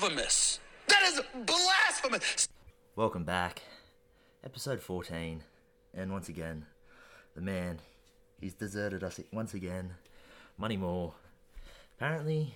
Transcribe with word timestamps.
blasphemous. 0.00 0.60
That 0.88 1.02
is 1.04 1.20
blasphemous. 1.46 2.48
Welcome 2.96 3.24
back. 3.24 3.62
Episode 4.44 4.80
14. 4.80 5.42
And 5.94 6.12
once 6.12 6.28
again, 6.28 6.66
the 7.34 7.40
man, 7.40 7.78
he's 8.40 8.52
deserted 8.54 9.02
us 9.02 9.20
once 9.32 9.54
again. 9.54 9.94
Money 10.58 10.76
Moore. 10.76 11.14
Apparently, 11.96 12.54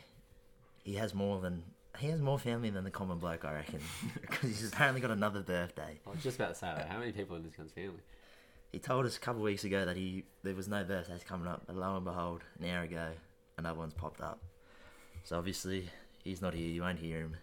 he 0.84 0.94
has 0.94 1.14
more 1.14 1.40
than. 1.40 1.62
He 1.98 2.08
has 2.08 2.20
more 2.20 2.38
family 2.38 2.70
than 2.70 2.84
the 2.84 2.90
common 2.90 3.18
bloke, 3.18 3.44
I 3.44 3.54
reckon. 3.54 3.80
Because 4.20 4.60
he's 4.60 4.72
apparently 4.72 5.00
got 5.00 5.10
another 5.10 5.40
birthday. 5.40 5.98
I 6.06 6.10
was 6.10 6.22
just 6.22 6.36
about 6.36 6.50
to 6.50 6.54
say 6.54 6.66
that. 6.66 6.88
How 6.88 6.98
many 6.98 7.12
people 7.12 7.36
in 7.36 7.42
this 7.42 7.54
guy's 7.54 7.70
family? 7.72 8.00
He 8.70 8.78
told 8.78 9.06
us 9.06 9.16
a 9.16 9.20
couple 9.20 9.40
of 9.40 9.44
weeks 9.44 9.64
ago 9.64 9.84
that 9.86 9.96
he 9.96 10.24
there 10.42 10.54
was 10.54 10.68
no 10.68 10.84
birthdays 10.84 11.24
coming 11.24 11.48
up, 11.48 11.62
but 11.66 11.76
lo 11.76 11.96
and 11.96 12.04
behold, 12.04 12.42
an 12.58 12.68
hour 12.68 12.82
ago, 12.82 13.08
another 13.56 13.78
one's 13.78 13.94
popped 13.94 14.20
up. 14.20 14.40
So 15.24 15.36
obviously, 15.36 15.88
he's 16.24 16.42
not 16.42 16.54
here. 16.54 16.68
You 16.68 16.82
won't 16.82 16.98
hear 16.98 17.18
him. 17.18 17.36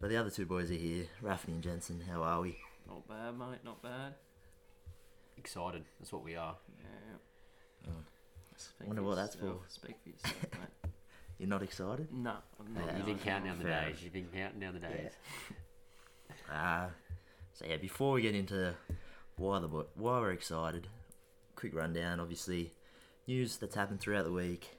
But 0.00 0.10
the 0.10 0.16
other 0.16 0.30
two 0.30 0.46
boys 0.46 0.70
are 0.70 0.74
here, 0.74 1.06
Raffney 1.22 1.48
and 1.48 1.62
Jensen. 1.62 2.02
How 2.10 2.22
are 2.22 2.40
we? 2.40 2.56
Not 2.86 3.06
bad, 3.08 3.38
mate. 3.38 3.58
Not 3.64 3.82
bad. 3.82 4.14
Excited. 5.36 5.84
That's 5.98 6.12
what 6.12 6.24
we 6.24 6.36
are. 6.36 6.56
Yeah. 7.84 7.92
Speak 8.56 8.86
Wonder 8.88 9.02
for 9.02 9.08
what 9.08 9.14
that's 9.16 9.36
yourself. 9.36 9.62
for. 9.64 9.70
Speak 9.70 9.96
for 10.02 10.08
yourself, 10.10 10.42
mate. 10.52 10.90
You're 11.38 11.48
not 11.48 11.62
excited? 11.62 12.08
No, 12.12 12.34
I'm 12.58 12.74
not. 12.74 12.86
Yeah, 12.86 12.96
You've 12.96 13.06
been 13.06 13.18
counting 13.18 13.50
down 13.50 13.58
the 13.58 13.64
Fair. 13.64 13.84
days. 13.88 14.02
You've 14.02 14.12
been 14.12 14.28
counting 14.34 14.58
down 14.60 14.74
the 14.74 14.80
days. 14.80 15.12
Uh, 16.52 16.86
so 17.52 17.64
yeah, 17.68 17.76
before 17.76 18.12
we 18.14 18.22
get 18.22 18.34
into 18.34 18.74
why 19.36 19.60
the 19.60 19.68
bo- 19.68 19.86
why 19.94 20.18
we're 20.18 20.32
excited, 20.32 20.88
quick 21.54 21.74
rundown. 21.74 22.18
Obviously, 22.18 22.72
news 23.28 23.56
that's 23.58 23.76
happened 23.76 24.00
throughout 24.00 24.24
the 24.24 24.32
week. 24.32 24.77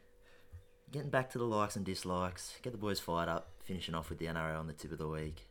Getting 0.91 1.11
back 1.11 1.29
to 1.31 1.37
the 1.37 1.43
likes 1.43 1.75
and 1.75 1.85
dislikes. 1.85 2.55
Get 2.63 2.71
the 2.71 2.79
boys 2.79 2.99
fired 2.99 3.29
up. 3.29 3.49
Finishing 3.63 3.93
off 3.93 4.09
with 4.09 4.17
the 4.17 4.25
NRL 4.25 4.59
on 4.59 4.65
the 4.65 4.73
tip 4.73 4.91
of 4.91 4.97
the 4.97 5.07
week. 5.07 5.47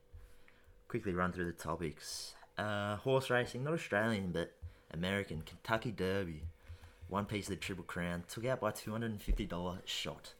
Quickly 0.88 1.12
run 1.12 1.30
through 1.30 1.44
the 1.44 1.52
topics. 1.52 2.34
Uh, 2.56 2.96
horse 2.96 3.30
racing, 3.30 3.62
not 3.62 3.74
Australian 3.74 4.32
but 4.32 4.50
American 4.92 5.42
Kentucky 5.42 5.92
Derby. 5.92 6.42
One 7.06 7.24
piece 7.24 7.44
of 7.46 7.50
the 7.50 7.56
Triple 7.56 7.84
Crown 7.84 8.24
took 8.28 8.44
out 8.46 8.60
by 8.60 8.72
two 8.72 8.90
hundred 8.90 9.12
and 9.12 9.22
fifty 9.22 9.46
dollar 9.46 9.78
shot. 9.84 10.34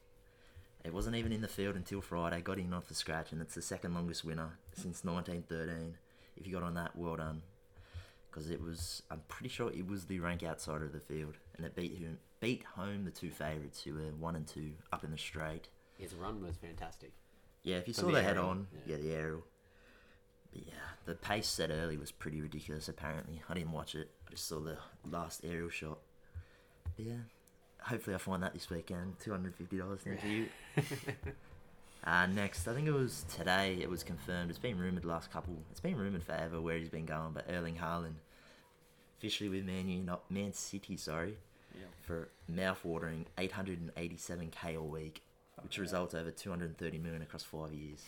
It 0.83 0.93
wasn't 0.93 1.15
even 1.15 1.31
in 1.31 1.41
the 1.41 1.47
field 1.47 1.77
until 1.77 2.01
Friday. 2.01 2.41
Got 2.41 2.59
in 2.59 2.73
off 2.73 2.89
the 2.89 2.93
scratch, 2.93 3.31
and 3.31 3.41
it's 3.41 3.55
the 3.55 3.61
second 3.61 3.93
longest 3.93 4.25
winner 4.25 4.57
since 4.73 5.03
1913. 5.03 5.95
If 6.35 6.45
you 6.45 6.53
got 6.53 6.63
on 6.63 6.73
that, 6.75 6.95
well 6.95 7.15
done. 7.15 7.41
Because 8.29 8.51
it 8.51 8.61
was, 8.61 9.01
I'm 9.09 9.21
pretty 9.27 9.49
sure 9.49 9.71
it 9.71 9.87
was 9.87 10.05
the 10.05 10.19
rank 10.19 10.43
outsider 10.43 10.85
of 10.85 10.93
the 10.93 10.99
field, 10.99 11.35
and 11.57 11.65
it 11.65 11.75
beat 11.75 11.97
him, 11.97 12.19
beat 12.39 12.63
home 12.75 13.05
the 13.05 13.11
two 13.11 13.31
favourites 13.31 13.81
who 13.83 13.95
were 13.95 14.11
one 14.19 14.35
and 14.35 14.45
two 14.47 14.71
up 14.93 15.03
in 15.03 15.11
the 15.11 15.17
straight. 15.17 15.67
His 15.97 16.13
run 16.13 16.41
was 16.43 16.55
fantastic. 16.55 17.11
Yeah, 17.63 17.77
if 17.77 17.87
you 17.87 17.93
From 17.93 18.01
saw 18.01 18.07
the 18.07 18.13
the 18.13 18.23
head 18.23 18.37
on, 18.37 18.67
yeah. 18.85 18.95
yeah, 18.95 19.01
the 19.01 19.11
aerial. 19.13 19.43
But 20.51 20.61
yeah, 20.67 20.73
the 21.05 21.15
pace 21.15 21.47
set 21.47 21.69
early 21.71 21.97
was 21.97 22.11
pretty 22.11 22.41
ridiculous. 22.41 22.87
Apparently, 22.87 23.41
I 23.49 23.53
didn't 23.53 23.71
watch 23.71 23.95
it. 23.95 24.09
I 24.27 24.31
just 24.31 24.47
saw 24.47 24.59
the 24.59 24.77
last 25.09 25.41
aerial 25.43 25.69
shot. 25.69 25.99
But 26.95 27.05
yeah, 27.05 27.13
hopefully 27.81 28.15
I 28.15 28.19
find 28.19 28.41
that 28.43 28.53
this 28.53 28.69
weekend. 28.69 29.19
Two 29.19 29.31
hundred 29.31 29.55
fifty 29.55 29.77
dollars. 29.77 30.01
Thank 30.03 30.23
you. 30.23 30.47
Uh, 32.03 32.25
next, 32.27 32.67
I 32.67 32.73
think 32.73 32.87
it 32.87 32.93
was 32.93 33.25
today. 33.35 33.77
It 33.81 33.89
was 33.89 34.03
confirmed. 34.03 34.49
It's 34.49 34.59
been 34.59 34.77
rumored 34.79 35.05
last 35.05 35.31
couple. 35.31 35.57
It's 35.71 35.81
been 35.81 35.97
rumored 35.97 36.23
forever 36.23 36.61
where 36.61 36.77
he's 36.77 36.89
been 36.89 37.05
going. 37.05 37.31
But 37.33 37.45
Erling 37.49 37.75
Haaland, 37.75 38.15
officially 39.17 39.49
with 39.49 39.65
Man 39.65 39.87
U, 39.89 40.01
not 40.01 40.29
Man 40.31 40.53
City, 40.53 40.95
sorry, 40.95 41.37
Yeah. 41.75 41.85
for 42.01 42.29
mouth-watering 42.47 43.25
887k 43.37 44.75
a 44.77 44.81
week, 44.81 45.21
which 45.61 45.77
results 45.77 46.13
over 46.15 46.31
230 46.31 46.97
million 46.99 47.21
across 47.21 47.43
five 47.43 47.73
years. 47.73 48.05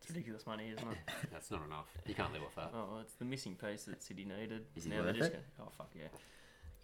It's 0.00 0.08
ridiculous 0.08 0.46
money, 0.46 0.70
isn't 0.70 0.88
it? 0.92 0.98
That's 1.32 1.50
not 1.50 1.66
enough. 1.66 1.88
You 2.06 2.14
can't 2.14 2.32
live 2.32 2.42
off 2.42 2.54
that. 2.54 2.70
oh, 2.74 2.98
it's 3.02 3.14
the 3.14 3.24
missing 3.24 3.56
piece 3.56 3.82
that 3.84 4.02
City 4.02 4.24
needed. 4.24 4.64
Is 4.76 4.86
it 4.86 4.90
now 4.90 4.96
they're 5.02 5.06
worth 5.06 5.16
just 5.16 5.30
it? 5.32 5.42
Gonna, 5.58 5.68
oh 5.68 5.72
fuck 5.76 5.90
yeah. 5.96 6.04
If 6.04 6.12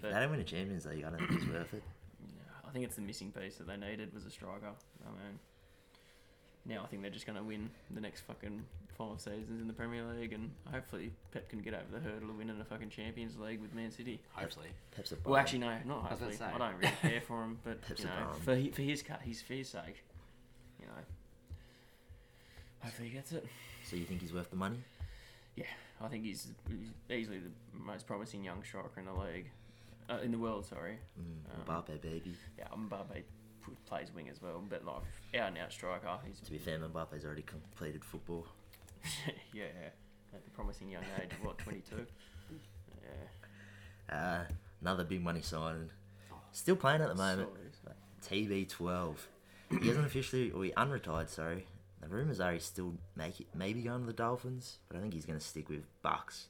But- 0.02 0.12
they 0.12 0.18
don't 0.20 0.30
win 0.32 0.40
a 0.40 0.44
Champions 0.44 0.86
League, 0.86 1.04
I 1.04 1.10
don't 1.10 1.18
think 1.20 1.40
it's 1.40 1.46
worth 1.50 1.72
it. 1.74 1.82
yeah. 2.26 2.68
I 2.68 2.72
think 2.72 2.84
it's 2.84 2.96
the 2.96 3.02
missing 3.02 3.30
piece 3.30 3.56
that 3.58 3.68
they 3.68 3.76
needed 3.76 4.12
was 4.12 4.26
a 4.26 4.30
striker. 4.30 4.72
I 5.06 5.08
mean, 5.10 5.38
now 6.66 6.82
I 6.82 6.86
think 6.86 7.02
they're 7.02 7.10
just 7.10 7.26
going 7.26 7.36
to 7.38 7.44
win 7.44 7.70
the 7.90 8.00
next 8.00 8.22
fucking 8.22 8.64
five 8.96 9.20
seasons 9.20 9.60
in 9.60 9.66
the 9.66 9.72
Premier 9.74 10.04
League, 10.04 10.32
and 10.32 10.50
hopefully 10.72 11.10
Pep 11.32 11.48
can 11.48 11.58
get 11.60 11.74
over 11.74 11.84
the 11.92 12.00
hurdle 12.00 12.30
of 12.30 12.36
winning 12.38 12.60
a 12.60 12.64
fucking 12.64 12.90
Champions 12.90 13.36
League 13.38 13.60
with 13.60 13.74
Man 13.74 13.90
City. 13.90 14.20
Hopefully. 14.32 14.68
Pep's 14.94 15.12
a 15.12 15.16
Well, 15.24 15.36
actually, 15.36 15.58
no, 15.58 15.76
not 15.84 16.02
hopefully. 16.04 16.36
say. 16.36 16.44
I 16.44 16.58
don't 16.58 16.76
really 16.78 16.92
care 17.02 17.20
for 17.20 17.42
him, 17.42 17.58
but 17.64 17.82
Pep's 17.82 18.02
you 18.02 18.08
a 18.08 18.20
know, 18.20 18.32
for 18.32 18.56
for 18.74 18.82
his 18.82 19.02
cut, 19.02 19.20
his 19.22 19.42
for 19.42 19.54
his 19.54 19.68
sake, 19.68 20.04
you 20.80 20.86
know. 20.86 20.92
Hopefully 22.82 23.08
he 23.08 23.14
gets 23.14 23.32
it. 23.32 23.46
So 23.88 23.96
you 23.96 24.04
think 24.04 24.20
he's 24.20 24.32
worth 24.32 24.50
the 24.50 24.56
money? 24.56 24.78
Yeah, 25.56 25.64
I 26.00 26.08
think 26.08 26.24
he's 26.24 26.48
easily 27.10 27.38
the 27.38 27.50
most 27.78 28.06
promising 28.06 28.44
young 28.44 28.62
striker 28.64 28.98
in 29.00 29.06
the 29.06 29.12
league, 29.14 29.50
uh, 30.08 30.18
in 30.22 30.30
the 30.32 30.38
world. 30.38 30.66
Sorry. 30.66 30.98
Mm, 31.20 31.60
Um, 31.70 31.82
Mbappe, 31.84 32.00
baby. 32.00 32.34
Yeah, 32.58 32.66
I'm 32.72 32.88
Mbappe 32.88 33.14
p- 33.14 33.22
plays 33.86 34.08
wing 34.14 34.28
as 34.28 34.40
well, 34.42 34.62
but 34.68 34.84
like 34.84 35.02
out 35.40 35.48
and 35.48 35.58
out 35.58 35.72
striker. 35.72 36.18
He's 36.26 36.40
To 36.40 36.50
be 36.50 36.58
fair, 36.58 36.78
Mbappe's 36.78 37.24
already 37.24 37.42
completed 37.42 38.04
football. 38.04 38.46
yeah, 39.52 39.64
at 40.32 40.44
the 40.44 40.50
promising 40.50 40.90
young 40.90 41.04
age 41.20 41.30
of 41.32 41.44
what 41.44 41.58
twenty 41.58 41.82
two. 41.88 42.06
Yeah. 44.10 44.16
Uh, 44.16 44.44
another 44.80 45.04
big 45.04 45.22
money 45.22 45.40
signing. 45.40 45.90
Still 46.52 46.76
playing 46.76 47.02
at 47.02 47.08
the 47.08 47.14
moment. 47.14 47.48
Sorry. 47.82 48.46
TB12. 48.46 49.16
He 49.80 49.88
hasn't 49.88 50.06
officially, 50.06 50.50
or 50.50 50.64
he 50.64 50.70
unretired, 50.72 51.28
sorry. 51.28 51.66
The 52.00 52.08
rumours 52.08 52.40
are 52.40 52.52
he's 52.52 52.64
still 52.64 52.94
make 53.16 53.40
it, 53.40 53.46
maybe 53.54 53.82
going 53.82 54.00
to 54.00 54.06
the 54.06 54.12
Dolphins, 54.12 54.78
but 54.88 54.96
I 54.96 55.00
think 55.00 55.14
he's 55.14 55.26
going 55.26 55.38
to 55.38 55.44
stick 55.44 55.68
with 55.68 55.84
Bucks. 56.02 56.48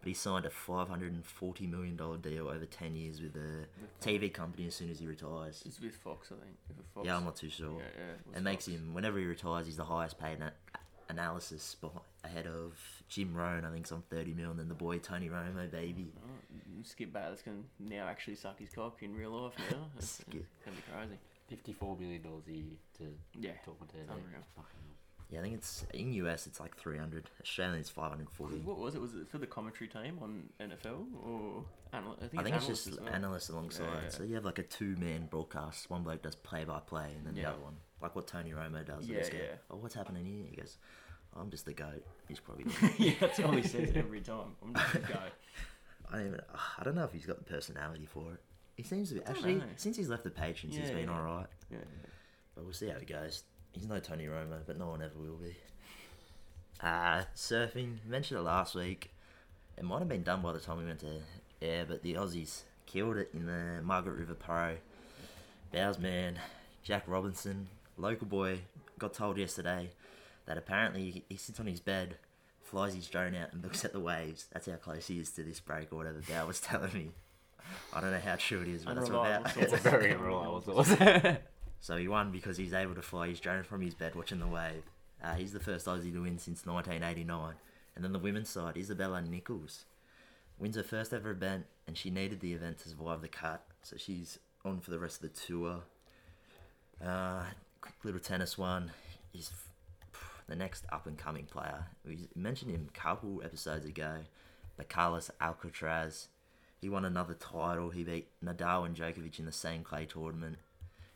But 0.00 0.08
he 0.08 0.14
signed 0.14 0.46
a 0.46 0.50
$540 0.50 1.70
million 1.70 1.94
deal 2.22 2.48
over 2.48 2.64
10 2.64 2.96
years 2.96 3.20
with 3.20 3.36
a 3.36 3.66
TV 4.02 4.32
company 4.32 4.66
as 4.66 4.74
soon 4.74 4.90
as 4.90 4.98
he 4.98 5.06
retires. 5.06 5.62
It's 5.66 5.78
with 5.80 5.94
Fox, 5.96 6.28
I 6.32 6.42
think. 6.42 6.56
With 6.68 6.86
Fox. 6.94 7.06
Yeah, 7.06 7.16
I'm 7.16 7.24
not 7.24 7.36
too 7.36 7.50
sure. 7.50 7.76
Yeah, 7.78 7.84
yeah. 7.98 8.34
it 8.34 8.38
It 8.38 8.42
makes 8.42 8.64
Fox. 8.64 8.76
him, 8.76 8.94
whenever 8.94 9.18
he 9.18 9.26
retires, 9.26 9.66
he's 9.66 9.76
the 9.76 9.84
highest 9.84 10.18
paid 10.18 10.38
na- 10.38 10.50
analysis 11.10 11.74
behind, 11.80 12.00
ahead 12.24 12.46
of 12.46 12.72
Jim 13.08 13.34
Rohn, 13.34 13.64
I 13.64 13.70
think, 13.70 13.86
some 13.86 13.98
on 13.98 14.16
30 14.16 14.32
mil, 14.32 14.50
and 14.50 14.58
then 14.58 14.68
the 14.68 14.74
boy 14.74 14.98
Tony 14.98 15.28
Romo, 15.28 15.70
baby. 15.70 16.12
Oh, 16.24 16.58
Skip 16.82 17.12
Bayless 17.12 17.42
can 17.42 17.64
now 17.78 18.06
actually 18.06 18.36
suck 18.36 18.58
his 18.58 18.70
cock 18.70 19.02
in 19.02 19.14
real 19.14 19.30
life 19.32 19.52
now. 19.70 19.86
It's, 19.98 20.20
it's 20.20 20.30
Skip. 20.30 20.46
gonna 20.64 20.76
be 20.76 20.82
crazy. 21.58 21.74
$54 21.80 21.98
million 21.98 22.22
a 22.24 22.50
year 22.52 22.64
to 22.98 23.04
Yeah, 23.38 23.50
talk 23.64 23.76
on 23.82 23.88
TV. 23.88 24.02
unreal. 24.08 24.40
Fucking 24.56 24.80
hell. 24.80 24.96
Yeah, 25.30 25.38
I 25.38 25.42
think 25.42 25.54
it's, 25.54 25.84
in 25.94 26.12
US, 26.14 26.46
it's 26.48 26.58
like 26.58 26.76
300. 26.76 27.30
Australian, 27.40 27.78
it's 27.78 27.88
540. 27.88 28.56
What 28.58 28.78
was 28.78 28.94
it? 28.96 29.00
Was 29.00 29.14
it 29.14 29.28
for 29.30 29.38
the 29.38 29.46
commentary 29.46 29.86
team 29.88 30.18
on 30.20 30.48
NFL 30.60 31.06
or 31.24 31.64
anal- 31.94 32.16
I 32.20 32.26
think, 32.26 32.40
I 32.40 32.42
think 32.42 32.56
it's 32.56 32.64
analysts 32.64 32.84
just 32.86 33.00
well. 33.00 33.14
analysts 33.14 33.48
alongside. 33.48 33.84
Yeah, 33.84 34.00
yeah. 34.04 34.08
So 34.08 34.22
you 34.24 34.34
have 34.34 34.44
like 34.44 34.58
a 34.58 34.64
two 34.64 34.96
man 34.96 35.26
broadcast. 35.30 35.88
One 35.88 36.02
bloke 36.02 36.22
does 36.22 36.34
play 36.34 36.64
by 36.64 36.80
play, 36.80 37.12
and 37.16 37.24
then 37.26 37.34
the 37.34 37.48
other 37.48 37.60
one, 37.60 37.74
like 38.02 38.16
what 38.16 38.26
Tony 38.26 38.50
Romo 38.50 38.84
does. 38.84 39.06
Yeah, 39.06 39.24
yeah. 39.32 39.40
Oh, 39.70 39.76
what's 39.76 39.94
happening 39.94 40.24
here? 40.26 40.46
He 40.50 40.56
goes, 40.56 40.78
I'm 41.36 41.48
just 41.50 41.64
the 41.64 41.74
goat. 41.74 42.04
He's 42.26 42.40
probably. 42.40 42.64
yeah, 42.98 43.12
that's 43.20 43.38
all 43.38 43.52
he 43.52 43.62
says 43.62 43.92
every 43.94 44.20
time. 44.20 44.56
I'm 44.62 44.74
just 44.74 44.92
gonna. 45.06 45.22
I 46.12 46.16
don't 46.16 46.26
even. 46.26 46.40
I 46.78 46.82
don't 46.82 46.96
know 46.96 47.04
if 47.04 47.12
he's 47.12 47.26
got 47.26 47.38
the 47.38 47.44
personality 47.44 48.06
for 48.12 48.32
it. 48.32 48.40
He 48.76 48.82
seems 48.82 49.10
to 49.10 49.16
be 49.16 49.20
actually 49.26 49.54
know. 49.56 49.64
since 49.76 49.96
he's 49.96 50.08
left 50.08 50.24
the 50.24 50.30
Patriots, 50.30 50.76
he's 50.76 50.90
been 50.90 51.08
all 51.08 51.22
right. 51.22 51.46
Yeah, 51.70 51.78
But 52.54 52.64
we'll 52.64 52.72
see 52.72 52.88
how 52.88 52.96
it 52.96 53.06
goes. 53.06 53.44
He's 53.72 53.86
no 53.86 54.00
Tony 54.00 54.26
Romo, 54.26 54.58
but 54.66 54.78
no 54.78 54.88
one 54.88 55.02
ever 55.02 55.18
will 55.18 55.36
be. 55.36 55.56
Uh, 56.82 57.22
surfing, 57.36 57.96
mentioned 58.06 58.40
it 58.40 58.42
last 58.42 58.74
week. 58.74 59.10
It 59.76 59.84
might 59.84 60.00
have 60.00 60.08
been 60.08 60.22
done 60.22 60.42
by 60.42 60.52
the 60.52 60.58
time 60.60 60.78
we 60.78 60.84
went 60.86 61.00
to 61.00 61.20
air, 61.62 61.84
but 61.88 62.02
the 62.02 62.14
Aussies 62.14 62.62
killed 62.86 63.16
it 63.16 63.30
in 63.32 63.46
the 63.46 63.80
Margaret 63.82 64.18
River 64.18 64.34
Pro. 64.34 64.76
Bows 65.72 65.98
man, 65.98 66.38
Jack 66.82 67.04
Robinson, 67.06 67.68
local 67.96 68.26
boy, 68.26 68.60
got 68.98 69.14
told 69.14 69.38
yesterday 69.38 69.90
that 70.46 70.58
apparently 70.58 71.24
he 71.28 71.36
sits 71.36 71.60
on 71.60 71.66
his 71.66 71.80
bed, 71.80 72.16
flies 72.62 72.94
his 72.94 73.06
drone 73.06 73.34
out, 73.34 73.52
and 73.52 73.62
looks 73.62 73.84
at 73.84 73.92
the 73.92 74.00
waves. 74.00 74.46
That's 74.52 74.66
how 74.66 74.74
close 74.74 75.06
he 75.06 75.20
is 75.20 75.30
to 75.32 75.42
this 75.42 75.60
break 75.60 75.92
or 75.92 75.96
whatever 75.96 76.20
Bow 76.28 76.46
was 76.46 76.60
telling 76.60 76.92
me. 76.92 77.10
I 77.92 78.00
don't 78.00 78.10
know 78.10 78.18
how 78.18 78.36
true 78.36 78.62
it 78.62 78.68
is, 78.68 78.84
but 78.84 78.96
that's 78.96 79.10
what 79.10 79.44
Bow- 79.44 79.50
source. 79.50 79.72
It's 79.72 79.72
a 79.72 79.90
very 79.90 80.12
unreliable 80.14 80.62
source. 80.62 80.88
so 81.80 81.96
he 81.96 82.08
won 82.08 82.30
because 82.30 82.56
he's 82.56 82.74
able 82.74 82.94
to 82.94 83.02
fly 83.02 83.28
his 83.28 83.40
drone 83.40 83.64
from 83.64 83.80
his 83.80 83.94
bed 83.94 84.14
watching 84.14 84.38
the 84.38 84.46
wave. 84.46 84.82
Uh, 85.22 85.34
he's 85.34 85.52
the 85.52 85.60
first 85.60 85.86
Aussie 85.86 86.12
to 86.12 86.22
win 86.22 86.38
since 86.38 86.66
1989. 86.66 87.54
And 87.94 88.04
then 88.04 88.12
the 88.12 88.18
women's 88.18 88.48
side, 88.48 88.76
Isabella 88.76 89.22
Nichols 89.22 89.84
wins 90.58 90.76
her 90.76 90.82
first 90.82 91.12
ever 91.12 91.30
event, 91.30 91.66
and 91.86 91.96
she 91.96 92.10
needed 92.10 92.40
the 92.40 92.52
event 92.52 92.78
to 92.78 92.88
survive 92.90 93.22
the 93.22 93.28
cut, 93.28 93.64
so 93.82 93.96
she's 93.96 94.38
on 94.64 94.80
for 94.80 94.90
the 94.90 94.98
rest 94.98 95.22
of 95.22 95.32
the 95.32 95.40
tour. 95.40 95.80
Uh, 97.04 97.44
quick 97.80 97.94
little 98.04 98.20
tennis 98.20 98.58
one 98.58 98.92
is 99.32 99.50
the 100.48 100.54
next 100.54 100.84
up 100.92 101.06
and 101.06 101.16
coming 101.16 101.46
player. 101.46 101.86
We 102.06 102.28
mentioned 102.34 102.70
him 102.70 102.88
a 102.94 102.98
couple 102.98 103.40
episodes 103.42 103.86
ago, 103.86 104.18
but 104.76 104.88
Carlos 104.88 105.30
Alcaraz. 105.40 106.26
He 106.80 106.88
won 106.88 107.04
another 107.04 107.34
title. 107.34 107.90
He 107.90 108.04
beat 108.04 108.28
Nadal 108.42 108.86
and 108.86 108.96
Djokovic 108.96 109.38
in 109.38 109.44
the 109.44 109.52
same 109.52 109.82
clay 109.82 110.06
tournament 110.06 110.56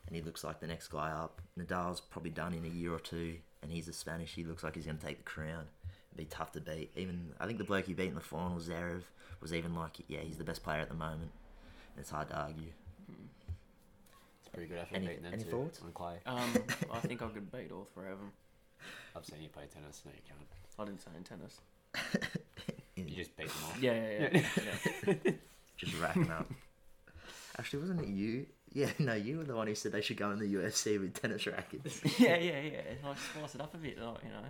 and 0.07 0.15
he 0.17 0.23
looks 0.23 0.45
like 0.45 0.61
the 0.61 0.67
next 0.67 0.89
guy 0.89 1.11
up. 1.11 1.41
Nadal's 1.59 2.01
probably 2.01 2.31
done 2.31 2.55
in 2.55 2.65
a 2.65 2.69
year 2.69 2.93
or 2.93 2.99
two, 3.01 3.37
and 3.63 3.71
he's 3.73 3.89
a 3.89 3.93
Spanish. 3.93 4.35
He 4.35 4.45
looks 4.45 4.63
like 4.63 4.75
he's 4.75 4.85
going 4.87 4.99
to 4.99 5.07
take 5.07 5.19
the 5.19 5.23
crown. 5.25 5.65
It'd 6.13 6.17
be 6.19 6.25
tough 6.27 6.53
to 6.53 6.61
beat. 6.61 6.91
Even 6.97 7.33
I 7.41 7.47
think 7.47 7.59
the 7.59 7.65
bloke 7.65 7.87
he 7.87 7.95
beat 7.95 8.09
in 8.09 8.15
the 8.15 8.21
final, 8.21 8.59
Zverev, 8.59 9.03
was 9.41 9.53
even 9.55 9.75
like, 9.75 9.93
yeah, 10.09 10.21
he's 10.21 10.37
the 10.39 10.45
best 10.45 10.63
player 10.63 10.81
at 10.81 10.89
the 10.89 10.95
moment. 10.95 11.31
It's 11.99 12.11
hard 12.11 12.29
to 12.29 12.37
argue. 12.37 12.71
It's 14.41 14.49
pretty 14.53 14.69
good 14.69 14.79
effort 14.79 14.95
Any- 14.97 15.07
beating 15.09 15.23
them 15.23 15.35
any 15.35 15.45
too 15.45 15.51
thoughts? 15.51 15.81
on 15.83 15.93
clay. 15.93 16.17
Um, 16.27 16.53
I 16.93 16.99
think 17.01 17.23
I 17.23 17.29
could 17.29 17.51
beat 17.51 17.73
all 17.73 17.87
three 17.95 18.11
of 18.11 18.19
them. 18.19 18.33
I've 19.17 19.25
seen 19.25 19.43
you 19.43 19.49
play 19.49 19.65
tennis. 19.73 20.03
No, 20.05 20.13
you 20.13 20.21
can't. 20.27 20.41
I 20.79 20.85
didn't 20.85 21.01
say 21.03 21.11
in 21.17 21.23
tennis. 21.25 21.61
You 22.97 23.05
just 23.17 23.37
beat 23.37 23.49
them 23.49 23.57
all. 23.65 23.81
Yeah, 23.81 23.93
yeah, 23.93 24.29
yeah. 24.33 25.15
yeah. 25.25 25.33
Just 25.77 26.01
racking 26.01 26.31
up. 26.31 26.49
Actually, 27.59 27.81
wasn't 27.81 28.01
it 28.03 28.09
you? 28.09 28.47
Yeah, 28.75 28.91
no, 28.99 29.15
you 29.15 29.39
were 29.39 29.45
the 29.45 29.55
one 29.55 29.67
who 29.69 29.75
said 29.75 29.93
they 29.93 30.01
should 30.03 30.17
go 30.17 30.31
in 30.33 30.39
the 30.39 30.53
UFC 30.55 31.01
with 31.01 31.15
tennis 31.15 31.47
rackets. 31.47 32.01
yeah, 32.19 32.37
yeah, 32.37 32.61
yeah. 32.61 32.81
Like 33.05 33.17
spice 33.19 33.55
it 33.55 33.61
up 33.61 33.73
a 33.75 33.79
bit, 33.79 33.99
like, 33.99 34.23
you 34.25 34.31
know. 34.31 34.45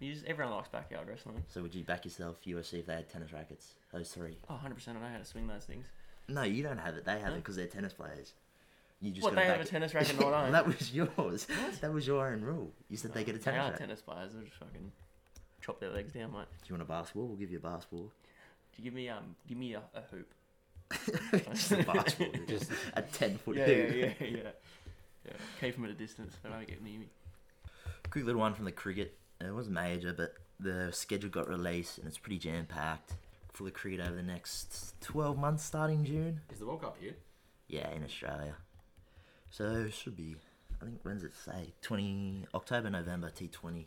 You 0.00 0.12
just, 0.12 0.26
everyone 0.26 0.54
likes 0.56 0.68
backyard 0.68 1.08
wrestling. 1.08 1.42
so 1.48 1.62
would 1.62 1.74
you 1.74 1.84
back 1.84 2.04
yourself 2.04 2.36
UFC 2.44 2.80
if 2.80 2.86
they 2.86 2.94
had 2.94 3.08
tennis 3.08 3.32
rackets? 3.32 3.74
Those 3.92 4.08
three. 4.10 4.36
Oh, 4.50 4.54
100% 4.62 4.88
I 4.88 4.92
know 4.94 4.98
how 5.10 5.18
to 5.18 5.24
swing 5.24 5.46
those 5.46 5.64
things. 5.64 5.86
No, 6.28 6.42
you 6.42 6.62
don't 6.64 6.78
have 6.78 6.96
it. 6.96 7.04
They 7.04 7.12
have 7.20 7.28
No? 7.30 7.34
it 7.34 7.36
because 7.36 7.54
they're 7.56 7.68
tennis 7.68 7.92
players. 7.92 8.32
You 9.00 9.12
just 9.12 9.22
What, 9.22 9.34
they 9.36 9.44
have 9.44 9.58
a 9.58 9.62
it. 9.62 9.68
tennis 9.68 9.94
racket 9.94 10.18
not 10.18 10.32
own? 10.32 10.52
that 10.52 10.66
was 10.66 10.92
yours. 10.92 11.46
That 11.80 11.92
was 11.92 12.06
your 12.06 12.26
own 12.26 12.40
rule. 12.42 12.72
You 12.90 12.96
said 12.96 13.12
they 13.14 13.22
get 13.22 13.34
a 13.36 13.38
They 13.38 13.44
tennis 13.44 13.60
are 13.60 13.64
racket. 13.70 13.78
tennis 13.78 14.00
players. 14.00 14.32
They'll 14.32 14.42
just 14.42 14.56
fucking 14.56 14.90
chop 15.60 15.78
their 15.80 15.90
legs 15.90 16.12
down, 16.12 16.32
mate. 16.32 16.46
Do 16.62 16.68
you 16.68 16.74
want 16.74 16.82
a 16.82 16.86
basketball? 16.92 17.26
We'll 17.26 17.36
give 17.36 17.50
you 17.52 17.58
a 17.58 17.60
basketball. 17.60 18.10
Do 18.72 18.82
you 18.82 18.84
give 18.84 18.94
me 18.94 19.08
um, 19.10 19.36
give 19.46 19.58
me 19.58 19.74
a, 19.74 19.82
a 19.94 20.00
hoop? 20.10 20.32
Just 21.52 21.72
a 21.72 21.82
basketball. 21.82 22.40
Just 22.46 22.70
a 22.94 23.02
ten 23.02 23.38
foot 23.38 23.56
Yeah, 23.56 23.64
hoop. 23.66 23.94
yeah, 23.94 24.04
yeah, 24.20 24.26
yeah. 24.36 24.50
Yeah, 25.26 25.32
keep 25.60 25.74
them 25.76 25.84
at 25.84 25.90
a 25.90 25.94
distance. 25.94 26.34
They 26.42 26.48
don't 26.50 26.66
get 26.66 26.82
near 26.82 26.98
me. 26.98 27.06
Quick 28.10 28.24
little 28.26 28.40
one 28.40 28.54
from 28.54 28.64
the 28.66 28.72
cricket. 28.72 29.16
It 29.40 29.52
wasn't 29.52 29.74
major, 29.74 30.12
but 30.12 30.34
the 30.60 30.90
schedule 30.92 31.30
got 31.30 31.48
released 31.48 31.98
and 31.98 32.06
it's 32.06 32.18
pretty 32.18 32.38
jam 32.38 32.66
packed. 32.66 33.14
Full 33.54 33.66
of 33.66 33.72
cricket 33.74 34.00
over 34.00 34.14
the 34.16 34.22
next 34.22 34.94
12 35.00 35.38
months 35.38 35.64
starting 35.64 36.04
June. 36.04 36.40
is 36.52 36.58
the 36.58 36.66
World 36.66 36.82
Cup 36.82 36.96
here? 37.00 37.14
Yeah, 37.68 37.90
in 37.92 38.04
Australia. 38.04 38.54
So 39.50 39.64
it 39.86 39.94
should 39.94 40.16
be, 40.16 40.36
I 40.82 40.84
think, 40.84 40.98
when's 41.04 41.22
it 41.24 41.32
say? 41.34 41.72
20, 41.82 42.46
October, 42.54 42.90
November, 42.90 43.30
T20. 43.30 43.86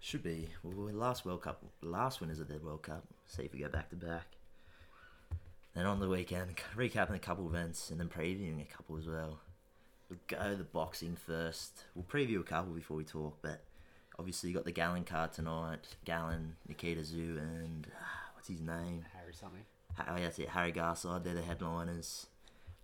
Should 0.00 0.22
be. 0.22 0.48
Well, 0.62 0.72
we're 0.86 0.92
last 0.92 1.26
World 1.26 1.42
Cup, 1.42 1.62
last 1.82 2.20
winners 2.20 2.40
of 2.40 2.48
the 2.48 2.56
World 2.58 2.82
Cup. 2.82 3.04
See 3.26 3.42
if 3.44 3.52
we 3.52 3.60
go 3.60 3.68
back 3.68 3.90
to 3.90 3.96
back. 3.96 4.26
Then 5.74 5.86
on 5.86 6.00
the 6.00 6.08
weekend, 6.08 6.56
recapping 6.76 7.14
a 7.14 7.18
couple 7.20 7.46
events 7.46 7.90
and 7.90 8.00
then 8.00 8.08
previewing 8.08 8.60
a 8.60 8.64
couple 8.64 8.96
as 8.96 9.06
well. 9.06 9.40
We'll 10.08 10.18
go 10.26 10.56
the 10.56 10.64
boxing 10.64 11.16
first. 11.16 11.84
We'll 11.94 12.04
preview 12.04 12.40
a 12.40 12.44
couple 12.44 12.72
before 12.72 12.96
we 12.96 13.04
talk, 13.04 13.38
but 13.42 13.62
obviously 14.18 14.50
you 14.50 14.56
got 14.56 14.64
the 14.64 14.72
Gallen 14.72 15.04
card 15.04 15.32
tonight. 15.32 15.86
Gallen, 16.04 16.56
Nikita 16.66 17.02
Tszyu, 17.02 17.38
and 17.38 17.86
ah, 17.96 18.30
what's 18.34 18.48
his 18.48 18.60
name? 18.60 19.04
Harry 19.16 19.32
something. 19.32 19.62
Oh, 19.98 20.16
yeah, 20.16 20.22
that's 20.24 20.38
it. 20.40 20.48
Harry 20.48 20.72
Garside, 20.72 21.22
they're 21.22 21.34
the 21.34 21.42
headliners. 21.42 22.26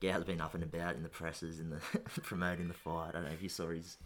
Gow's 0.00 0.25
been 0.25 0.41
up 0.41 0.55
and 0.55 0.62
about 0.62 0.94
in 0.94 1.03
the 1.03 1.09
presses 1.09 1.59
in 1.59 1.71
the 1.71 1.81
promoting 2.23 2.69
the 2.69 2.75
fight. 2.75 3.09
I 3.09 3.12
don't 3.12 3.25
know 3.25 3.31
if 3.33 3.43
you 3.43 3.49
saw 3.49 3.71
his. 3.71 3.97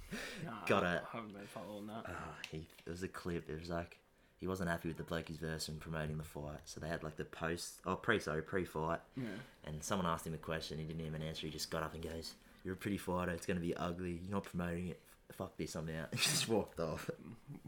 Nah, 0.44 0.52
Got 0.66 0.84
I 0.84 0.94
it. 0.96 1.02
haven't 1.12 1.34
been 1.34 1.46
following 1.46 1.88
that. 1.88 2.04
Uh, 2.06 2.12
he, 2.50 2.66
it 2.86 2.90
was 2.90 3.02
a 3.02 3.08
clip. 3.08 3.50
It 3.50 3.58
was 3.60 3.68
like 3.68 3.98
he 4.40 4.46
wasn't 4.46 4.70
happy 4.70 4.88
with 4.88 4.96
the 4.96 5.02
bloke's 5.04 5.30
verse 5.36 5.68
in 5.68 5.76
promoting 5.76 6.16
the 6.18 6.24
fight, 6.24 6.60
so 6.64 6.80
they 6.80 6.88
had 6.88 7.02
like 7.04 7.16
the 7.16 7.24
post, 7.24 7.74
oh 7.86 7.94
pre, 7.96 8.18
sorry, 8.18 8.42
pre-fight, 8.42 9.00
Yeah. 9.16 9.24
and 9.64 9.82
someone 9.84 10.06
asked 10.06 10.26
him 10.26 10.34
a 10.34 10.38
question. 10.38 10.78
He 10.78 10.84
didn't 10.84 11.04
even 11.06 11.22
answer. 11.22 11.46
He 11.46 11.52
just 11.52 11.70
got 11.70 11.82
up 11.82 11.92
and 11.94 12.02
goes, 12.02 12.34
"You're 12.64 12.74
a 12.74 12.76
pretty 12.76 12.96
fighter. 12.98 13.32
It's 13.32 13.46
gonna 13.46 13.60
be 13.60 13.76
ugly. 13.76 14.20
You're 14.22 14.32
not 14.32 14.44
promoting 14.44 14.88
it. 14.88 15.00
Fuck 15.32 15.56
this. 15.58 15.74
I'm 15.76 15.88
out." 15.90 16.08
He 16.12 16.16
just 16.18 16.48
walked 16.48 16.80
off. 16.80 17.10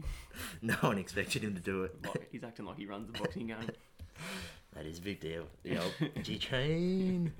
no 0.61 0.73
one 0.81 0.97
expected 0.97 1.43
him 1.43 1.53
to 1.55 1.61
do 1.61 1.83
it. 1.83 1.95
He's 2.31 2.43
acting 2.43 2.65
like 2.65 2.77
he 2.77 2.85
runs 2.85 3.05
the 3.11 3.17
boxing 3.19 3.47
game. 3.47 3.69
That 4.73 4.85
is 4.87 4.97
a 4.97 5.01
big 5.01 5.19
deal. 5.19 5.45
Old 5.69 6.23
G 6.23 6.39
train. 6.39 7.33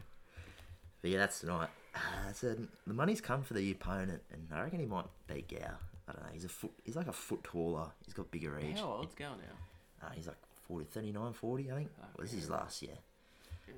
But 1.01 1.11
yeah, 1.11 1.17
that's 1.17 1.39
tonight. 1.39 1.69
Uh, 1.95 2.31
so 2.33 2.55
the 2.87 2.93
money's 2.93 3.19
come 3.21 3.41
for 3.43 3.53
the 3.55 3.71
opponent, 3.71 4.21
and 4.31 4.47
I 4.53 4.61
reckon 4.61 4.79
he 4.79 4.85
might 4.85 5.05
beat 5.27 5.47
Gow. 5.49 5.71
I 6.13 6.17
don't 6.17 6.25
know. 6.27 6.33
He's 6.33 6.45
a 6.45 6.49
foot. 6.49 6.71
He's 6.83 6.95
like 6.95 7.07
a 7.07 7.13
foot 7.13 7.43
taller. 7.43 7.87
He's 8.05 8.13
got 8.13 8.31
bigger 8.31 8.51
reach. 8.51 8.79
How 8.79 8.93
old's 8.93 9.15
Gal 9.15 9.31
now? 9.31 10.07
Uh, 10.07 10.11
he's 10.13 10.27
like 10.27 10.37
40, 10.67 10.85
39, 10.85 11.33
40, 11.33 11.71
I 11.71 11.75
think. 11.75 11.89
Oh, 11.97 12.05
well, 12.17 12.23
this 12.25 12.33
is 12.33 12.41
his 12.41 12.49
last 12.49 12.81
year. 12.81 12.97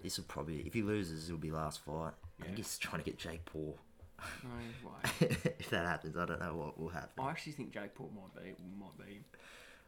This 0.01 0.17
will 0.17 0.25
probably, 0.25 0.57
if 0.59 0.73
he 0.73 0.81
loses, 0.81 1.27
it'll 1.29 1.37
be 1.37 1.51
last 1.51 1.83
fight. 1.83 2.11
I 2.41 2.45
think 2.45 2.57
he's 2.57 2.77
trying 2.77 3.01
to 3.01 3.05
get 3.05 3.17
Jake 3.17 3.45
Paul. 3.45 3.77
No 4.43 4.89
way. 4.89 5.27
if 5.59 5.69
that 5.69 5.85
happens, 5.85 6.17
I 6.17 6.25
don't 6.25 6.39
know 6.39 6.55
what 6.55 6.79
will 6.79 6.89
happen. 6.89 7.23
I 7.23 7.29
actually 7.29 7.53
think 7.53 7.71
Jake 7.71 7.93
Paul 7.95 8.11
might 8.15 8.43
be 8.43 8.55
might 8.79 8.97
be. 8.97 9.19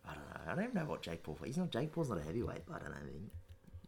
I 0.05 0.13
don't 0.13 0.23
know. 0.29 0.51
I 0.51 0.55
don't 0.55 0.63
even 0.63 0.75
know 0.75 0.89
what 0.89 1.01
Jake 1.01 1.23
Paul. 1.23 1.37
He's 1.43 1.57
not 1.57 1.71
Jake 1.71 1.91
Paul's 1.91 2.09
not 2.09 2.19
a 2.19 2.23
heavyweight, 2.23 2.65
but 2.65 2.75
I 2.75 2.79
don't 2.79 2.91
know. 2.91 2.97
I, 3.01 3.05
mean, 3.05 3.29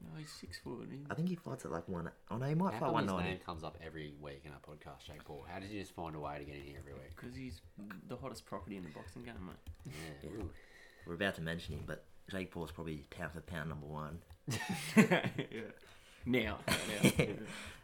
No, 0.01 0.17
he's 0.17 0.31
six 0.31 0.57
foot. 0.59 0.87
He, 0.89 0.99
I 1.09 1.13
think 1.13 1.27
he 1.29 1.35
fights 1.35 1.65
at 1.65 1.71
like 1.71 1.87
one. 1.89 2.09
Oh 2.31 2.37
no, 2.37 2.45
he 2.45 2.55
might 2.55 2.73
How 2.73 2.79
fight 2.79 2.85
come 2.85 2.93
one 2.93 3.03
his 3.03 3.11
ninety. 3.13 3.29
name 3.31 3.39
comes 3.45 3.63
up 3.63 3.77
every 3.85 4.13
week 4.21 4.43
in 4.45 4.51
our 4.51 4.59
podcast, 4.59 5.05
Jake 5.05 5.23
Paul? 5.25 5.45
How 5.51 5.59
did 5.59 5.69
you 5.71 5.79
just 5.81 5.93
find 5.93 6.15
a 6.15 6.19
way 6.19 6.37
to 6.39 6.43
get 6.45 6.55
in 6.55 6.61
here 6.63 6.77
every 6.79 6.93
week? 6.93 7.15
because 7.15 7.35
he's 7.35 7.61
the 8.07 8.15
hottest 8.15 8.45
property 8.45 8.77
in 8.77 8.83
the 8.83 8.89
boxing 8.89 9.23
game, 9.23 9.33
mate. 9.45 9.55
Yeah. 10.23 10.29
Yeah. 10.29 10.43
ooh. 10.43 10.49
We're 11.05 11.15
about 11.15 11.35
to 11.35 11.41
mention 11.41 11.75
him, 11.75 11.83
but 11.85 12.03
Jake 12.29 12.51
Paul's 12.51 12.71
probably 12.71 13.03
pound 13.09 13.31
for 13.33 13.41
pound 13.41 13.69
number 13.69 13.87
one. 13.87 14.19
yeah. 14.95 15.25
Now, 16.25 16.59
now. 16.67 17.11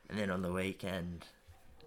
And 0.10 0.20
then 0.20 0.30
on 0.30 0.42
the 0.42 0.52
weekend, 0.52 1.26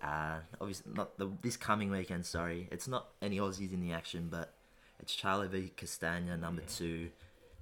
uh, 0.03 0.39
obviously 0.61 0.93
not 0.95 1.17
the 1.19 1.31
this 1.43 1.57
coming 1.57 1.91
weekend. 1.91 2.27
Sorry, 2.27 2.69
it's 2.71 2.89
not 2.89 3.09
any 3.23 3.39
Aussies 3.39 3.73
in 3.73 3.81
the 3.81 3.93
action, 3.93 4.29
but 4.31 4.53
it's 5.01 5.15
Charlie 5.15 5.49
v 5.49 5.73
Castano 5.77 6.37
number 6.37 6.63
two. 6.63 7.11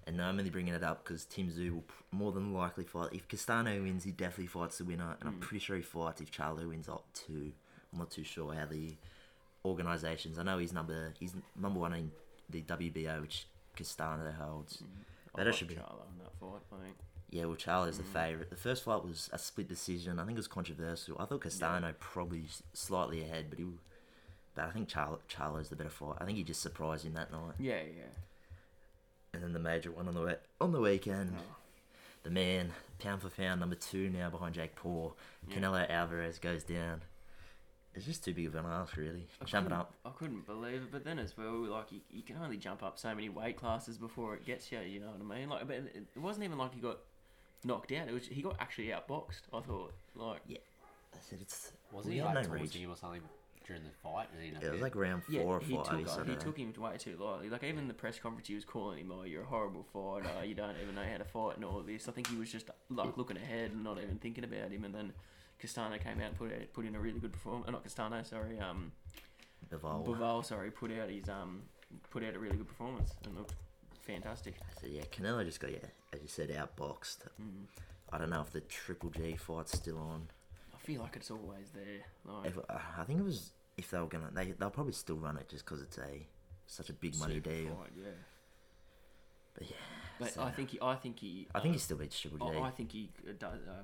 And 0.06 0.23
I'm 0.23 0.38
only 0.38 0.50
bringing 0.50 0.75
it 0.75 0.85
up 0.85 1.05
because 1.05 1.25
Tim 1.25 1.49
Tszyu 1.49 1.73
will 1.73 1.85
more 2.12 2.31
than 2.31 2.55
likely 2.55 2.85
fight. 2.85 3.11
If 3.12 3.26
Castano 3.26 3.82
wins, 3.82 4.05
he 4.05 4.12
definitely 4.12 4.47
fights 4.47 4.79
the 4.79 4.85
winner, 4.85 5.17
and 5.19 5.29
I'm 5.29 5.37
mm. 5.37 5.41
pretty 5.41 5.64
sure 5.64 5.76
he 5.76 5.82
fights 5.82 6.20
if 6.20 6.31
Charlie 6.31 6.67
wins 6.67 6.88
up 6.88 7.05
too. 7.12 7.53
I'm 7.93 7.99
not 7.99 8.11
too 8.11 8.23
sure 8.23 8.55
how 8.55 8.67
the 8.67 8.94
organisations. 9.64 10.38
I 10.38 10.44
know 10.44 10.58
he's 10.58 10.73
number 10.73 11.12
he's 11.19 11.35
number 11.61 11.81
one 11.81 11.93
in 11.94 12.12
the 12.49 12.62
WBO, 12.62 13.20
which 13.20 13.47
Castano 13.75 14.32
holds. 14.32 14.79
Mm. 14.79 15.41
I 15.41 15.44
That 15.44 15.55
should 15.55 15.69
be- 15.69 15.75
Charlo 15.75 16.06
in 16.12 16.19
that 16.19 16.32
fight. 16.38 16.62
I 16.73 16.85
think. 16.85 16.97
Yeah, 17.31 17.47
well, 17.47 17.56
Charlie's 17.56 17.99
the 17.99 18.05
mm. 18.05 18.12
favourite. 18.12 18.50
The 18.50 18.56
first 18.56 18.85
fight 18.85 19.05
was 19.05 19.29
a 19.32 19.38
split 19.38 19.69
decision. 19.69 20.19
I 20.20 20.25
think 20.25 20.37
it 20.37 20.38
was 20.38 20.49
controversial. 20.49 21.17
I 21.19 21.25
thought 21.25 21.43
Castano 21.43 21.93
probably 21.99 22.44
slightly 22.73 23.23
ahead, 23.23 23.47
but 23.50 23.59
he, 23.59 23.67
but 24.55 24.67
I 24.67 24.70
think 24.70 24.88
Char- 24.88 25.19
Charlo's 25.29 25.69
the 25.69 25.76
better 25.76 25.91
fight. 25.91 26.17
I 26.20 26.25
think 26.25 26.38
he 26.38 26.44
just 26.44 26.62
surprised 26.62 27.05
him 27.05 27.14
that 27.14 27.32
night. 27.32 27.55
Yeah, 27.59 27.81
yeah. 27.81 28.05
And 29.37 29.45
then 29.45 29.52
the 29.52 29.59
major 29.59 29.90
one 29.90 30.09
on 30.09 30.14
the 30.14 30.23
we- 30.23 30.35
on 30.61 30.73
the 30.73 30.81
weekend, 30.81 31.35
Oh. 31.38 31.57
the 32.23 32.31
man 32.31 32.73
pound 32.99 33.21
for 33.21 33.28
pound 33.28 33.61
number 33.61 33.76
two 33.76 34.09
now 34.09 34.31
behind 34.31 34.55
Jake 34.55 34.75
Paul. 34.75 35.14
Yeah. 35.47 35.57
Canelo 35.59 35.88
Alvarez 35.90 36.38
goes 36.38 36.64
down. 36.64 37.02
It's 37.95 38.07
just 38.07 38.25
too 38.25 38.33
big 38.33 38.47
of 38.47 38.55
an 38.55 38.64
ask, 38.64 38.97
really. 38.97 39.26
I 39.40 39.45
Jumping 39.45 39.73
up. 39.73 39.93
I 40.07 40.11
couldn't 40.11 40.47
believe 40.47 40.83
it, 40.83 40.93
but 40.93 41.05
then 41.05 41.19
as 41.19 41.37
well, 41.37 41.52
like 41.66 41.93
you, 41.93 42.00
you 42.11 42.23
can 42.23 42.37
only 42.38 42.57
jump 42.57 42.83
up 42.83 42.99
so 42.99 43.14
many 43.14 43.28
weight 43.28 43.57
classes 43.59 43.99
before 43.99 44.35
it 44.35 44.45
gets 44.47 44.73
you. 44.73 44.81
You 44.81 45.00
know 45.00 45.11
what 45.11 45.35
I 45.35 45.38
mean? 45.38 45.49
Like, 45.50 45.66
but 45.66 45.76
it, 45.76 46.07
it 46.14 46.19
wasn't 46.19 46.45
even 46.45 46.57
like 46.57 46.73
he 46.75 46.81
got 46.81 46.99
knocked 47.64 47.93
out. 47.93 48.09
It 48.09 48.14
was 48.14 48.26
he 48.26 48.40
got 48.40 48.57
actually 48.59 48.87
outboxed. 48.88 49.43
I 49.52 49.61
thought, 49.61 49.93
like, 50.14 50.40
yeah. 50.47 50.59
I 51.14 51.19
said 51.21 51.38
it's 51.43 51.73
Wasn't 51.93 52.14
he 52.14 52.23
like 52.23 52.35
no 52.35 52.40
reach. 52.50 52.61
taunting 52.62 52.83
him 52.83 52.90
or 52.90 52.97
something 52.97 53.23
during 53.66 53.82
the 53.82 53.90
fight? 54.02 54.28
And 54.32 54.42
he 54.42 54.50
Yeah, 54.52 54.68
it 54.68 54.73
was 54.73 54.80
like 54.82 54.94
round 54.94 55.23
yeah, 55.28 55.42
four 55.42 55.61
he 55.61 55.75
or 55.75 55.85
five. 55.85 55.99
took 55.99 56.08
so 56.08 56.25
he 56.25 56.37
took 56.37 56.56
him 56.56 56.73
way 56.78 56.96
too 56.99 57.16
lightly. 57.18 57.50
Like 57.50 57.64
even 57.64 57.88
the 57.88 57.94
press 57.94 58.18
conference, 58.18 58.49
he 58.49 58.54
was 58.54 58.64
calling 58.64 58.99
him, 58.99 59.12
"Oh, 59.12 59.25
you're 59.25 59.42
a 59.42 59.46
horrible 59.46 59.85
fighter. 59.92 60.44
You 60.44 60.54
don't 60.54 60.76
even 60.82 60.94
know 60.94 61.04
how 61.11 61.18
to 61.18 61.25
fight 61.25 61.56
and 61.56 61.64
all 61.64 61.78
of 61.78 61.87
this." 61.87 62.08
I 62.08 62.12
think 62.12 62.28
he 62.28 62.37
was 62.37 62.50
just 62.50 62.70
like 62.90 63.16
looking 63.16 63.37
ahead 63.37 63.73
and 63.73 63.82
not 63.85 63.99
even 63.99 64.16
thinking 64.18 64.44
about 64.44 64.70
him. 64.70 64.85
And 64.85 64.94
then 64.94 65.12
Castano 65.58 65.99
came 65.99 66.20
out 66.20 66.28
and 66.28 66.37
put 66.38 66.52
out, 66.52 66.73
put 66.73 66.85
in 66.87 66.94
a 66.94 67.00
really 67.00 67.18
good 67.18 67.32
performance. 67.32 67.66
Uh, 67.68 67.73
not 67.73 67.82
Castano, 67.82 68.23
sorry. 68.23 68.58
Um, 68.58 68.92
Bivol. 69.70 70.04
Baval, 70.06 70.44
sorry, 70.44 70.70
put 70.70 70.92
out 70.92 71.11
his 71.11 71.28
um, 71.28 71.62
put 72.11 72.23
out 72.23 72.35
a 72.35 72.38
really 72.38 72.56
good 72.56 72.68
performance 72.68 73.12
and 73.25 73.37
looked 73.37 73.54
fantastic. 74.02 74.54
So 74.80 74.87
yeah, 74.87 75.02
Canelo 75.12 75.44
just 75.44 75.61
got 75.61 75.73
yeah, 75.73 75.78
as 76.12 76.23
you 76.23 76.28
said, 76.28 76.50
outboxed. 76.50 77.18
Mm. 77.40 77.66
I 78.12 78.18
don't 78.18 78.30
know 78.30 78.40
if 78.40 78.50
the 78.52 78.61
Triple 78.61 79.11
G 79.11 79.35
fight's 79.37 79.73
still 79.76 79.99
on. 79.99 80.28
I 80.73 80.78
feel 80.78 81.00
like 81.02 81.16
it's 81.16 81.32
always 81.32 81.70
there. 81.75 82.04
Like, 82.25 82.46
If, 82.46 82.58
uh, 82.58 82.78
I 82.99 83.02
think 83.02 83.18
it 83.18 83.25
was 83.25 83.50
if 83.76 83.90
they 83.90 83.99
were 83.99 84.06
gonna, 84.06 84.30
they 84.33 84.52
they'll 84.52 84.71
probably 84.71 84.92
still 84.92 85.16
run 85.16 85.37
it 85.37 85.49
just 85.49 85.64
because 85.64 85.83
it's 85.83 85.99
a 85.99 86.26
such 86.66 86.88
a 86.90 86.92
big 86.92 87.16
money 87.18 87.35
super 87.35 87.50
deal. 87.50 87.68
fight, 87.68 87.90
yeah. 87.97 88.04
But 89.54 89.71
yeah, 89.71 89.76
But 90.18 90.35
so- 90.35 90.42
I 90.42 90.50
think 90.50 90.71
he, 90.71 90.78
I 90.83 90.95
think 90.97 91.18
he, 91.18 91.47
I 91.54 91.61
think 91.61 91.73
uh, 91.73 91.75
he 91.75 91.78
still 91.78 91.97
beats 91.97 92.18
Triple 92.18 92.50
G. 92.50 92.59
I, 92.59 92.62
I 92.62 92.71
think 92.71 92.92
he 92.92 93.11
uh, 93.28 93.33
does. 93.38 93.61
Uh, 93.68 93.83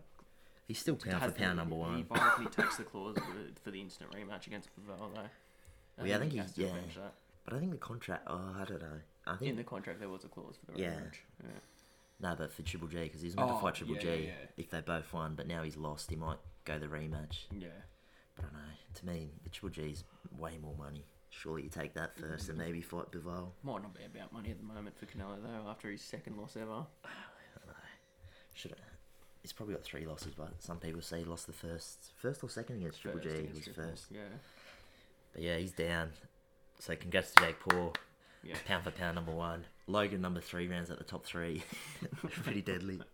He's 0.68 0.78
still 0.78 0.94
pound 0.96 1.22
for 1.22 1.30
pound 1.32 1.52
the- 1.58 1.62
number 1.62 1.74
one. 1.74 1.96
He 1.98 2.02
violently 2.02 2.46
takes 2.46 2.76
the 2.76 2.84
clause 2.84 3.16
for, 3.64 3.70
the 3.70 3.80
instant 3.80 4.10
rematch 4.12 4.46
against 4.46 4.68
Bivol, 4.76 5.10
though. 5.14 6.04
Yeah, 6.04 6.16
I 6.16 6.18
think 6.20 6.32
he 6.32 6.38
he- 6.38 6.44
to 6.44 6.60
yeah. 6.62 6.68
But 7.44 7.54
I 7.54 7.58
think 7.58 7.72
the 7.72 7.76
contract. 7.78 8.22
Oh, 8.28 8.54
I 8.58 8.64
don't 8.64 8.80
know. 8.80 9.00
I 9.26 9.36
think 9.36 9.50
In 9.50 9.56
the 9.56 9.64
contract, 9.64 9.98
there 10.00 10.08
was 10.08 10.24
a 10.24 10.28
clause 10.28 10.56
for 10.64 10.72
the 10.72 10.78
Yeah. 10.78 10.90
rematch. 10.90 11.16
Yeah. 11.42 11.50
no, 12.20 12.34
but 12.38 12.52
for 12.52 12.62
Triple 12.62 12.88
G 12.88 12.98
because 13.04 13.20
he's 13.20 13.34
meant 13.36 13.48
to 13.48 13.54
Oh, 13.54 13.58
fight 13.58 13.74
Triple 13.74 13.96
yeah, 13.96 14.00
G 14.00 14.24
yeah. 14.26 14.32
if 14.56 14.70
they 14.70 14.80
both 14.80 15.12
won. 15.12 15.34
But 15.34 15.46
now 15.48 15.62
he's 15.64 15.76
lost. 15.76 16.08
He 16.10 16.16
might 16.16 16.38
go 16.64 16.78
the 16.78 16.86
rematch. 16.86 17.44
Yeah. 17.56 17.68
I 18.38 18.42
don't 18.42 18.52
know. 18.52 18.58
To 18.94 19.06
me, 19.06 19.30
the 19.44 19.50
Triple 19.50 19.70
G's 19.70 20.04
way 20.38 20.58
more 20.60 20.74
money. 20.78 21.04
Surely 21.30 21.62
you 21.62 21.68
take 21.70 21.94
that 21.94 22.16
first 22.16 22.48
and 22.50 22.58
maybe 22.58 22.82
fight 22.82 23.10
Bivol. 23.10 23.48
Might 23.62 23.82
not 23.82 23.94
be 23.94 24.04
about 24.04 24.32
money 24.32 24.50
at 24.50 24.58
the 24.58 24.64
moment 24.64 24.98
for 24.98 25.06
Canelo 25.06 25.36
though. 25.42 25.68
After 25.70 25.90
his 25.90 26.02
second 26.02 26.36
loss 26.36 26.56
ever. 26.56 26.70
I 27.04 27.08
don't 27.56 27.66
know. 27.68 27.74
Should 28.54 28.74
He's 29.40 29.52
probably 29.52 29.74
got 29.74 29.82
three 29.82 30.06
losses, 30.06 30.34
but 30.36 30.62
some 30.62 30.78
people 30.78 31.00
say 31.02 31.18
he 31.20 31.24
lost 31.24 31.46
the 31.48 31.52
first, 31.52 32.12
first 32.16 32.44
or 32.44 32.48
second 32.48 32.76
against 32.76 33.02
Triple 33.02 33.20
G. 33.20 33.28
against 33.30 33.66
Was 33.66 33.76
first, 33.76 34.04
Yeah. 34.10 34.20
but 35.32 35.42
yeah, 35.42 35.56
he's 35.56 35.72
down. 35.72 36.10
So 36.78 36.94
congrats 36.94 37.32
to 37.32 37.42
Jake 37.42 37.58
Paul, 37.58 37.92
Yeah. 38.44 38.54
pound 38.68 38.84
for 38.84 38.92
pound 38.92 39.16
number 39.16 39.32
one. 39.32 39.64
Logan 39.88 40.20
number 40.20 40.40
three 40.40 40.68
rounds 40.68 40.90
at 40.92 40.98
the 40.98 41.04
top 41.04 41.24
three, 41.26 41.64
pretty 42.30 42.62
deadly. 42.62 43.00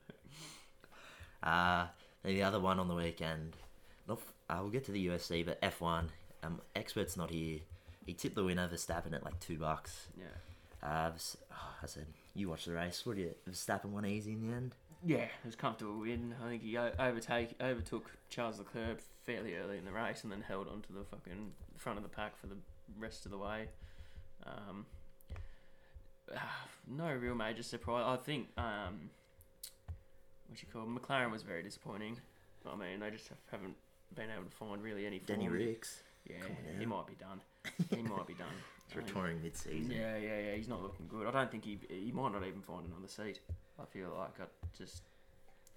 Uh, 1.42 1.86
then 2.24 2.34
the 2.34 2.42
other 2.42 2.58
one 2.60 2.78
on 2.80 2.88
the 2.88 2.94
weekend. 2.94 3.54
Not, 4.08 4.20
uh, 4.48 4.58
we'll 4.62 4.70
get 4.70 4.84
to 4.86 4.92
the 4.92 5.06
UFC, 5.06 5.44
but 5.44 5.58
F 5.62 5.80
one. 5.80 6.10
Um, 6.42 6.60
expert's 6.74 7.16
not 7.16 7.30
here. 7.30 7.58
He 8.06 8.14
tipped 8.14 8.34
the 8.34 8.44
winner 8.44 8.66
Verstappen 8.66 9.12
at 9.12 9.22
like 9.22 9.38
two 9.38 9.58
bucks. 9.58 10.08
Yeah. 10.18 10.88
Uh, 10.88 11.10
oh, 11.52 11.74
I 11.82 11.86
said, 11.86 12.06
you 12.34 12.48
watch 12.48 12.64
the 12.64 12.72
race. 12.72 13.04
What 13.04 13.16
do 13.16 13.22
you? 13.22 13.34
Verstappen 13.48 13.86
won 13.86 14.06
easy 14.06 14.32
in 14.32 14.48
the 14.48 14.56
end. 14.56 14.74
Yeah, 15.04 15.18
it 15.18 15.44
was 15.44 15.54
a 15.54 15.58
comfortable 15.58 15.98
win. 15.98 16.34
I 16.42 16.48
think 16.48 16.62
he 16.62 16.76
overtake 16.76 17.54
overtook 17.60 18.10
Charles 18.30 18.58
Leclerc 18.58 19.00
fairly 19.26 19.54
early 19.56 19.78
in 19.78 19.84
the 19.84 19.92
race, 19.92 20.22
and 20.22 20.32
then 20.32 20.40
held 20.40 20.68
on 20.68 20.80
to 20.82 20.92
the 20.92 21.04
fucking 21.04 21.52
front 21.76 21.98
of 21.98 22.02
the 22.02 22.08
pack 22.08 22.36
for 22.40 22.46
the 22.46 22.56
rest 22.98 23.26
of 23.26 23.30
the 23.30 23.38
way. 23.38 23.68
Um, 24.46 24.86
no 26.88 27.12
real 27.14 27.34
major 27.34 27.62
surprise. 27.62 28.04
I 28.06 28.16
think 28.16 28.48
um, 28.56 29.10
what 30.48 30.62
you 30.62 30.68
call 30.72 30.86
McLaren 30.86 31.30
was 31.30 31.42
very 31.42 31.62
disappointing. 31.62 32.18
I 32.66 32.74
mean, 32.74 33.00
they 33.00 33.10
just 33.10 33.28
haven't 33.50 33.76
been 34.14 34.30
able 34.30 34.44
to 34.44 34.50
find 34.56 34.82
really 34.82 35.06
any 35.06 35.18
form. 35.18 35.40
Danny 35.40 35.50
Rics. 35.50 35.96
Yeah, 36.28 36.34
he 36.78 36.86
might 36.86 37.06
be 37.06 37.14
done. 37.14 37.40
He 37.90 38.02
might 38.02 38.26
be 38.26 38.34
done. 38.34 38.48
He's 38.88 38.96
Um, 38.98 39.04
retiring 39.04 39.42
mid-season. 39.42 39.90
yeah, 39.90 40.16
yeah, 40.16 40.38
yeah. 40.40 40.54
He's 40.54 40.68
not 40.68 40.82
looking 40.82 41.06
good. 41.08 41.26
I 41.26 41.30
don't 41.30 41.50
think 41.50 41.64
he 41.64 41.78
he 41.88 42.12
might 42.12 42.32
not 42.32 42.44
even 42.46 42.60
find 42.62 42.86
another 42.86 43.08
seat. 43.08 43.40
I 43.80 43.84
feel 43.84 44.14
like 44.18 44.40
I 44.40 44.44
just 44.76 45.02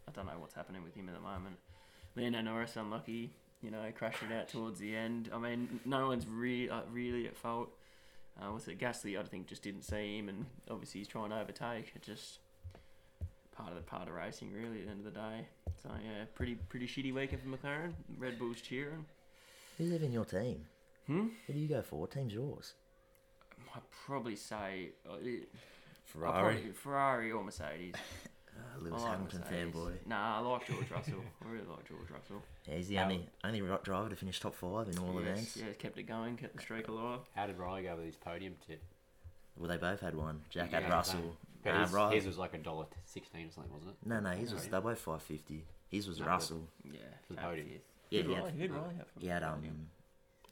I 0.08 0.12
don't 0.12 0.26
know 0.26 0.38
what's 0.40 0.54
happening 0.56 0.84
with 0.84 0.96
him 0.96 1.10
at 1.10 1.16
the 1.16 1.22
moment. 1.22 1.58
Lando 2.16 2.42
Norris 2.42 2.76
unlucky, 2.76 3.32
you 3.62 3.72
know, 3.72 3.84
crashing 3.96 4.32
out 4.34 4.48
towards 4.50 4.80
the 4.80 4.96
end. 4.96 5.30
I 5.34 5.38
mean, 5.38 5.80
no 5.86 6.08
one's 6.08 6.28
re- 6.28 6.70
uh, 6.70 6.82
really 6.92 7.28
at 7.28 7.38
fault. 7.38 7.70
Uh, 8.42 8.52
what's 8.52 8.68
it? 8.68 8.80
Gasly, 8.80 9.20
I 9.20 9.24
think, 9.24 9.48
just 9.48 9.62
didn't 9.62 9.84
see 9.84 10.18
him, 10.18 10.30
and 10.30 10.46
obviously 10.70 11.00
he's 11.02 11.08
trying 11.08 11.30
to 11.32 11.40
overtake. 11.40 11.92
It 11.96 12.02
just 12.02 12.40
part 13.52 13.70
of 13.70 13.76
the 13.76 13.82
part 13.82 14.08
of 14.08 14.14
racing, 14.16 14.52
really. 14.54 14.80
At 14.80 14.86
the 14.86 14.92
end 14.92 15.06
of 15.06 15.14
the 15.14 15.20
day, 15.20 15.48
so 15.82 15.90
yeah, 16.04 16.26
pretty 16.36 16.56
pretty 16.56 16.88
shitty 16.88 17.14
weekend 17.14 17.42
for 17.42 17.50
McLaren. 17.50 17.94
Red 18.18 18.38
Bull's 18.40 18.62
cheering. 18.62 19.06
Who's 19.78 19.92
even 19.92 20.12
your 20.12 20.26
team? 20.26 20.66
Hmm. 21.08 21.28
Who 21.48 21.54
do 21.54 21.60
you 21.60 21.68
go 21.68 21.82
for? 21.82 22.00
What 22.00 22.12
team's 22.12 22.34
yours? 22.34 22.74
I'd 23.76 23.82
probably 24.06 24.36
say 24.36 24.90
uh, 25.10 25.16
Ferrari. 26.06 26.54
probably- 26.56 26.72
Ferrari 26.74 27.32
or 27.32 27.44
Mercedes. 27.44 27.94
Uh, 27.96 28.80
Lewis 28.84 29.02
I 29.02 29.04
like 29.04 29.12
Hamilton 29.14 29.40
Mercedes. 29.40 29.74
fanboy. 29.76 29.92
Nah, 30.08 30.38
I 30.38 30.40
like 30.42 30.68
George 30.68 30.92
Russell. 30.96 31.24
I 31.44 31.48
really 31.50 31.66
like 31.68 31.88
George 31.88 32.10
Russell. 32.12 32.44
Yeah, 32.68 32.76
he's 32.76 32.88
the 32.90 32.96
How- 32.96 33.04
only 33.04 33.28
only 33.44 33.62
driver 33.84 34.10
to 34.10 34.16
finish 34.16 34.40
top 34.40 34.56
five 34.56 34.88
in 34.90 35.00
all 35.00 35.14
yes, 35.16 35.22
events. 35.24 35.58
Yeah, 35.58 35.74
kept 35.80 35.98
it 35.98 36.04
going, 36.04 36.38
kept 36.38 36.56
the 36.56 36.62
streak 36.62 36.88
alive. 36.90 37.20
How 37.36 37.48
did 37.48 37.58
Riley 37.58 37.84
go 37.84 37.96
with 37.96 38.06
his 38.06 38.16
podium 38.18 38.56
tip? 38.68 38.82
Well, 39.58 39.70
they 39.70 39.78
both 39.78 40.00
had 40.02 40.16
one. 40.16 40.42
Jack 40.50 40.72
Yeah, 40.72 40.82
had 40.82 40.90
Russell. 40.92 41.36
But 41.64 41.74
Nah, 41.74 41.82
his, 41.86 41.94
Ri- 41.94 42.16
his 42.16 42.26
was 42.26 42.38
like 42.38 42.54
a 42.54 42.58
dollar 42.58 42.86
sixteen 43.06 43.48
or 43.48 43.52
something, 43.52 43.72
wasn't 43.74 43.92
it? 43.92 44.08
No, 44.08 44.20
no, 44.20 44.30
his 44.32 44.52
was 44.54 44.64
Sorry. 44.64 44.72
they 44.72 44.80
both 44.80 45.00
five 45.00 45.22
fifty. 45.22 45.66
His 45.90 46.08
was 46.08 46.20
No, 46.20 46.26
but- 46.26 46.32
Russell. 46.32 46.68
Yeah, 46.84 47.00
For 47.28 47.34
the 47.34 47.42
podium. 47.42 47.68
fifth. 47.68 47.82
Yeah, 48.10 48.22
Who'd 48.22 48.30
he 48.30 48.34
had- 48.36 48.44
Riley- 48.44 48.58
who'd 48.58 48.72
Riley 48.72 48.96
have 48.96 49.08
for 49.08 49.20
He 49.20 49.28
had 49.28 49.44
um, 49.44 49.88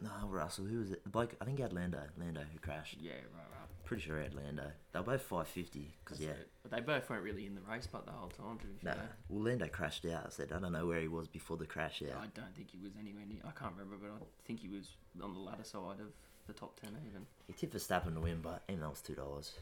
no 0.02 0.12
Russell. 0.30 0.66
Who 0.66 0.80
was 0.80 0.92
it? 0.92 1.04
The 1.04 1.10
bloke. 1.10 1.36
I 1.42 1.46
think 1.46 1.58
he 1.58 1.62
had 1.62 1.74
Lando. 1.74 2.02
Lando 2.18 2.42
who 2.42 2.60
crashed. 2.60 2.98
Yeah, 3.02 3.14
right, 3.14 3.22
right. 3.36 3.56
Pretty 3.86 4.04
sure 4.04 4.18
he 4.18 4.24
had 4.24 4.36
Lando. 4.36 4.72
They 4.94 5.00
were 5.00 5.06
both 5.06 5.22
five 5.24 5.48
fifty. 5.48 5.96
Cause 6.06 6.20
That's 6.20 6.28
yeah, 6.30 6.42
it. 6.42 6.50
But 6.62 6.72
they 6.72 6.80
both 6.82 7.10
weren't 7.10 7.24
really 7.24 7.46
in 7.48 7.56
the 7.56 7.62
race, 7.62 7.88
but 7.92 8.06
the 8.06 8.12
whole 8.12 8.30
time. 8.30 8.60
To 8.60 8.68
be 8.68 8.74
no. 8.84 8.92
fair. 8.94 9.10
Well, 9.30 9.44
Lando 9.46 9.68
crashed 9.68 10.06
out. 10.06 10.28
I 10.28 10.30
said 10.30 10.52
I 10.54 10.60
don't 10.60 10.72
know 10.74 10.86
where 10.86 11.02
he 11.02 11.08
was 11.08 11.28
before 11.28 11.58
the 11.58 11.66
crash. 11.66 12.02
Yeah. 12.02 12.18
I 12.20 12.28
don't 12.36 12.56
think 12.56 12.70
he 12.72 12.78
was 12.78 12.92
anywhere 13.00 13.26
near. 13.28 13.40
I 13.44 13.52
can't 13.52 13.74
remember, 13.76 13.96
but 14.00 14.12
I 14.12 14.26
think 14.46 14.60
he 14.60 14.68
was 14.70 14.90
on 15.22 15.34
the 15.34 15.40
latter 15.40 15.64
side 15.64 16.00
of 16.00 16.14
the 16.48 16.54
top 16.54 16.80
ten 16.80 16.92
even. 17.08 17.26
He 17.48 17.54
tipped 17.54 17.74
Verstappen 17.76 18.14
to 18.14 18.22
win, 18.22 18.40
but 18.42 18.62
even 18.70 18.82
that 18.82 18.90
was 18.92 19.02
two 19.02 19.16
dollars. 19.16 19.54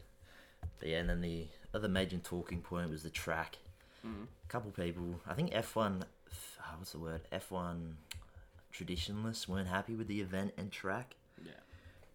But 0.78 0.88
yeah, 0.88 0.98
and 0.98 1.10
then 1.10 1.20
the 1.20 1.46
other 1.74 1.88
major 1.88 2.18
talking 2.18 2.60
point 2.60 2.90
was 2.90 3.02
the 3.02 3.10
track. 3.10 3.58
Mm. 4.06 4.26
A 4.44 4.48
couple 4.48 4.70
people, 4.70 5.20
I 5.26 5.34
think 5.34 5.50
F 5.52 5.74
one, 5.76 6.04
uh, 6.60 6.62
what's 6.76 6.92
the 6.92 6.98
word? 6.98 7.22
F 7.32 7.50
one 7.50 7.96
traditionalists 8.72 9.48
weren't 9.48 9.68
happy 9.68 9.94
with 9.94 10.06
the 10.08 10.20
event 10.20 10.52
and 10.56 10.70
track. 10.70 11.16
Yeah. 11.44 11.52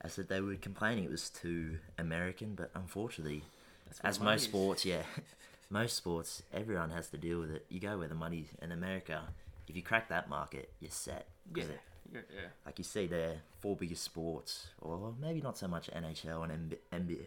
I 0.01 0.07
said 0.07 0.29
they 0.29 0.41
were 0.41 0.55
complaining 0.55 1.05
it 1.05 1.11
was 1.11 1.29
too 1.29 1.77
American, 1.97 2.55
but 2.55 2.71
unfortunately, 2.75 3.43
as 4.03 4.19
most 4.19 4.41
is. 4.41 4.47
sports, 4.47 4.85
yeah, 4.85 5.03
most 5.69 5.95
sports, 5.97 6.43
everyone 6.53 6.91
has 6.91 7.09
to 7.09 7.17
deal 7.17 7.39
with 7.39 7.51
it. 7.51 7.65
You 7.69 7.79
go 7.79 7.97
where 7.97 8.07
the 8.07 8.15
money 8.15 8.47
in 8.61 8.71
America. 8.71 9.23
If 9.67 9.75
you 9.75 9.81
crack 9.81 10.09
that 10.09 10.29
market, 10.29 10.71
you're 10.79 10.91
set. 10.91 11.27
Yeah. 11.55 11.63
Yeah, 12.13 12.19
yeah. 12.31 12.47
like 12.65 12.77
you 12.77 12.83
see 12.83 13.07
there, 13.07 13.37
four 13.59 13.75
biggest 13.75 14.03
sports, 14.03 14.67
or 14.81 15.13
maybe 15.19 15.41
not 15.41 15.57
so 15.57 15.67
much 15.67 15.89
NHL 15.89 16.43
and 16.43 16.69
MB, 16.69 16.77
MB, 16.93 17.17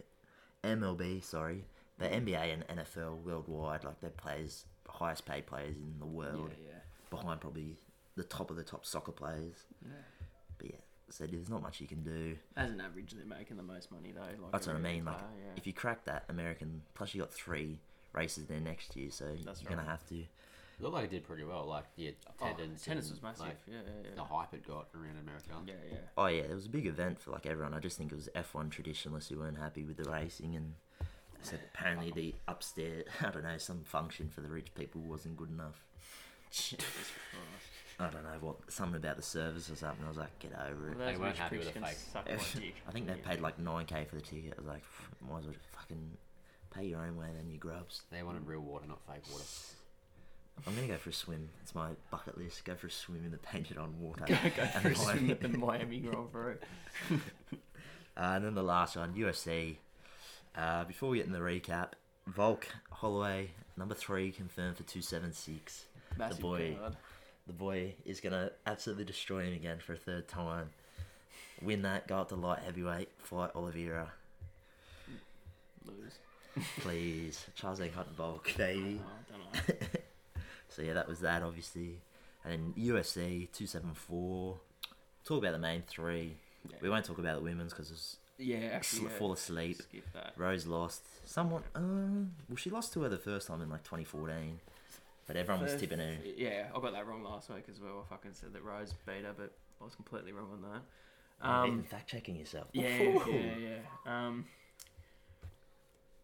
MLB, 0.67 1.23
sorry, 1.23 1.63
but 1.97 2.11
NBA 2.11 2.53
and 2.53 2.79
NFL 2.79 3.23
worldwide, 3.23 3.83
like 3.83 3.99
their 4.01 4.09
players, 4.11 4.65
highest 4.87 5.25
paid 5.25 5.45
players 5.45 5.75
in 5.77 5.95
the 5.99 6.05
world, 6.05 6.51
Yeah, 6.61 6.69
yeah. 6.73 6.79
behind 7.09 7.41
probably 7.41 7.77
the 8.15 8.23
top 8.23 8.49
of 8.51 8.57
the 8.57 8.63
top 8.63 8.85
soccer 8.85 9.11
players. 9.11 9.65
yeah. 9.83 9.91
But 10.57 10.67
yeah, 10.71 10.77
so 11.09 11.25
there's 11.27 11.49
not 11.49 11.61
much 11.61 11.79
you 11.79 11.87
can 11.87 12.03
do. 12.03 12.35
As 12.55 12.71
an 12.71 12.81
average, 12.81 13.13
they're 13.13 13.25
making 13.25 13.57
the 13.57 13.63
most 13.63 13.91
money 13.91 14.11
though. 14.13 14.21
Like 14.43 14.51
That's 14.51 14.67
what 14.67 14.75
I 14.75 14.79
mean. 14.79 15.05
Like, 15.05 15.17
yeah. 15.17 15.53
if 15.55 15.67
you 15.67 15.73
crack 15.73 16.05
that 16.05 16.23
American, 16.29 16.81
plus 16.95 17.13
you 17.13 17.21
got 17.21 17.31
three 17.33 17.79
races 18.13 18.45
there 18.47 18.59
next 18.59 18.95
year, 18.95 19.11
so 19.11 19.25
That's 19.45 19.61
you're 19.61 19.69
gonna 19.69 19.87
have 19.87 20.05
to. 20.07 20.23
It 20.79 20.83
looked 20.83 20.93
like 20.95 21.05
it 21.05 21.11
did 21.11 21.23
pretty 21.23 21.43
well. 21.43 21.65
Like 21.65 21.85
the 21.95 22.13
Oh, 22.39 22.45
attendance. 22.47 22.83
tennis 22.85 23.09
was 23.09 23.21
massive. 23.23 23.47
Like, 23.47 23.57
yeah, 23.67 23.77
yeah, 24.03 24.09
The 24.15 24.23
hype 24.23 24.53
it 24.53 24.67
got 24.67 24.87
around 24.93 25.17
America. 25.19 25.49
Yeah, 25.65 25.73
yeah. 25.91 25.97
Oh 26.17 26.27
yeah, 26.27 26.43
it 26.43 26.53
was 26.53 26.67
a 26.67 26.69
big 26.69 26.85
event 26.85 27.19
for 27.19 27.31
like 27.31 27.45
everyone. 27.47 27.73
I 27.73 27.79
just 27.79 27.97
think 27.97 28.11
it 28.11 28.15
was 28.15 28.29
F1 28.35 28.69
traditionalists 28.69 29.29
who 29.29 29.39
weren't 29.39 29.57
happy 29.57 29.83
with 29.83 29.97
the 29.97 30.09
racing, 30.09 30.55
and 30.55 30.73
I 31.01 31.05
said 31.41 31.61
apparently 31.73 32.11
the 32.11 32.35
upstairs, 32.47 33.05
I 33.21 33.31
don't 33.31 33.43
know, 33.43 33.57
some 33.57 33.83
function 33.85 34.29
for 34.29 34.41
the 34.41 34.49
rich 34.49 34.73
people 34.75 35.01
wasn't 35.01 35.35
good 35.37 35.49
enough. 35.49 35.83
I 37.99 38.09
don't 38.09 38.23
know 38.23 38.37
what 38.41 38.57
something 38.71 38.97
about 38.97 39.15
the 39.15 39.23
service 39.23 39.71
or 39.71 39.75
something. 39.75 40.05
I 40.05 40.07
was 40.07 40.17
like, 40.17 40.37
get 40.37 40.51
over 40.53 40.91
it. 40.91 40.97
Well, 40.97 41.07
those 41.07 41.17
weren't 41.19 41.35
happy 41.37 41.57
with 41.57 41.73
the 41.73 41.79
fake. 41.79 41.97
suck 42.13 42.27
my 42.29 42.35
dick. 42.61 42.75
I 42.87 42.91
think 42.91 43.07
they 43.07 43.15
paid 43.15 43.41
like 43.41 43.57
nine 43.57 43.85
k 43.85 44.05
for 44.07 44.15
the 44.15 44.21
ticket. 44.21 44.53
I 44.55 44.61
was 44.61 44.67
like, 44.67 44.83
might 45.27 45.39
as 45.39 45.45
well 45.45 45.53
just 45.53 45.65
fucking 45.71 46.11
pay 46.69 46.85
your 46.85 46.99
own 47.01 47.17
way 47.17 47.27
then 47.35 47.49
you 47.49 47.57
grubs. 47.57 48.03
They 48.11 48.21
wanted 48.21 48.45
real 48.45 48.59
water, 48.59 48.85
not 48.87 48.99
fake 49.07 49.23
water. 49.31 49.43
I'm 50.65 50.75
gonna 50.75 50.87
go 50.87 50.97
for 50.97 51.09
a 51.09 51.13
swim. 51.13 51.49
It's 51.61 51.75
my 51.75 51.89
bucket 52.11 52.37
list. 52.37 52.65
Go 52.65 52.75
for 52.75 52.87
a 52.87 52.91
swim 52.91 53.23
in 53.23 53.31
the 53.31 53.37
painted 53.37 53.77
on 53.77 53.99
water. 53.99 54.25
go, 54.25 54.35
go 54.55 54.63
And 54.63 54.81
for 54.81 54.89
a 54.89 54.95
swim 54.95 55.31
at 55.31 55.41
the 55.41 55.49
Miami 55.49 55.99
Grand 55.99 56.31
Prix. 56.31 56.55
Uh, 58.17 58.33
and 58.33 58.45
then 58.45 58.55
the 58.55 58.63
last 58.63 58.95
one, 58.95 59.13
UFC. 59.13 59.75
Uh, 60.55 60.83
before 60.85 61.09
we 61.09 61.17
get 61.17 61.27
in 61.27 61.31
the 61.31 61.37
recap, 61.37 61.89
Volk 62.25 62.67
Holloway, 62.89 63.51
number 63.77 63.93
three, 63.93 64.31
confirmed 64.31 64.75
for 64.77 64.81
276. 64.81 65.85
Massive 66.17 66.39
boy. 66.39 66.75
card. 66.81 66.95
The 67.45 67.53
boy 67.53 67.93
is 68.05 68.19
going 68.19 68.33
to 68.33 68.51
absolutely 68.65 69.05
destroy 69.05 69.43
him 69.43 69.53
again 69.53 69.77
for 69.77 69.93
a 69.93 69.97
third 69.97 70.27
time. 70.27 70.71
Win 71.61 71.83
that, 71.83 72.07
go 72.07 72.17
up 72.17 72.29
to 72.29 72.35
light 72.35 72.59
heavyweight, 72.65 73.09
fight 73.19 73.51
Oliveira. 73.53 74.11
Lose. 75.85 76.13
Please. 76.79 77.45
Charles 77.55 77.79
Eckhart 77.79 78.11
Volk, 78.15 78.51
baby. 78.57 78.99
Oh, 78.99 79.11
I 79.11 79.63
don't 79.63 79.69
know. 79.79 79.96
So 80.77 80.83
yeah, 80.83 80.93
that 80.93 81.07
was 81.07 81.21
that, 81.21 81.41
obviously. 81.41 82.01
And 82.45 82.53
then 82.53 82.73
UFC 82.77 83.51
274. 83.51 84.57
Talk 85.25 85.39
about 85.39 85.53
the 85.53 85.57
main 85.59 85.81
three. 85.87 86.35
Yeah. 86.69 86.75
We 86.81 86.89
won't 86.89 87.03
talk 87.03 87.17
about 87.17 87.39
the 87.39 87.43
women's 87.43 87.73
because 87.73 87.89
it's 87.89 88.17
Yeah, 88.37 88.69
actually, 88.73 89.07
yeah. 89.09 89.17
fall 89.17 89.33
asleep. 89.33 89.81
Rose 90.37 90.67
lost. 90.67 91.01
Somewhat. 91.27 91.63
Uh, 91.75 91.79
well, 92.47 92.57
she 92.57 92.69
lost 92.69 92.93
to 92.93 93.01
her 93.01 93.09
the 93.09 93.17
first 93.17 93.47
time 93.47 93.61
in 93.63 93.69
like 93.69 93.83
2014. 93.83 94.59
But 95.25 95.35
everyone 95.35 95.63
was 95.63 95.75
tipping 95.75 95.97
her. 95.97 96.15
Yeah, 96.37 96.67
I 96.73 96.79
got 96.79 96.93
that 96.93 97.07
wrong 97.07 97.23
last 97.23 97.49
week 97.49 97.63
as 97.71 97.81
well. 97.81 98.05
I 98.05 98.13
fucking 98.13 98.33
said 98.33 98.53
that 98.53 98.63
Rose 98.63 98.93
beat 99.07 99.25
her, 99.25 99.33
but 99.35 99.51
I 99.81 99.83
was 99.83 99.95
completely 99.95 100.31
wrong 100.31 100.49
on 100.53 100.61
that. 100.61 101.47
Um, 101.49 101.67
even 101.71 101.83
fact 101.83 102.07
checking 102.07 102.35
yourself. 102.35 102.67
yeah, 102.71 103.01
Ooh. 103.01 103.23
yeah, 103.27 103.55
yeah. 103.59 103.77
Um, 104.05 104.45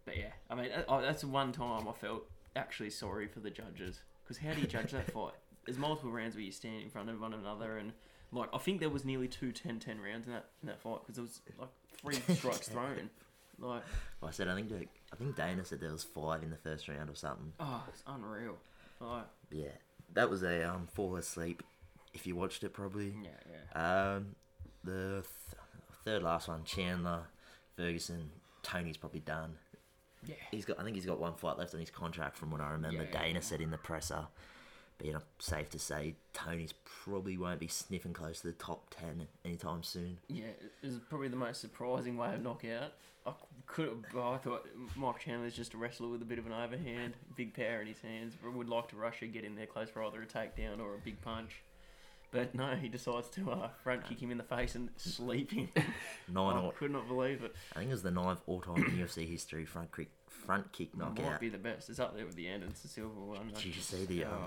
but 0.05 0.15
yeah, 0.15 0.31
I 0.47 0.55
mean, 0.55 0.69
uh, 0.87 1.01
that's 1.01 1.23
one 1.23 1.51
time 1.51 1.87
I 1.87 1.91
felt 1.93 2.23
actually 2.55 2.91
sorry 2.91 3.27
for 3.27 3.39
the 3.39 3.49
judges 3.49 4.01
because 4.33 4.47
how 4.47 4.53
do 4.53 4.61
you 4.61 4.67
judge 4.67 4.91
that 4.91 5.11
fight? 5.11 5.33
There's 5.65 5.77
multiple 5.77 6.11
rounds 6.11 6.35
where 6.35 6.43
you 6.43 6.51
stand 6.51 6.81
in 6.81 6.89
front 6.89 7.09
of 7.09 7.19
one 7.21 7.33
another, 7.33 7.77
and 7.77 7.93
like 8.31 8.49
I 8.53 8.57
think 8.57 8.79
there 8.79 8.89
was 8.89 9.05
nearly 9.05 9.27
two 9.27 9.51
10-10 9.51 10.03
rounds 10.03 10.27
in 10.27 10.33
that 10.33 10.45
in 10.61 10.67
that 10.67 10.81
fight 10.81 10.99
because 11.01 11.15
there 11.15 11.23
was 11.23 11.41
like 11.59 11.69
three 12.21 12.35
strikes 12.35 12.67
thrown. 12.67 13.09
Like, 13.59 13.83
I 14.21 14.31
said 14.31 14.47
I 14.47 14.55
think 14.55 14.71
I 15.11 15.15
think 15.15 15.35
Dana 15.35 15.63
said 15.63 15.79
there 15.79 15.91
was 15.91 16.03
five 16.03 16.43
in 16.43 16.49
the 16.49 16.57
first 16.57 16.87
round 16.87 17.09
or 17.09 17.15
something. 17.15 17.53
oh, 17.59 17.83
it's 17.87 18.03
unreal. 18.07 18.57
Like, 18.99 19.25
yeah, 19.51 19.67
that 20.13 20.29
was 20.29 20.43
a 20.43 20.63
um 20.69 20.87
fall 20.93 21.15
asleep. 21.15 21.63
If 22.13 22.27
you 22.27 22.35
watched 22.35 22.63
it, 22.63 22.73
probably. 22.73 23.13
yeah, 23.23 23.29
yeah. 23.73 24.13
Um, 24.15 24.35
the 24.83 25.23
th- 25.23 25.61
third 26.05 26.21
last 26.23 26.47
one, 26.47 26.63
Chandler, 26.63 27.21
Ferguson, 27.75 28.29
Tony's 28.61 28.97
probably 28.97 29.21
done. 29.21 29.55
Yeah. 30.25 30.35
He's 30.51 30.65
got. 30.65 30.79
I 30.79 30.83
think 30.83 30.95
he's 30.95 31.05
got 31.05 31.19
one 31.19 31.33
fight 31.35 31.57
left 31.57 31.73
on 31.73 31.79
his 31.79 31.89
contract, 31.89 32.37
from 32.37 32.51
what 32.51 32.61
I 32.61 32.71
remember. 32.71 33.03
Yeah. 33.03 33.21
Dana 33.21 33.41
said 33.41 33.61
in 33.61 33.71
the 33.71 33.77
presser. 33.77 34.27
But 34.97 35.07
you 35.07 35.13
know, 35.13 35.21
safe 35.39 35.69
to 35.71 35.79
say, 35.79 36.15
Tony's 36.33 36.73
probably 37.03 37.37
won't 37.37 37.59
be 37.59 37.67
sniffing 37.67 38.13
close 38.13 38.41
to 38.41 38.47
the 38.47 38.53
top 38.53 38.89
ten 38.91 39.27
anytime 39.43 39.83
soon. 39.83 40.19
Yeah, 40.27 40.45
it 40.45 40.85
was 40.85 40.99
probably 41.09 41.29
the 41.29 41.35
most 41.35 41.61
surprising 41.61 42.15
way 42.15 42.33
of 42.33 42.41
knockout. 42.43 42.93
I 43.25 43.31
could 43.65 43.87
have. 43.87 44.17
I 44.17 44.37
thought 44.37 44.67
Mike 44.95 45.19
Chandler's 45.19 45.55
just 45.55 45.73
a 45.73 45.77
wrestler 45.77 46.09
with 46.09 46.21
a 46.21 46.25
bit 46.25 46.39
of 46.39 46.45
an 46.45 46.53
overhand, 46.53 47.13
big 47.35 47.53
power 47.53 47.81
in 47.81 47.87
his 47.87 48.01
hands. 48.01 48.35
Would 48.43 48.69
like 48.69 48.89
to 48.89 48.95
rush 48.95 49.23
it, 49.23 49.33
get 49.33 49.43
in 49.43 49.55
there 49.55 49.65
close 49.65 49.89
for 49.89 50.03
either 50.03 50.21
a 50.21 50.25
takedown 50.25 50.79
or 50.79 50.93
a 50.95 50.99
big 50.99 51.21
punch. 51.21 51.63
But 52.33 52.55
no, 52.55 52.75
he 52.75 52.89
decides 52.89 53.29
to 53.29 53.51
uh, 53.51 53.69
front 53.83 54.05
kick 54.07 54.19
him 54.19 54.31
in 54.31 54.37
the 54.37 54.43
face 54.43 54.73
and 54.73 54.89
sleep 54.97 55.51
him. 55.51 55.69
Nine. 56.27 56.57
I 56.57 56.61
or, 56.61 56.71
could 56.73 56.91
not 56.91 57.07
believe 57.07 57.43
it. 57.43 57.55
I 57.75 57.79
think 57.79 57.89
it 57.89 57.93
was 57.93 58.01
the 58.01 58.11
ninth 58.11 58.41
all-time 58.47 58.83
in 58.83 58.91
UFC 58.91 59.29
history 59.29 59.65
front 59.65 59.95
kick 59.95 60.09
front 60.27 60.71
kick 60.71 60.97
knockout. 60.97 61.23
Might 61.23 61.39
be 61.39 61.49
the 61.49 61.59
best. 61.59 61.89
It's 61.89 61.99
up 61.99 62.15
there 62.15 62.25
with 62.25 62.35
the 62.35 62.47
Anderson 62.47 62.89
Silva 62.89 63.19
one. 63.19 63.51
Did 63.53 63.65
you 63.65 63.73
see 63.73 64.05
the 64.05 64.25
um, 64.25 64.45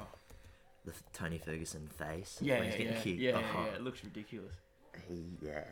the 0.85 0.93
Tony 1.13 1.39
Ferguson 1.39 1.89
face? 1.97 2.39
Yeah, 2.41 2.59
when 2.59 2.65
yeah, 2.65 2.71
he's 2.71 2.79
getting 2.79 2.93
yeah, 2.93 3.01
kicked? 3.01 3.21
yeah, 3.21 3.37
Oh, 3.57 3.65
yeah, 3.65 3.77
It 3.77 3.83
looks 3.83 4.03
ridiculous. 4.03 4.55
He 5.09 5.25
yeah. 5.41 5.65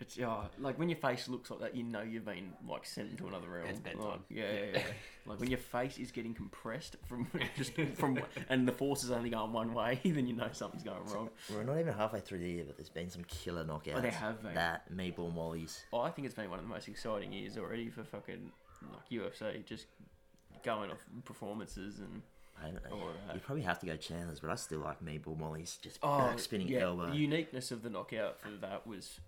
It's 0.00 0.16
yeah, 0.16 0.46
like 0.58 0.78
when 0.78 0.88
your 0.88 0.98
face 0.98 1.28
looks 1.28 1.50
like 1.50 1.60
that, 1.60 1.76
you 1.76 1.84
know 1.84 2.02
you've 2.02 2.24
been 2.24 2.52
like 2.68 2.84
sent 2.84 3.10
into 3.10 3.28
another 3.28 3.48
realm. 3.48 3.66
It's 3.68 3.78
bedtime. 3.78 4.02
Like, 4.02 4.20
yeah, 4.28 4.52
yeah, 4.52 4.64
yeah. 4.74 4.82
like 5.24 5.38
when 5.38 5.50
your 5.50 5.58
face 5.58 5.98
is 5.98 6.10
getting 6.10 6.34
compressed 6.34 6.96
from 7.06 7.28
just 7.56 7.72
from, 7.94 8.18
and 8.48 8.66
the 8.66 8.72
force 8.72 9.04
is 9.04 9.12
only 9.12 9.30
going 9.30 9.52
one 9.52 9.72
way, 9.72 10.00
then 10.04 10.26
you 10.26 10.34
know 10.34 10.48
something's 10.52 10.82
going 10.82 11.04
wrong. 11.06 11.30
We're 11.48 11.62
not 11.62 11.78
even 11.78 11.94
halfway 11.94 12.20
through 12.20 12.38
the 12.40 12.48
year, 12.48 12.64
but 12.66 12.76
there's 12.76 12.88
been 12.88 13.08
some 13.08 13.24
killer 13.24 13.64
knockouts. 13.64 13.94
Oh, 13.96 14.00
there 14.00 14.10
have 14.10 14.42
been. 14.42 14.54
That 14.54 14.92
Meatball 14.92 15.32
Molly's. 15.32 15.84
Oh, 15.92 16.00
I 16.00 16.10
think 16.10 16.26
it's 16.26 16.34
been 16.34 16.50
one 16.50 16.58
of 16.58 16.64
the 16.64 16.74
most 16.74 16.88
exciting 16.88 17.32
years 17.32 17.56
already 17.56 17.88
for 17.88 18.02
fucking 18.02 18.50
like 18.82 19.08
UFC, 19.10 19.64
just 19.64 19.86
going 20.64 20.90
off 20.90 21.04
performances 21.24 22.00
and 22.00 22.22
I 22.60 22.66
don't 22.66 22.84
know. 22.84 23.08
Uh, 23.30 23.34
you 23.34 23.40
probably 23.40 23.62
have 23.62 23.78
to 23.80 23.86
go 23.86 23.96
Chandler's, 23.96 24.40
but 24.40 24.50
I 24.50 24.54
still 24.54 24.80
like 24.80 25.04
Meatball 25.04 25.38
Molly's. 25.38 25.78
Just 25.82 25.98
oh, 26.02 26.18
back 26.18 26.38
spinning 26.38 26.68
yeah, 26.68 26.80
elbow. 26.80 27.10
The 27.10 27.16
uniqueness 27.16 27.70
of 27.70 27.82
the 27.82 27.90
knockout 27.90 28.40
for 28.40 28.50
that 28.60 28.86
was 28.86 29.20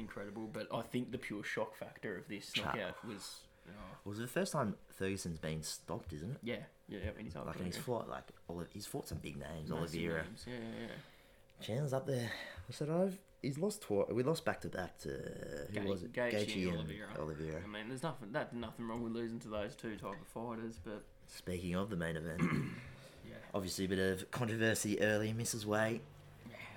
incredible, 0.00 0.48
but 0.52 0.66
I 0.72 0.82
think 0.82 1.12
the 1.12 1.18
pure 1.18 1.42
shock 1.44 1.76
factor 1.76 2.16
of 2.18 2.28
this 2.28 2.52
Cha- 2.52 2.64
knockout 2.66 3.04
was. 3.06 3.40
Oh, 3.68 3.72
It 4.04 4.08
was 4.08 4.18
the 4.18 4.28
first 4.28 4.52
time 4.52 4.76
Ferguson's 4.96 5.38
been 5.38 5.62
stopped, 5.62 6.12
isn't 6.12 6.30
it? 6.30 6.36
yeah, 6.44 6.56
yeah, 6.88 7.00
yeah. 7.04 7.10
When 7.16 7.24
he's 7.24 7.34
up 7.34 7.46
Like, 7.46 7.56
and 7.56 7.66
he's 7.66 7.76
fought 7.76 8.08
like 8.08 8.22
Oli- 8.48 8.66
he's 8.72 8.86
fought 8.86 9.08
some 9.08 9.18
big 9.18 9.36
names. 9.36 9.70
Massive 9.70 9.78
Oliveira, 9.78 10.22
names, 10.22 10.44
Yeah, 10.46 10.54
yeah, 10.54 10.86
yeah. 10.86 11.64
Chandler's 11.66 11.92
up 11.92 12.06
there. 12.06 12.30
I 12.68 12.72
said 12.72 12.90
I've 12.90 13.18
he's 13.42 13.58
lost 13.58 13.82
twice. 13.82 14.06
We 14.10 14.22
lost 14.22 14.44
back 14.44 14.60
to 14.60 14.68
back 14.68 14.98
to 14.98 15.08
who 15.08 15.80
Ga- 15.80 15.84
was 15.88 16.02
it? 16.04 16.12
Gaethje 16.12 16.54
and 16.68 16.68
and 16.68 16.78
Oliveira. 16.78 17.08
Oliveira. 17.18 17.62
I 17.64 17.66
mean, 17.66 17.88
there's 17.88 18.02
nothing 18.04 18.30
that 18.32 18.54
nothing 18.54 18.86
wrong 18.86 19.02
with 19.02 19.12
losing 19.12 19.40
to 19.40 19.48
those 19.48 19.74
two 19.74 19.96
type 19.96 20.14
of 20.20 20.28
fighters, 20.28 20.78
but 20.84 21.02
Speaking 21.26 21.74
of 21.74 21.90
the 21.90 21.96
main 21.96 22.16
event, 22.16 22.40
yeah, 23.28 23.34
obviously 23.52 23.86
a 23.86 23.88
bit 23.88 23.98
of 23.98 24.30
controversy 24.30 25.00
early. 25.00 25.32
Misses 25.32 25.66
weight. 25.66 26.02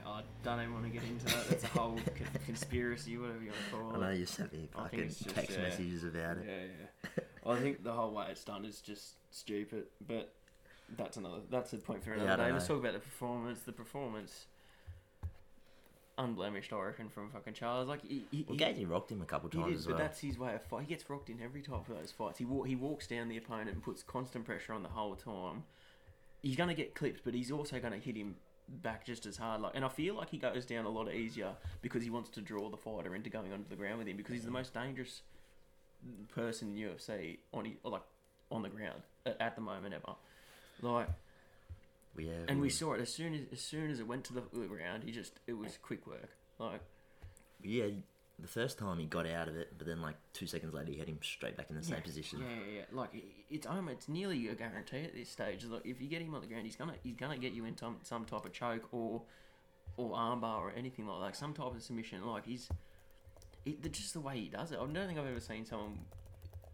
I 0.10 0.22
don't 0.44 0.60
even 0.62 0.74
want 0.74 0.86
to 0.86 0.92
get 0.92 1.04
into 1.04 1.26
that. 1.26 1.46
It's 1.52 1.64
a 1.64 1.68
whole 1.68 1.96
con- 2.18 2.28
conspiracy, 2.46 3.18
whatever 3.18 3.40
you 3.44 3.52
want 3.52 3.62
to 3.66 3.76
call 3.94 4.02
it. 4.02 4.06
I 4.06 4.10
know 4.12 4.18
you 4.18 4.26
sent 4.26 4.52
me 4.54 4.68
I 4.76 4.88
think 4.88 4.92
fucking 4.92 5.00
it's 5.02 5.20
just, 5.20 5.36
text 5.36 5.52
yeah. 5.58 5.64
messages 5.64 6.04
about 6.04 6.38
it. 6.38 6.46
Yeah, 6.48 7.12
yeah. 7.18 7.24
I 7.52 7.60
think 7.60 7.84
the 7.84 7.94
whole 7.94 8.12
way 8.14 8.28
it's 8.30 8.44
done 8.44 8.66
is 8.66 8.82
just 8.82 9.14
stupid, 9.32 9.86
but 10.08 10.34
that's 10.98 11.18
another. 11.18 11.38
That's 11.50 11.74
a 11.74 11.78
point 11.78 12.04
for 12.04 12.10
Yeah, 12.12 12.22
another 12.24 12.38
don't 12.38 12.46
day. 12.48 12.54
Let's 12.54 12.68
know. 12.70 12.76
talk 12.76 12.84
about 12.84 12.94
the 12.94 13.00
performance. 13.00 13.60
The 13.62 13.72
performance, 13.72 14.46
unblemished, 16.18 16.74
I 16.74 16.82
reckon, 16.82 17.10
from 17.10 17.30
fucking 17.30 17.54
Charles. 17.54 17.88
Like 17.88 18.02
he, 18.06 18.26
he, 18.32 18.46
Well, 18.48 18.58
he- 18.74 18.86
rocked 18.86 19.12
him 19.12 19.22
a 19.22 19.26
couple 19.26 19.50
He 19.50 19.58
times 19.58 19.70
did, 19.72 19.78
as 19.80 19.86
but 19.86 19.94
well. 19.96 20.04
that's 20.04 20.20
his 20.20 20.38
way 20.38 20.56
of 20.56 20.64
fight. 20.64 20.82
He 20.82 20.88
gets 20.88 21.10
rocked 21.10 21.30
in 21.30 21.42
every 21.42 21.62
type 21.62 21.88
of 21.90 21.96
those 21.98 22.12
fights. 22.12 22.40
He 22.40 22.46
wa- 22.46 22.64
he 22.64 22.76
walks 22.76 23.08
down 23.08 23.30
the 23.30 23.38
opponent 23.38 23.70
and 23.70 23.82
puts 23.84 24.04
constant 24.04 24.46
pressure 24.46 24.74
on 24.74 24.84
the 24.84 24.90
whole 24.90 25.16
time. 25.16 25.64
He's 26.42 26.56
gonna 26.56 26.74
get 26.74 26.96
clipped, 26.96 27.22
but 27.24 27.34
he's 27.34 27.52
also 27.52 27.80
gonna 27.80 27.98
hit 27.98 28.16
him 28.16 28.36
back 28.70 29.06
just 29.06 29.26
as 29.26 29.38
hard. 29.38 29.62
Like, 29.62 29.74
and 29.76 29.84
I 29.84 29.90
feel 29.90 30.16
like 30.16 30.30
he 30.30 30.38
goes 30.38 30.66
down 30.66 30.86
a 30.86 30.90
lot 30.90 31.14
easier 31.14 31.52
because 31.82 32.04
he 32.04 32.10
wants 32.10 32.30
to 32.32 32.42
draw 32.42 32.70
the 32.70 32.78
fighter 32.78 33.16
into 33.16 33.30
going 33.30 33.52
onto 33.52 33.70
the 33.70 33.76
ground 33.76 34.00
with 34.00 34.08
him 34.08 34.18
because 34.18 34.34
he's 34.34 34.46
the 34.46 34.52
most 34.52 34.74
dangerous 34.74 35.22
person 36.34 36.76
in 36.76 36.90
UFC 36.90 37.40
on 37.54 37.72
like 37.84 38.02
on 38.52 38.62
the 38.62 38.70
ground 38.70 39.02
at, 39.26 39.40
at 39.40 39.56
the 39.56 39.62
moment 39.62 39.94
ever. 39.94 40.16
Like, 40.82 41.10
yeah, 42.18 42.32
and 42.48 42.62
we 42.62 42.70
saw 42.70 42.94
it 42.94 43.02
as 43.02 43.14
soon 43.14 43.34
as 43.34 43.42
as 43.52 43.62
soon 43.62 43.92
as 43.92 44.00
it 44.00 44.08
went 44.08 44.24
to 44.26 44.34
the, 44.34 44.42
ground. 44.42 45.04
He 45.04 45.12
just 45.12 45.34
it 45.48 45.54
was 45.54 45.78
quick 45.82 46.08
work. 46.08 46.30
Like, 46.58 46.82
yeah. 47.64 47.88
The 48.42 48.48
first 48.48 48.78
time 48.80 49.00
he 49.00 49.06
got 49.06 49.28
out 49.28 49.50
of 49.50 49.58
it, 49.58 49.74
but 49.78 49.86
then 49.86 50.02
like 50.02 50.16
two 50.32 50.48
seconds 50.48 50.74
later 50.74 50.94
he 50.94 50.98
had 50.98 51.10
him 51.10 51.20
straight 51.22 51.58
back 51.58 51.70
in 51.70 51.76
the 51.76 51.84
same 51.84 52.02
position. 52.02 52.40
Yeah, 52.40 52.48
yeah, 52.48 52.78
yeah. 52.78 52.98
Like 52.98 53.10
it's 53.50 53.66
almost 53.66 53.94
it's 53.94 54.10
nearly 54.10 54.48
a 54.48 54.56
guarantee 54.56 55.04
at 55.04 55.14
this 55.14 55.30
stage. 55.30 55.66
Like 55.66 55.86
if 55.86 56.02
you 56.02 56.08
get 56.08 56.22
him 56.22 56.34
on 56.36 56.42
the 56.42 56.48
ground, 56.48 56.66
he's 56.66 56.76
gonna 56.76 56.96
he's 57.04 57.16
gonna 57.16 57.38
get 57.38 57.54
you 57.54 57.66
into 57.66 57.80
some, 57.80 57.98
some 58.04 58.26
type 58.26 58.46
of 58.46 58.54
choke 58.54 58.88
or 58.92 59.22
or 59.98 60.12
armbar 60.12 60.60
or 60.60 60.72
anything 60.78 61.08
like 61.08 61.22
that. 61.32 61.36
Some 61.38 61.54
type 61.54 61.74
of 61.76 61.82
submission. 61.82 62.26
Like 62.26 62.46
he's 62.46 62.70
it, 63.66 63.82
the- 63.82 63.90
just 63.90 64.14
the 64.14 64.22
way 64.22 64.40
he 64.40 64.50
does 64.50 64.72
it. 64.72 64.76
I 64.76 64.86
don't 64.86 64.94
think 65.08 65.18
I've 65.20 65.28
ever 65.28 65.40
seen 65.40 65.66
someone 65.66 66.00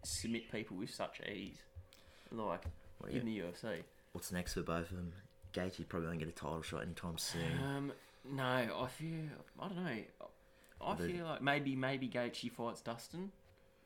submit 0.04 0.52
people 0.52 0.78
with 0.78 0.90
such 0.94 1.22
ease. 1.22 1.58
Like 2.32 2.66
What, 3.00 3.12
in 3.12 3.26
the 3.26 3.40
UFC. 3.40 3.84
What's 4.12 4.32
next 4.32 4.54
for 4.54 4.62
both 4.62 4.92
of 4.92 4.98
them? 4.98 5.14
Gaethje 5.54 5.88
probably 5.88 6.08
won't 6.10 6.20
get 6.20 6.28
a 6.28 6.32
title 6.34 6.62
shot 6.62 6.82
anytime 6.84 7.18
soon. 7.18 7.42
Um, 7.64 7.94
no, 8.30 8.44
I 8.44 8.88
feel 8.88 9.24
I 9.60 9.68
don't 9.68 9.84
know. 9.84 9.98
I 10.82 10.96
feel 10.96 11.26
like 11.26 11.42
maybe 11.42 11.76
maybe 11.76 12.10
Gaethje 12.10 12.52
fights 12.52 12.82
Dustin 12.82 13.32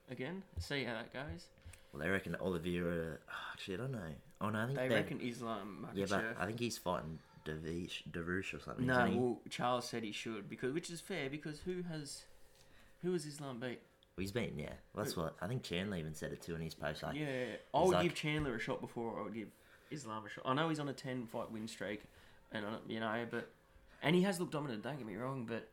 again. 0.09 0.43
See 0.57 0.83
how 0.83 0.93
that 0.93 1.13
goes. 1.13 1.47
Well, 1.91 2.01
they 2.03 2.09
reckon 2.09 2.35
Oliveira. 2.39 3.13
Uh, 3.13 3.31
actually, 3.53 3.75
I 3.75 3.77
don't 3.77 3.91
know. 3.91 3.99
Oh 4.41 4.49
no, 4.49 4.59
I 4.59 4.65
think 4.67 4.77
They 4.79 4.87
they 4.89 4.95
reckon 4.95 5.19
Islam. 5.21 5.85
Um, 5.89 5.89
yeah, 5.93 6.05
but 6.09 6.23
I 6.39 6.45
think 6.45 6.59
he's 6.59 6.77
fighting 6.77 7.19
Davish, 7.45 8.03
Dariush 8.11 8.53
or 8.53 8.59
something. 8.59 8.85
No, 8.85 9.05
he? 9.05 9.17
well, 9.17 9.39
Charles 9.49 9.85
said 9.87 10.03
he 10.03 10.11
should 10.11 10.49
because, 10.49 10.73
which 10.73 10.89
is 10.89 11.01
fair 11.01 11.29
because 11.29 11.59
who 11.59 11.83
has, 11.91 12.23
who 13.01 13.13
has 13.13 13.25
Islam 13.25 13.59
beat? 13.59 13.79
Well, 14.15 14.21
he's 14.21 14.31
been, 14.31 14.57
yeah. 14.57 14.73
Well, 14.93 15.03
that's 15.03 15.17
what 15.17 15.35
I 15.41 15.47
think. 15.47 15.63
Chandler 15.63 15.97
even 15.97 16.13
said 16.13 16.31
it 16.31 16.41
too 16.41 16.55
in 16.55 16.61
his 16.61 16.73
post. 16.75 17.03
Like, 17.03 17.15
yeah, 17.15 17.45
I 17.73 17.79
would 17.81 17.89
like- 17.89 18.03
give 18.03 18.15
Chandler 18.15 18.55
a 18.55 18.59
shot 18.59 18.81
before 18.81 19.19
I 19.19 19.23
would 19.23 19.33
give 19.33 19.47
Islam 19.91 20.23
a 20.25 20.29
shot. 20.29 20.43
I 20.45 20.53
know 20.53 20.69
he's 20.69 20.79
on 20.79 20.89
a 20.89 20.93
ten 20.93 21.25
fight 21.25 21.51
win 21.51 21.67
streak, 21.67 22.03
and 22.51 22.65
I, 22.65 22.69
don't- 22.71 22.89
you 22.89 22.99
know, 22.99 23.25
but 23.29 23.49
and 24.03 24.15
he 24.15 24.21
has 24.23 24.39
looked 24.39 24.51
dominant. 24.53 24.83
Don't 24.83 24.97
get 24.97 25.07
me 25.07 25.15
wrong, 25.15 25.45
but 25.49 25.67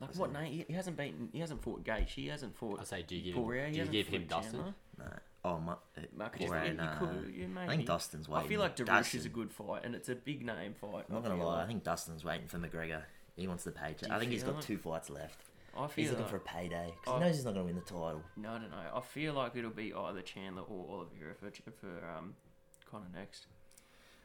like 0.00 0.14
what? 0.16 0.32
No, 0.32 0.40
he, 0.40 0.64
he 0.66 0.72
hasn't 0.72 0.96
beaten. 0.96 1.28
He 1.32 1.40
hasn't 1.40 1.62
fought 1.62 1.84
Gaethje. 1.84 2.08
He 2.08 2.26
hasn't 2.28 2.56
fought. 2.56 2.80
I 2.80 2.84
say, 2.84 3.02
do 3.06 3.14
you 3.14 3.22
give 3.22 3.34
Poirier. 3.34 3.66
him, 3.66 3.74
He 3.74 3.80
do 3.80 3.84
you 3.86 3.90
give 3.92 4.06
him 4.08 4.26
Dustin? 4.26 4.52
Chandler. 4.52 4.74
no. 4.98 5.04
Oh, 5.44 5.58
my. 5.58 5.72
Uh, 5.72 6.02
Marcus, 6.16 6.46
Poirier, 6.46 6.64
you, 6.64 6.70
you 6.72 6.88
could, 6.98 7.34
you 7.34 7.58
I 7.58 7.66
think 7.68 7.86
Dustin's 7.86 8.28
waiting. 8.28 8.46
I 8.46 8.48
feel 8.48 8.60
like 8.60 8.76
Dariush 8.76 9.14
is 9.14 9.24
a 9.24 9.30
good 9.30 9.50
fight, 9.50 9.84
and 9.84 9.94
it's 9.94 10.08
a 10.08 10.14
big 10.14 10.44
name 10.44 10.74
fight. 10.74 11.06
I'm 11.08 11.14
not 11.14 11.22
gonna 11.22 11.36
feel 11.36 11.46
lie. 11.46 11.62
I 11.62 11.66
think 11.66 11.82
Dustin's 11.82 12.24
waiting 12.24 12.46
for 12.46 12.58
McGregor. 12.58 13.02
He 13.36 13.46
wants 13.48 13.64
the 13.64 13.72
paycheck. 13.72 14.10
I 14.10 14.18
think 14.18 14.32
he's 14.32 14.42
got 14.42 14.56
like- 14.56 14.64
two 14.64 14.76
fights 14.76 15.08
left. 15.08 15.40
I 15.72 15.86
feel 15.86 16.02
He's 16.02 16.08
looking 16.10 16.24
like, 16.24 16.30
for 16.30 16.36
a 16.36 16.40
payday 16.40 16.94
because 17.00 17.14
I- 17.14 17.18
he 17.18 17.24
knows 17.24 17.36
he's 17.36 17.44
not 17.44 17.54
gonna 17.54 17.64
win 17.64 17.76
the 17.76 17.80
title. 17.82 18.22
No, 18.36 18.50
I 18.50 18.58
don't 18.58 18.70
know. 18.70 18.90
I 18.92 19.00
feel 19.00 19.34
like 19.34 19.54
it'll 19.54 19.70
be 19.70 19.94
either 19.94 20.20
Chandler 20.20 20.62
or 20.62 20.96
Oliveira 20.96 21.34
for 21.34 21.50
for 21.80 22.04
um, 22.18 22.34
Connor 22.90 23.06
next. 23.14 23.46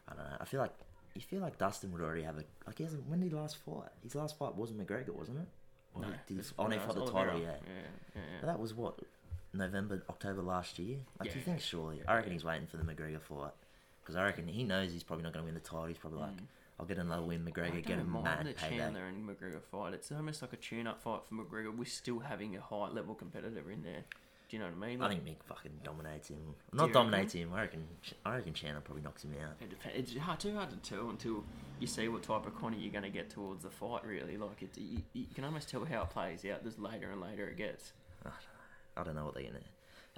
I 0.08 0.16
don't 0.16 0.24
know. 0.26 0.38
I 0.42 0.46
feel 0.46 0.60
like 0.60 0.74
you 1.14 1.22
feel 1.22 1.42
like 1.42 1.58
Dustin 1.58 1.92
would 1.94 2.02
already 2.02 2.24
have 2.24 2.36
a 2.38 2.44
like. 2.66 2.78
He 2.78 2.84
hasn't. 2.84 3.08
When 3.08 3.20
did 3.22 3.30
he 3.30 3.36
last 3.36 3.58
fight? 3.58 3.90
His 4.04 4.16
last 4.16 4.38
fight 4.38 4.56
wasn't 4.56 4.86
McGregor, 4.86 5.12
wasn't 5.12 5.38
it? 5.40 5.48
Or 5.94 6.02
No, 6.02 6.08
did 6.10 6.18
he, 6.28 6.34
it's- 6.36 6.54
oh, 6.60 6.66
no, 6.68 6.72
he 6.72 6.80
fought 6.80 6.96
the 6.96 7.06
title. 7.12 7.40
Yeah. 7.40 7.46
yeah, 7.46 7.52
yeah, 7.68 7.82
yeah. 8.16 8.22
But 8.42 8.48
that 8.48 8.60
was 8.60 8.74
what 8.74 9.00
November, 9.56 10.04
October 10.10 10.42
last 10.42 10.78
year. 10.80 10.98
Like 11.20 11.34
you 11.36 11.42
think 11.42 11.60
surely? 11.62 11.98
Yeah, 11.98 12.12
I 12.12 12.16
reckon 12.16 12.32
he's 12.32 12.44
waiting 12.44 12.68
for 12.68 12.78
the 12.78 12.84
McGregor 12.84 13.22
fight 13.22 13.52
because 14.02 14.16
I 14.16 14.24
reckon 14.24 14.48
he 14.48 14.64
knows 14.64 14.92
he's 14.92 15.04
probably 15.04 15.24
not 15.24 15.34
going 15.34 15.44
to 15.44 15.46
win 15.48 15.56
the 15.56 15.60
title. 15.68 15.86
He's 15.86 15.98
probably 15.98 16.20
like, 16.20 16.32
I'll 16.80 16.86
get 16.86 16.98
another 16.98 17.24
win, 17.24 17.42
Mm. 17.42 17.48
I 17.48 17.52
McGregor, 17.52 17.86
get 17.86 18.00
a 18.00 18.04
mind 18.04 18.24
mad 18.26 18.46
the 18.46 18.54
payday. 18.54 18.78
Chandler 18.78 19.06
and 19.06 19.28
McGregor 19.28 19.62
fight. 19.72 19.94
It's 19.94 20.12
almost 20.12 20.42
like 20.42 20.54
a 20.54 20.58
tune-up 20.58 21.02
fight 21.02 21.22
for 21.28 21.36
McGregor. 21.36 21.76
We're 21.76 21.86
still 21.86 22.20
having 22.20 22.56
a 22.56 22.62
high 22.62 22.90
level 22.90 23.16
competitor 23.16 23.72
in 23.72 23.84
there. 23.84 24.04
Do 24.48 24.58
you 24.58 24.62
know 24.62 24.70
what 24.70 24.86
I 24.86 24.88
mean? 24.90 25.00
Like, 25.00 25.10
I 25.12 25.14
think 25.16 25.26
Mick 25.26 25.44
fucking 25.48 25.72
dominates 25.84 26.28
him. 26.28 26.38
Not 26.72 26.94
dominates 26.94 27.34
him. 27.34 27.52
I 27.52 27.62
reckon. 27.62 27.88
I 28.24 28.36
reckon 28.36 28.54
Chandler 28.54 28.82
probably 28.82 29.02
knocks 29.02 29.24
him 29.24 29.34
out. 29.44 29.54
it 29.60 29.70
dep- 29.72 29.96
it's 29.96 30.16
hard, 30.18 30.40
too 30.40 30.54
hard 30.54 30.70
to 30.70 30.78
tell 30.88 31.10
until 31.10 31.44
you 31.80 31.88
see 31.88 32.08
what 32.10 32.22
type 32.22 32.46
of 32.46 32.56
Connie 32.56 32.78
you're 32.78 32.92
going 32.92 33.04
to 33.06 33.10
get 33.10 33.32
towards 33.32 33.64
the 33.64 33.72
fight. 33.72 34.06
Really, 34.06 34.38
like 34.38 34.62
it, 34.62 34.70
you, 34.78 35.02
you 35.14 35.26
can 35.34 35.46
almost 35.46 35.68
tell 35.70 35.84
how 35.84 36.04
it 36.04 36.12
plays 36.12 36.46
out. 36.46 36.62
There's 36.62 36.78
later 36.78 37.10
and 37.10 37.20
later 37.22 37.48
it 37.48 37.58
gets. 37.58 37.94
I 38.98 39.04
don't 39.04 39.16
know 39.16 39.26
what 39.26 39.34
they're 39.36 39.44
gonna. 39.44 39.60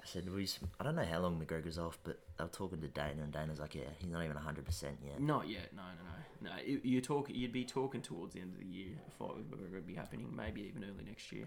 I 0.00 0.06
said 0.06 0.32
we. 0.32 0.48
I 0.78 0.84
don't 0.84 0.94
know 0.94 1.04
how 1.04 1.18
long 1.20 1.40
McGregor's 1.44 1.78
off, 1.78 1.98
but 2.04 2.18
they 2.38 2.44
were 2.44 2.50
talking 2.50 2.80
to 2.80 2.88
Dana, 2.88 3.22
and 3.22 3.32
Dana's 3.32 3.58
like, 3.58 3.74
yeah, 3.74 3.82
he's 3.98 4.10
not 4.10 4.24
even 4.24 4.36
hundred 4.36 4.64
percent 4.64 4.98
yet. 5.04 5.20
Not 5.20 5.48
yet. 5.48 5.72
No, 5.74 5.82
no, 5.82 6.50
no. 6.50 6.50
No, 6.56 6.62
you, 6.64 6.80
you 6.84 7.00
talk. 7.00 7.28
You'd 7.30 7.52
be 7.52 7.64
talking 7.64 8.00
towards 8.00 8.34
the 8.34 8.40
end 8.40 8.52
of 8.54 8.60
the 8.60 8.66
year. 8.66 8.92
A 9.08 9.10
fight 9.10 9.36
with 9.36 9.50
McGregor 9.50 9.74
would 9.74 9.86
be 9.86 9.94
happening. 9.94 10.32
Maybe 10.36 10.62
even 10.62 10.84
early 10.84 11.04
next 11.04 11.32
year. 11.32 11.46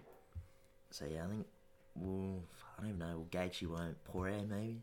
So 0.89 1.05
yeah, 1.05 1.23
I 1.25 1.27
think. 1.29 1.45
Well, 1.95 2.41
I 2.77 2.81
don't 2.81 2.89
even 2.89 2.99
know. 2.99 3.17
Well, 3.17 3.27
Gaethje 3.31 3.67
won't. 3.67 4.03
Poirier 4.05 4.43
maybe. 4.49 4.81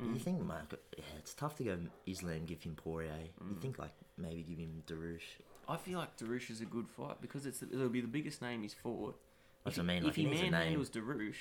Mm. 0.00 0.14
You 0.14 0.20
think 0.20 0.40
Mark? 0.44 0.78
Yeah, 0.96 1.04
it's 1.18 1.34
tough 1.34 1.56
to 1.56 1.64
go 1.64 1.78
Islam 2.06 2.44
give 2.46 2.62
him 2.62 2.74
Poirier. 2.74 3.12
You 3.40 3.54
Mm. 3.54 3.60
think 3.62 3.78
like 3.78 3.92
maybe 4.16 4.42
give 4.42 4.58
him 4.58 4.82
Dariush. 4.86 5.40
I 5.68 5.76
feel 5.76 5.98
like 5.98 6.16
Dariush 6.16 6.50
is 6.50 6.60
a 6.60 6.64
good 6.64 6.88
fight 6.88 7.20
because 7.20 7.46
it's 7.46 7.62
it'll 7.62 7.88
be 7.88 8.00
the 8.00 8.06
biggest 8.08 8.42
name 8.42 8.62
he's 8.62 8.74
fought, 8.74 9.18
That's 9.64 9.76
if 9.78 9.84
what 9.84 9.90
I 9.90 9.94
mean, 9.94 9.98
If 9.98 10.04
like, 10.06 10.14
he 10.16 10.22
he 10.24 10.28
needs 10.30 10.42
a 10.42 10.50
name. 10.50 10.78
manhandles 10.80 10.90
Dariush, 10.90 11.34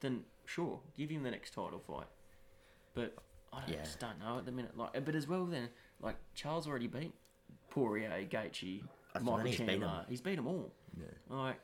then 0.00 0.24
sure, 0.46 0.80
give 0.96 1.10
him 1.10 1.22
the 1.22 1.30
next 1.30 1.50
title 1.54 1.78
fight. 1.78 2.06
But 2.94 3.14
I 3.52 3.60
don't, 3.60 3.68
Yeah. 3.70 3.82
just 3.84 3.98
don't 4.00 4.18
know 4.18 4.38
at 4.38 4.44
the 4.46 4.52
minute. 4.52 4.76
Like, 4.76 5.04
but 5.04 5.14
as 5.14 5.26
well, 5.28 5.46
then 5.46 5.68
like 6.00 6.16
Charles 6.34 6.66
already 6.66 6.86
beat 6.86 7.12
Poirier, 7.70 8.26
Gaethje, 8.28 8.82
That's 9.12 9.24
Michael 9.24 9.38
mean, 9.38 9.46
he's 9.46 9.58
beat 9.60 9.68
'em. 9.70 9.80
Chandler. 9.80 10.06
He's 10.08 10.20
beat 10.20 10.34
them 10.36 10.46
all. 10.46 10.72
Yeah. 10.98 11.06
Like, 11.28 11.60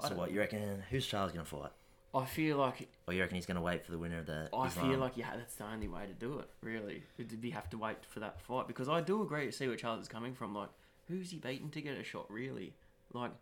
So 0.00 0.14
what 0.16 0.30
you 0.32 0.38
reckon? 0.40 0.82
Who's 0.90 1.06
Charles 1.06 1.32
gonna 1.32 1.44
fight? 1.44 1.72
I 2.12 2.24
feel 2.24 2.56
like 2.56 2.88
Or 3.06 3.14
you 3.14 3.20
reckon 3.20 3.36
he's 3.36 3.46
gonna 3.46 3.60
wait 3.60 3.84
for 3.84 3.92
the 3.92 3.98
winner 3.98 4.18
of 4.18 4.26
the? 4.26 4.48
I 4.52 4.66
Islam? 4.66 4.90
feel 4.90 4.98
like 4.98 5.16
yeah, 5.16 5.36
that's 5.36 5.54
the 5.56 5.64
only 5.66 5.86
way 5.88 6.06
to 6.06 6.14
do 6.14 6.38
it. 6.40 6.48
Really, 6.60 7.04
It'd 7.18 7.40
be 7.40 7.50
have 7.50 7.68
to 7.70 7.78
wait 7.78 8.04
for 8.06 8.18
that 8.20 8.40
fight 8.40 8.66
because 8.66 8.88
I 8.88 9.00
do 9.00 9.22
agree 9.22 9.46
to 9.46 9.52
see 9.52 9.68
where 9.68 9.76
Charles 9.76 10.02
is 10.02 10.08
coming 10.08 10.34
from. 10.34 10.54
Like, 10.54 10.70
who's 11.06 11.30
he 11.30 11.38
beaten 11.38 11.70
to 11.70 11.80
get 11.82 11.96
a 11.96 12.02
shot? 12.04 12.30
Really, 12.30 12.74
like. 13.12 13.32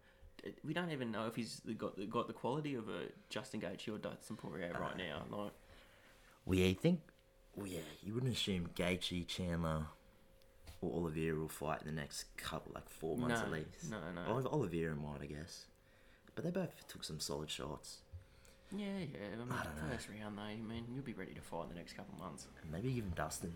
We 0.65 0.73
don't 0.73 0.91
even 0.91 1.11
know 1.11 1.27
if 1.27 1.37
he's 1.37 1.61
got 1.77 1.97
the, 1.97 2.07
got 2.07 2.27
the 2.27 2.33
quality 2.33 2.75
of 2.75 2.89
a 2.89 3.07
Justin 3.29 3.61
Gaethje 3.61 3.95
or 3.95 3.99
Dustin 3.99 4.37
Poirier 4.37 4.73
right 4.79 4.95
uh, 4.95 4.97
now. 4.97 5.23
Like, 5.31 5.53
Well, 6.47 6.59
yeah, 6.59 6.67
you 6.67 6.75
think. 6.75 7.01
Well, 7.57 7.67
yeah, 7.67 7.81
you 8.05 8.15
wouldn't 8.15 8.33
assume 8.33 8.71
Gaethje, 8.77 9.27
Chandler, 9.27 9.87
or 10.81 10.93
Oliveira 10.95 11.39
will 11.39 11.49
fight 11.49 11.81
in 11.81 11.87
the 11.87 12.01
next 12.01 12.25
couple, 12.37 12.73
like 12.75 12.89
four 12.89 13.17
months 13.17 13.41
no, 13.41 13.47
at 13.47 13.53
least. 13.53 13.91
no, 13.91 13.99
no. 14.15 14.33
Olive- 14.33 14.47
Oliveira 14.47 14.95
might, 14.95 15.23
I 15.23 15.27
guess. 15.27 15.67
But 16.35 16.45
they 16.45 16.51
both 16.51 16.87
took 16.87 17.03
some 17.03 17.19
solid 17.19 17.51
shots. 17.51 17.99
Yeah, 18.77 18.87
yeah. 18.87 19.19
I 19.33 19.37
mean, 19.37 19.49
I 19.51 19.65
don't 19.65 19.77
know. 19.77 19.93
first 19.93 20.09
round 20.09 20.39
though, 20.39 20.43
I 20.43 20.57
mean, 20.57 20.85
you'll 20.95 21.03
be 21.03 21.15
ready 21.15 21.33
to 21.33 21.41
fight 21.41 21.65
in 21.65 21.69
the 21.71 21.75
next 21.75 21.95
couple 21.95 22.15
of 22.15 22.21
months. 22.21 22.47
And 22.63 22.71
maybe 22.71 22.93
even 22.97 23.13
Dustin. 23.17 23.53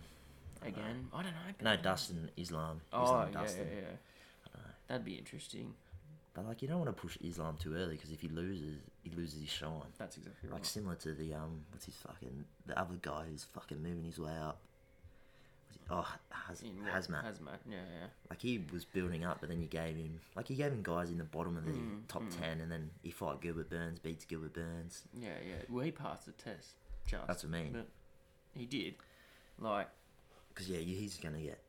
Again, 0.62 1.09
I 1.12 1.23
don't 1.23 1.33
know. 1.33 1.71
No, 1.71 1.77
Dustin, 1.77 2.31
Islam. 2.37 2.81
Oh, 2.92 3.05
Islam, 3.05 3.29
yeah, 3.33 3.40
Dustin. 3.40 3.66
yeah, 3.68 3.81
yeah. 3.81 4.61
That'd 4.88 5.05
be 5.05 5.14
interesting. 5.14 5.75
But 6.35 6.47
like, 6.47 6.62
you 6.62 6.68
don't 6.68 6.79
want 6.79 6.88
to 6.97 7.01
push 7.01 7.18
Islam 7.23 7.57
too 7.59 7.75
early 7.77 7.97
because 7.97 8.11
if 8.11 8.21
he 8.21 8.29
loses, 8.29 8.79
he 9.03 9.11
loses 9.11 9.40
his 9.40 9.51
shine. 9.51 9.83
That's 9.99 10.16
exactly 10.16 10.49
right. 10.49 10.55
Like 10.55 10.64
similar 10.64 10.95
to 10.97 11.12
the 11.12 11.35
um, 11.35 11.61
what's 11.71 11.85
his 11.85 11.95
fucking 11.97 12.45
the 12.66 12.79
other 12.79 12.95
guy 13.03 13.25
who's 13.31 13.45
fucking 13.45 13.83
moving 13.83 14.05
his 14.05 14.18
way 14.18 14.33
up. 14.33 14.59
Was 15.68 15.77
he, 15.77 15.81
oh, 15.90 16.09
Haz, 16.31 16.62
In 16.62 16.83
what? 16.83 16.92
Khamzat. 16.95 17.23
Khamzat, 17.25 17.59
yeah, 17.68 17.77
yeah. 17.77 18.07
Like 18.31 18.40
he 18.40 18.64
was 18.73 18.85
building 18.87 19.25
up, 19.25 19.38
but 19.40 19.51
then 19.51 19.61
you 19.61 19.66
gave 19.68 19.97
him 19.97 20.21
like 20.35 20.49
you 20.49 20.57
gave 20.57 20.73
him 20.73 20.83
guys 20.83 21.11
in 21.11 21.18
the 21.18 21.25
bottom 21.25 21.57
of 21.59 21.66
the 21.66 21.73
Mm, 21.73 22.09
top 22.09 22.23
ten, 22.40 22.61
and 22.62 22.73
then 22.73 22.90
he 23.03 23.11
fought 23.11 23.42
Gilbert 23.42 23.68
Burns, 23.68 23.99
beats 23.99 24.25
Gilbert 24.25 24.55
Burns. 24.55 25.03
Yeah, 25.14 25.29
yeah. 25.47 25.57
Well, 25.68 25.85
he 25.85 25.90
passed 25.90 26.25
the 26.27 26.33
test, 26.33 26.71
Charles. 27.07 27.27
That's 27.27 27.45
what 27.45 27.55
I 27.55 27.62
mean. 27.62 27.73
But 27.73 27.88
he 28.59 28.64
did. 28.64 28.95
Like, 29.59 29.88
Because 30.49 30.68
yeah, 30.71 30.79
you- 30.79 30.97
he's 30.97 31.18
gonna 31.18 31.40
get. 31.42 31.62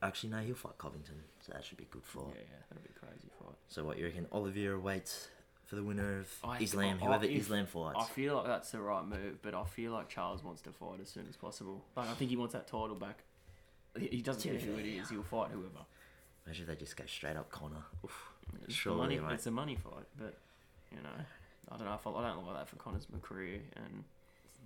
Actually, 0.00 0.30
no, 0.30 0.38
he'll 0.38 0.54
fight 0.54 0.78
Covington, 0.78 1.16
so 1.48 1.54
that 1.54 1.64
should 1.64 1.78
be 1.78 1.84
a 1.84 1.86
good 1.92 2.02
yeah, 2.14 2.20
fight. 2.22 2.34
yeah, 2.36 2.56
that'd 2.70 2.84
be 2.84 2.90
a 2.94 2.98
crazy 3.06 3.28
fight. 3.38 3.56
So 3.68 3.84
what 3.84 3.98
you 3.98 4.04
reckon? 4.06 4.26
Oliveira 4.32 4.78
waits 4.78 5.28
for 5.64 5.76
the 5.76 5.82
winner 5.82 6.20
of 6.20 6.28
I- 6.44 6.58
Islam, 6.62 6.98
I- 7.02 7.06
whoever 7.06 7.24
if- 7.24 7.40
Islam 7.42 7.66
fights. 7.66 7.98
I 7.98 8.04
feel 8.04 8.36
like 8.36 8.46
that's 8.46 8.70
the 8.70 8.80
right 8.80 9.04
move, 9.04 9.40
but 9.42 9.54
I 9.54 9.64
feel 9.64 9.92
like 9.92 10.08
Charles 10.08 10.42
wants 10.44 10.62
to 10.62 10.72
fight 10.72 11.00
as 11.00 11.08
soon 11.08 11.26
as 11.28 11.36
possible. 11.36 11.84
Like, 11.96 12.08
I 12.08 12.14
think 12.14 12.30
he 12.30 12.36
wants 12.36 12.52
that 12.54 12.66
title 12.66 12.94
back. 12.94 13.24
He- 13.98 14.08
He 14.08 14.22
doesn't 14.22 14.42
care 14.50 14.58
who 14.60 14.76
it 14.78 14.86
is. 14.86 15.08
He'll 15.10 15.22
fight 15.22 15.50
whoever. 15.50 15.84
Imagine 16.46 16.62
if 16.62 16.68
they 16.68 16.76
just 16.76 16.96
go 16.96 17.04
straight 17.06 17.36
up 17.36 17.50
Connor. 17.50 17.84
Oof. 18.04 18.32
It's 18.64 18.74
Surely, 18.74 18.98
a 18.98 19.02
money, 19.02 19.18
mate. 19.20 19.34
it's 19.34 19.46
a 19.46 19.50
money 19.50 19.76
fight, 19.76 20.06
but 20.18 20.38
you 20.90 21.02
know, 21.02 21.10
I 21.70 21.76
don't 21.76 21.86
know. 21.86 21.94
If 21.94 22.06
I, 22.06 22.10
I 22.10 22.28
don't 22.34 22.46
like 22.46 22.56
that 22.56 22.68
for 22.68 22.76
Connor's 22.76 23.06
career, 23.20 23.60
and 23.76 24.04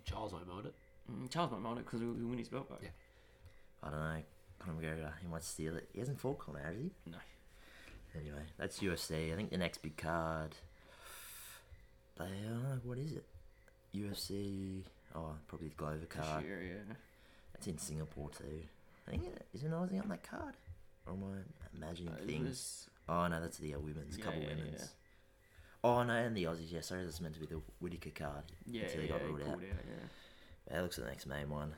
Charles 0.05 0.33
won't 0.33 0.47
mind 0.47 0.67
it. 0.67 0.75
mm, 1.11 1.29
Charles 1.31 1.51
might 1.51 1.61
mind 1.61 1.79
it 1.81 1.85
because 1.87 2.01
he'll, 2.01 2.15
he'll 2.15 2.29
win 2.29 2.39
his 2.39 2.49
belt 2.49 2.69
back. 2.69 2.79
Yeah. 2.83 2.91
I 3.83 3.91
don't 3.91 3.99
know. 3.99 4.23
Conor 4.65 5.13
he 5.21 5.27
might 5.29 5.45
steal 5.45 5.77
it. 5.77 5.89
He 5.93 5.99
hasn't 6.01 6.21
fought 6.21 6.39
Conor, 6.39 6.61
has 6.65 6.77
he? 6.77 6.91
No. 7.07 7.19
Anyway, 8.15 8.43
that's 8.59 8.79
UFC. 8.81 9.33
I 9.33 9.37
think 9.37 9.51
the 9.51 9.59
next 9.59 9.79
big 9.83 9.97
card. 9.97 10.55
They 12.19 12.25
uh, 12.25 12.77
what 12.85 12.99
is 12.99 13.13
it? 13.13 13.25
UFC. 13.95 14.83
Oh, 15.15 15.35
probably 15.49 15.69
the 15.69 15.75
Glover 15.75 16.07
card. 16.09 16.45
year, 16.45 16.63
yeah. 16.63 16.95
That's 17.53 17.67
in 17.67 17.79
Singapore 17.79 18.31
too. 18.31 18.63
I 19.07 19.11
think 19.11 19.25
it 19.25 19.47
is 19.55 19.65
an 19.65 19.73
Aussie 19.73 20.01
on 20.03 20.09
that 20.09 20.23
card. 20.23 20.55
Or 21.07 21.15
am 21.15 21.25
I 21.25 21.77
imagining 21.77 22.15
Uh, 22.15 22.27
things? 22.27 22.49
was- 22.49 22.89
Oh 23.09 23.27
no, 23.27 23.41
that's 23.41 23.59
the 23.59 23.75
uh, 23.75 23.79
women's. 23.81 24.17
Yeah, 24.17 24.25
couple 24.25 24.41
yeah, 24.43 24.49
women's. 24.51 24.81
yeah. 24.81 24.87
Oh 25.85 26.03
no, 26.05 26.13
and 26.13 26.37
the 26.37 26.45
Aussies. 26.45 26.71
Yeah, 26.71 26.81
sorry, 26.83 27.05
that's 27.05 27.21
meant 27.21 27.35
to 27.35 27.41
be 27.41 27.47
the 27.47 27.61
Whittaker 27.81 28.11
card. 28.11 28.45
Yeah, 28.67 28.83
until 28.85 29.01
they 29.01 29.09
got 29.09 29.23
ruled 29.25 29.41
out. 29.43 29.49
out. 29.49 29.61
yeah. 29.63 30.07
That 30.69 30.83
looks 30.83 30.99
like 30.99 31.07
the 31.07 31.11
next 31.11 31.27
main 31.27 31.51
one. 31.51 31.75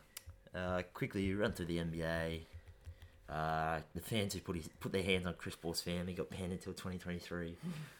Uh, 0.54 0.82
quickly 0.92 1.32
run 1.34 1.52
through 1.52 1.66
the 1.66 1.78
NBA. 1.78 2.40
Uh, 3.28 3.80
the 3.94 4.00
fans 4.02 4.34
who 4.34 4.40
put 4.40 4.56
his, 4.56 4.68
put 4.80 4.92
their 4.92 5.02
hands 5.02 5.24
on 5.26 5.34
Chris 5.34 5.56
Paul's 5.56 5.80
family 5.80 6.12
got 6.12 6.28
banned 6.30 6.52
until 6.52 6.74
2023. 6.74 7.56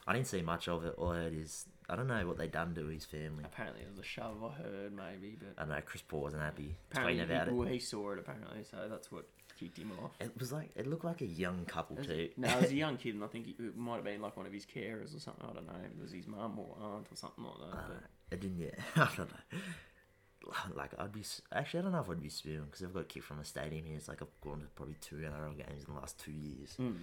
I 0.06 0.12
didn't 0.12 0.26
see 0.26 0.42
much 0.42 0.68
of 0.68 0.84
it. 0.84 0.94
All 0.98 1.10
I 1.12 1.16
heard 1.16 1.34
is 1.34 1.66
I 1.88 1.96
don't 1.96 2.08
know 2.08 2.26
what 2.26 2.36
they 2.36 2.46
done 2.46 2.74
to 2.74 2.86
his 2.86 3.04
family. 3.04 3.44
Apparently, 3.44 3.82
it 3.82 3.88
was 3.90 3.98
a 3.98 4.02
shove. 4.04 4.36
I 4.42 4.62
heard 4.62 4.92
maybe, 4.94 5.36
but 5.38 5.54
I 5.56 5.66
don't 5.66 5.74
know. 5.74 5.80
Chris 5.84 6.02
Paul 6.02 6.22
wasn't 6.22 6.42
happy. 6.42 6.74
apparently, 6.90 7.20
about 7.20 7.48
he, 7.48 7.60
it. 7.60 7.68
he 7.72 7.78
saw 7.78 8.12
it 8.12 8.18
apparently, 8.18 8.64
so 8.70 8.86
that's 8.88 9.10
what 9.10 9.24
kicked 9.58 9.78
him 9.78 9.92
off. 10.02 10.10
It 10.20 10.32
was 10.38 10.52
like 10.52 10.70
it 10.76 10.86
looked 10.86 11.04
like 11.04 11.20
a 11.22 11.26
young 11.26 11.64
couple 11.64 11.96
was- 11.96 12.06
too. 12.06 12.28
no, 12.36 12.48
it 12.48 12.60
was 12.62 12.70
a 12.70 12.74
young 12.76 12.96
kid, 12.98 13.14
and 13.14 13.24
I 13.24 13.28
think 13.28 13.48
it 13.48 13.76
might 13.76 13.96
have 13.96 14.04
been 14.04 14.20
like 14.20 14.36
one 14.36 14.46
of 14.46 14.52
his 14.52 14.66
carers 14.66 15.16
or 15.16 15.20
something. 15.20 15.46
I 15.48 15.54
don't 15.54 15.66
know. 15.66 15.72
It 15.84 16.00
was 16.00 16.12
his 16.12 16.26
mum 16.26 16.58
or 16.58 16.76
aunt 16.80 17.06
or 17.10 17.16
something 17.16 17.44
like 17.44 17.58
that. 17.70 17.76
Uh, 17.76 17.82
but 17.88 18.36
it 18.36 18.40
didn't 18.40 18.58
yet. 18.58 18.78
I 18.96 19.08
don't 19.16 19.30
know. 19.30 19.58
Like 20.74 20.90
I'd 20.98 21.12
be 21.12 21.22
actually 21.52 21.80
I 21.80 21.82
don't 21.84 21.92
know 21.92 22.00
if 22.00 22.10
I'd 22.10 22.22
be 22.22 22.28
spewing 22.28 22.64
because 22.64 22.82
I've 22.82 22.94
got 22.94 23.08
kicked 23.08 23.24
from 23.26 23.38
a 23.40 23.44
stadium 23.44 23.84
here. 23.86 23.96
It's 23.96 24.08
like 24.08 24.20
I've 24.22 24.40
gone 24.42 24.60
to 24.60 24.66
probably 24.76 24.96
two 25.00 25.16
NRL 25.16 25.56
games 25.56 25.84
in 25.86 25.94
the 25.94 26.00
last 26.00 26.18
two 26.18 26.32
years. 26.32 26.74
mm. 26.80 26.94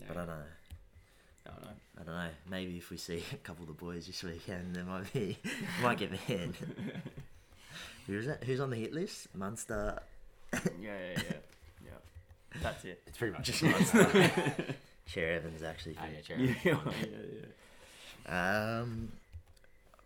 no, 0.00 0.06
But 0.08 0.16
I 0.16 0.20
don't 0.20 0.26
know. 0.28 0.42
I 1.46 1.50
don't 1.50 1.62
know. 1.62 1.70
I 2.00 2.02
don't 2.04 2.14
know. 2.14 2.30
Maybe 2.50 2.76
if 2.78 2.90
we 2.90 2.96
see 2.96 3.22
a 3.32 3.36
couple 3.36 3.64
of 3.64 3.68
the 3.68 3.74
boys 3.84 4.06
this 4.06 4.22
weekend, 4.22 4.74
there 4.74 4.84
might 4.84 5.12
be 5.12 5.36
might 5.82 5.98
get 5.98 6.10
banned. 6.26 6.56
Who's 8.06 8.26
that? 8.26 8.44
Who's 8.44 8.60
on 8.60 8.70
the 8.70 8.76
hit 8.76 8.92
list? 8.94 9.28
Munster. 9.34 10.00
Yeah, 10.52 10.60
yeah, 10.80 10.92
yeah, 11.16 11.22
yeah. 11.84 12.60
That's 12.62 12.84
it. 12.84 13.02
It's 13.06 13.18
pretty 13.18 13.32
much 13.34 13.44
Just 13.46 13.62
Munster. 13.62 14.06
Cher 15.06 15.32
Evans 15.34 15.62
actually. 15.62 15.96
Oh, 16.00 16.04
yeah, 16.12 16.20
Cherry. 16.22 16.56
Yeah, 16.64 16.78
yeah, 17.02 17.06
yeah. 18.26 18.80
Um, 18.80 19.12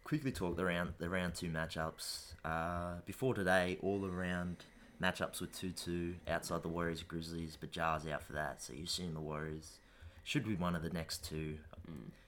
quickly 0.08 0.32
talk 0.32 0.56
the 0.56 0.64
round 0.64 0.94
the 0.98 1.08
round 1.08 1.34
two 1.34 1.50
matchups. 1.50 2.32
Uh, 2.42 2.94
before 3.04 3.34
today, 3.34 3.76
all 3.82 4.00
the 4.00 4.08
round 4.08 4.64
matchups 5.02 5.40
were 5.42 5.46
two 5.46 5.70
two 5.70 6.14
outside 6.26 6.62
the 6.62 6.68
Warriors 6.68 7.02
Grizzlies, 7.02 7.58
but 7.60 7.70
Ja's 7.70 8.06
out 8.06 8.22
for 8.22 8.32
that, 8.32 8.62
so 8.62 8.72
you 8.72 8.84
assume 8.84 9.12
the 9.12 9.20
Warriors 9.20 9.80
should 10.24 10.46
be 10.46 10.54
one 10.54 10.74
of 10.74 10.82
the 10.82 10.88
next 10.88 11.24
two. 11.24 11.58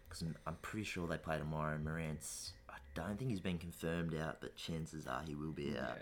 Because 0.07 0.23
I'm, 0.23 0.37
I'm 0.47 0.57
pretty 0.61 0.85
sure 0.85 1.07
they 1.07 1.17
play 1.17 1.39
tomorrow. 1.39 1.79
Morant's 1.79 2.53
I 2.69 2.77
don't 2.95 3.19
think 3.19 3.31
he's 3.31 3.41
been 3.41 3.59
confirmed 3.59 4.15
out, 4.15 4.43
but 4.43 4.57
chances 4.57 5.07
are 5.07 5.23
he 5.27 5.35
will 5.35 5.53
be 5.53 5.73
yeah. 5.75 5.85
out. 5.85 5.99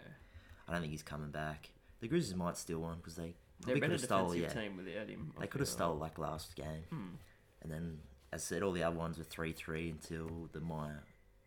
I 0.66 0.72
don't 0.72 0.80
think 0.80 0.90
he's 0.90 1.04
coming 1.04 1.30
back. 1.30 1.70
The 2.00 2.08
Grizzlies 2.08 2.36
might 2.36 2.56
steal 2.56 2.80
one 2.80 2.96
because 2.96 3.14
they 3.14 3.34
probably 3.62 3.80
better 3.80 3.92
could 3.92 4.00
have 4.00 4.08
stole 4.08 4.34
yeah 4.34 4.48
team 4.48 4.76
without 4.76 5.08
him. 5.08 5.32
I 5.36 5.42
they 5.42 5.46
could 5.46 5.60
have 5.60 5.68
stole 5.68 5.94
like 5.94 6.18
last 6.18 6.56
game. 6.56 6.84
Hmm. 6.90 7.14
And 7.62 7.70
then, 7.70 7.98
as 8.32 8.42
I 8.42 8.44
said, 8.44 8.62
all 8.64 8.72
the 8.72 8.82
other 8.82 8.96
ones 8.96 9.16
were 9.16 9.24
3 9.24 9.52
3 9.52 9.90
until 9.90 10.48
the 10.52 10.60
Maya. 10.60 11.02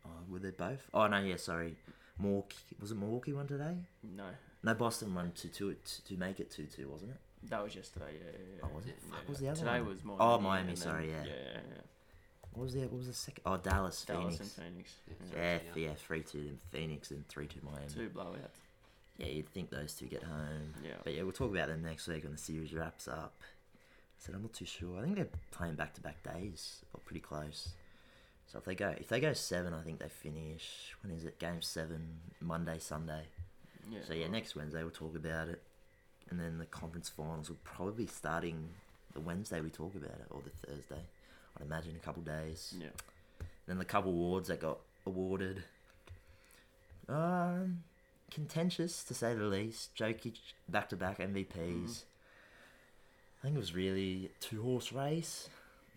Oh, 0.05 0.09
were 0.29 0.39
they 0.39 0.51
both? 0.51 0.87
Oh, 0.93 1.07
no, 1.07 1.19
yeah, 1.19 1.35
sorry. 1.37 1.75
Milwaukee. 2.19 2.57
Was 2.79 2.91
it 2.91 2.97
Milwaukee 2.97 3.33
one 3.33 3.47
today? 3.47 3.75
No, 4.15 4.25
No, 4.63 4.73
Boston 4.73 5.13
won 5.15 5.31
2 5.35 5.47
2 5.49 5.75
to 6.07 6.17
make 6.17 6.39
it 6.39 6.51
2 6.51 6.65
2, 6.65 6.87
wasn't 6.89 7.11
it? 7.11 7.17
that 7.49 7.63
was 7.63 7.75
yesterday. 7.75 8.05
Yeah, 8.13 8.31
yeah. 8.33 8.55
yeah. 8.57 8.61
Oh, 8.63 8.75
was 8.75 8.85
it? 8.85 8.95
Yeah. 9.01 9.09
Fuck, 9.09 9.19
what 9.19 9.29
was 9.29 9.39
the 9.39 9.47
other 9.49 9.59
one? 9.61 9.65
Today 9.65 9.81
one? 9.81 9.89
was 9.89 10.03
Miami. 10.03 10.21
Oh, 10.21 10.39
Miami, 10.39 10.59
and 10.59 10.69
then- 10.69 10.75
sorry, 10.77 11.09
yeah. 11.09 11.23
Yeah, 11.23 11.29
yeah, 11.33 11.59
yeah. 11.75 11.81
What 12.53 12.63
was 12.65 12.73
the, 12.73 12.81
what 12.81 12.93
was 12.97 13.07
the 13.07 13.13
second? 13.13 13.41
Oh, 13.45 13.57
Dallas, 13.57 14.03
Phoenix? 14.03 14.37
Dallas 14.37 14.37
Phoenix. 14.53 14.57
and 15.07 15.17
Phoenix. 15.17 15.33
Yeah, 15.35 15.41
Yeah. 15.41 15.59
Yeah, 15.81 15.87
yeah, 15.89 15.93
3 15.95 16.21
2 16.23 16.37
in 16.37 16.59
Phoenix 16.71 17.11
and 17.11 17.27
3 17.27 17.47
2 17.47 17.59
Miami. 17.63 17.87
Two 17.87 18.09
blowouts. 18.09 18.59
Yeah, 19.17 19.27
you'd 19.27 19.49
think 19.49 19.69
those 19.69 19.93
two 19.93 20.07
get 20.07 20.23
home. 20.23 20.73
Yeah. 20.83 20.93
But 21.03 21.13
yeah, 21.13 21.21
we'll 21.23 21.31
talk 21.31 21.51
about 21.51 21.67
them 21.67 21.83
next 21.83 22.07
week 22.07 22.23
when 22.23 22.31
the 22.31 22.37
series 22.39 22.73
wraps 22.73 23.07
up. 23.07 23.39
So 24.17 24.33
I'm 24.33 24.41
not 24.41 24.53
too 24.53 24.65
sure. 24.65 24.99
I 24.99 25.03
think 25.03 25.15
they're 25.15 25.27
playing 25.51 25.75
back 25.75 25.93
to 25.95 26.01
back 26.01 26.23
days, 26.23 26.83
or 26.93 26.99
pretty 27.05 27.19
close. 27.19 27.69
So 28.51 28.57
if 28.57 28.65
they 28.65 28.75
go, 28.75 28.93
if 28.97 29.07
they 29.07 29.21
go 29.21 29.31
seven, 29.31 29.73
I 29.73 29.81
think 29.81 29.99
they 29.99 30.09
finish. 30.09 30.93
When 31.01 31.15
is 31.15 31.23
it? 31.23 31.39
Game 31.39 31.61
seven, 31.61 32.01
Monday, 32.41 32.79
Sunday. 32.79 33.23
Yeah. 33.89 33.99
So 34.05 34.13
yeah, 34.13 34.27
next 34.27 34.57
Wednesday 34.57 34.81
we'll 34.81 34.91
talk 34.91 35.15
about 35.15 35.47
it, 35.47 35.61
and 36.29 36.37
then 36.37 36.57
the 36.57 36.65
conference 36.65 37.07
finals 37.07 37.47
will 37.47 37.59
probably 37.63 38.03
be 38.03 38.11
starting 38.11 38.67
the 39.13 39.21
Wednesday 39.21 39.61
we 39.61 39.69
talk 39.69 39.95
about 39.95 40.19
it, 40.19 40.27
or 40.29 40.41
the 40.43 40.67
Thursday. 40.67 41.01
I'd 41.57 41.65
imagine 41.65 41.95
a 41.95 42.05
couple 42.05 42.23
days. 42.23 42.75
Yeah. 42.77 42.87
Then 43.67 43.77
the 43.77 43.85
couple 43.85 44.11
awards 44.11 44.49
that 44.49 44.59
got 44.59 44.79
awarded. 45.05 45.63
Um, 47.07 47.83
contentious 48.31 49.01
to 49.05 49.13
say 49.13 49.33
the 49.33 49.45
least. 49.45 49.95
Jokic 49.95 50.37
back 50.67 50.89
to 50.89 50.97
back 50.97 51.19
MVPs. 51.19 52.03
I 53.39 53.43
think 53.43 53.55
it 53.55 53.59
was 53.59 53.73
really 53.73 54.25
a 54.25 54.43
two 54.43 54.61
horse 54.61 54.91
race. 54.91 55.47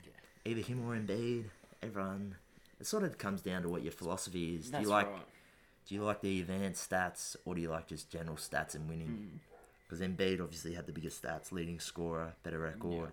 Yeah. 0.05 0.51
Either 0.53 0.61
him 0.61 0.89
or 0.89 0.97
Embiid. 0.97 1.47
Everyone. 1.83 2.37
It 2.85 2.87
sort 2.87 3.03
of 3.03 3.17
comes 3.17 3.41
down 3.41 3.63
to 3.63 3.71
what 3.71 3.83
your 3.83 3.93
philosophy 3.93 4.57
is. 4.57 4.69
do 4.69 4.79
you 4.79 4.89
like 4.89 5.07
right. 5.11 5.23
do 5.87 5.95
you 5.95 6.05
like 6.05 6.21
the 6.21 6.41
advanced 6.41 6.91
stats 6.91 7.35
or 7.47 7.55
do 7.55 7.63
you 7.63 7.71
like 7.71 7.87
just 7.87 8.11
general 8.11 8.37
stats 8.37 8.75
and 8.75 8.87
winning? 8.87 9.09
Mm. 9.09 9.39
Because 9.89 10.07
Embiid 10.07 10.39
obviously 10.43 10.75
had 10.75 10.85
the 10.85 10.93
biggest 10.93 11.23
stats, 11.23 11.51
leading 11.51 11.81
scorer, 11.81 12.35
better 12.43 12.59
record. 12.59 13.13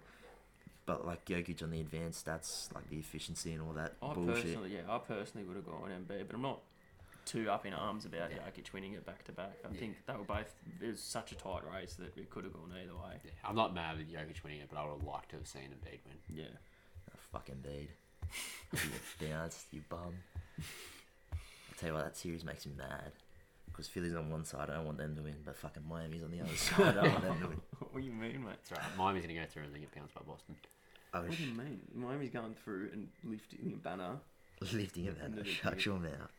but 0.86 1.08
like 1.08 1.24
Jokic 1.24 1.64
on 1.64 1.72
the 1.72 1.80
advanced 1.80 2.26
stats, 2.26 2.76
like 2.76 2.90
the 2.90 2.98
efficiency 2.98 3.54
and 3.54 3.62
all 3.62 3.72
that 3.72 3.94
I 4.04 4.14
bullshit. 4.14 4.44
personally, 4.44 4.74
yeah, 4.76 4.94
I 4.94 4.98
personally 4.98 5.48
would 5.48 5.56
have 5.56 5.66
gone 5.66 5.90
Embiid, 5.90 6.28
but 6.28 6.36
I'm 6.36 6.42
not 6.42 6.60
too 7.24 7.50
up 7.50 7.66
in 7.66 7.74
arms 7.74 8.04
about 8.04 8.30
Yeah. 8.30 8.40
Jokic 8.40 8.74
winning 8.74 8.92
it 8.92 9.06
back 9.06 9.24
to 9.24 9.32
back. 9.32 9.54
I 9.64 9.70
Yeah. 9.72 9.80
think 9.80 10.06
they 10.06 10.14
were 10.18 10.26
both. 10.26 10.54
It 10.82 10.88
was 10.88 11.00
such 11.00 11.32
a 11.32 11.36
tight 11.36 11.64
race 11.66 11.94
that 11.94 12.18
it 12.18 12.30
could 12.30 12.44
have 12.44 12.52
gone 12.52 12.74
either 12.74 12.94
way. 12.98 13.22
Yeah, 13.24 13.32
I'm 13.46 13.56
not 13.56 13.74
mad 13.74 14.00
with 14.00 14.12
Jokic 14.12 14.44
winning 14.44 14.60
it, 14.60 14.68
but 14.70 14.78
I 14.78 14.84
would 14.84 14.98
have 15.00 15.08
liked 15.08 15.30
to 15.30 15.38
have 15.38 15.48
seen 15.48 15.70
Embiid 15.70 16.00
win. 16.06 16.18
Yeah. 16.28 16.44
Oh, 17.10 17.20
fucking 17.32 17.62
bead. 17.62 17.88
You 18.74 18.80
bounced, 19.30 19.66
you 19.72 19.82
bum. 19.90 20.14
I 20.60 21.74
tell 21.80 21.90
you 21.90 21.96
what, 21.96 22.04
that 22.06 22.18
series 22.18 22.44
makes 22.44 22.66
me 22.66 22.74
mad. 22.78 23.12
Because 23.68 23.88
Philly's 23.88 24.16
on 24.16 24.30
one 24.30 24.44
side, 24.46 24.70
I 24.70 24.76
don't 24.76 24.86
want 24.86 24.98
them 24.98 25.16
to 25.16 25.22
win, 25.22 25.36
but 25.46 25.56
fucking 25.56 25.84
Miami's 25.90 26.24
on 26.24 26.32
the 26.32 26.42
other 26.42 26.56
side, 26.56 26.98
I 26.98 27.08
want 27.08 27.22
them 27.24 27.40
to 27.42 27.48
win. 27.48 27.62
what 27.92 28.02
do 28.02 28.06
you 28.06 28.12
mean, 28.12 28.44
mate? 28.44 28.56
It's 28.62 28.72
alright. 28.72 28.98
Miami's 28.98 29.24
going 29.24 29.36
to 29.36 29.42
go 29.42 29.48
through 29.48 29.64
and 29.64 29.74
then 29.74 29.82
get 29.82 29.92
pounced 29.96 30.14
by 30.14 30.22
Boston. 30.28 30.56
I 31.14 31.20
What 31.20 31.30
was 31.30 31.38
do 31.38 31.44
you 31.46 31.54
mean? 31.54 31.80
Miami's 31.96 32.30
going 32.32 32.56
through 32.64 32.90
and 32.94 33.08
lifting 33.24 33.74
a 33.74 33.78
banner. 33.78 34.18
lifting 34.74 35.06
it 35.06 35.18
Into 35.24 35.40
out, 35.40 35.46
the 35.46 35.50
shut 35.50 35.86
your 35.86 36.00
mouth. 36.00 36.32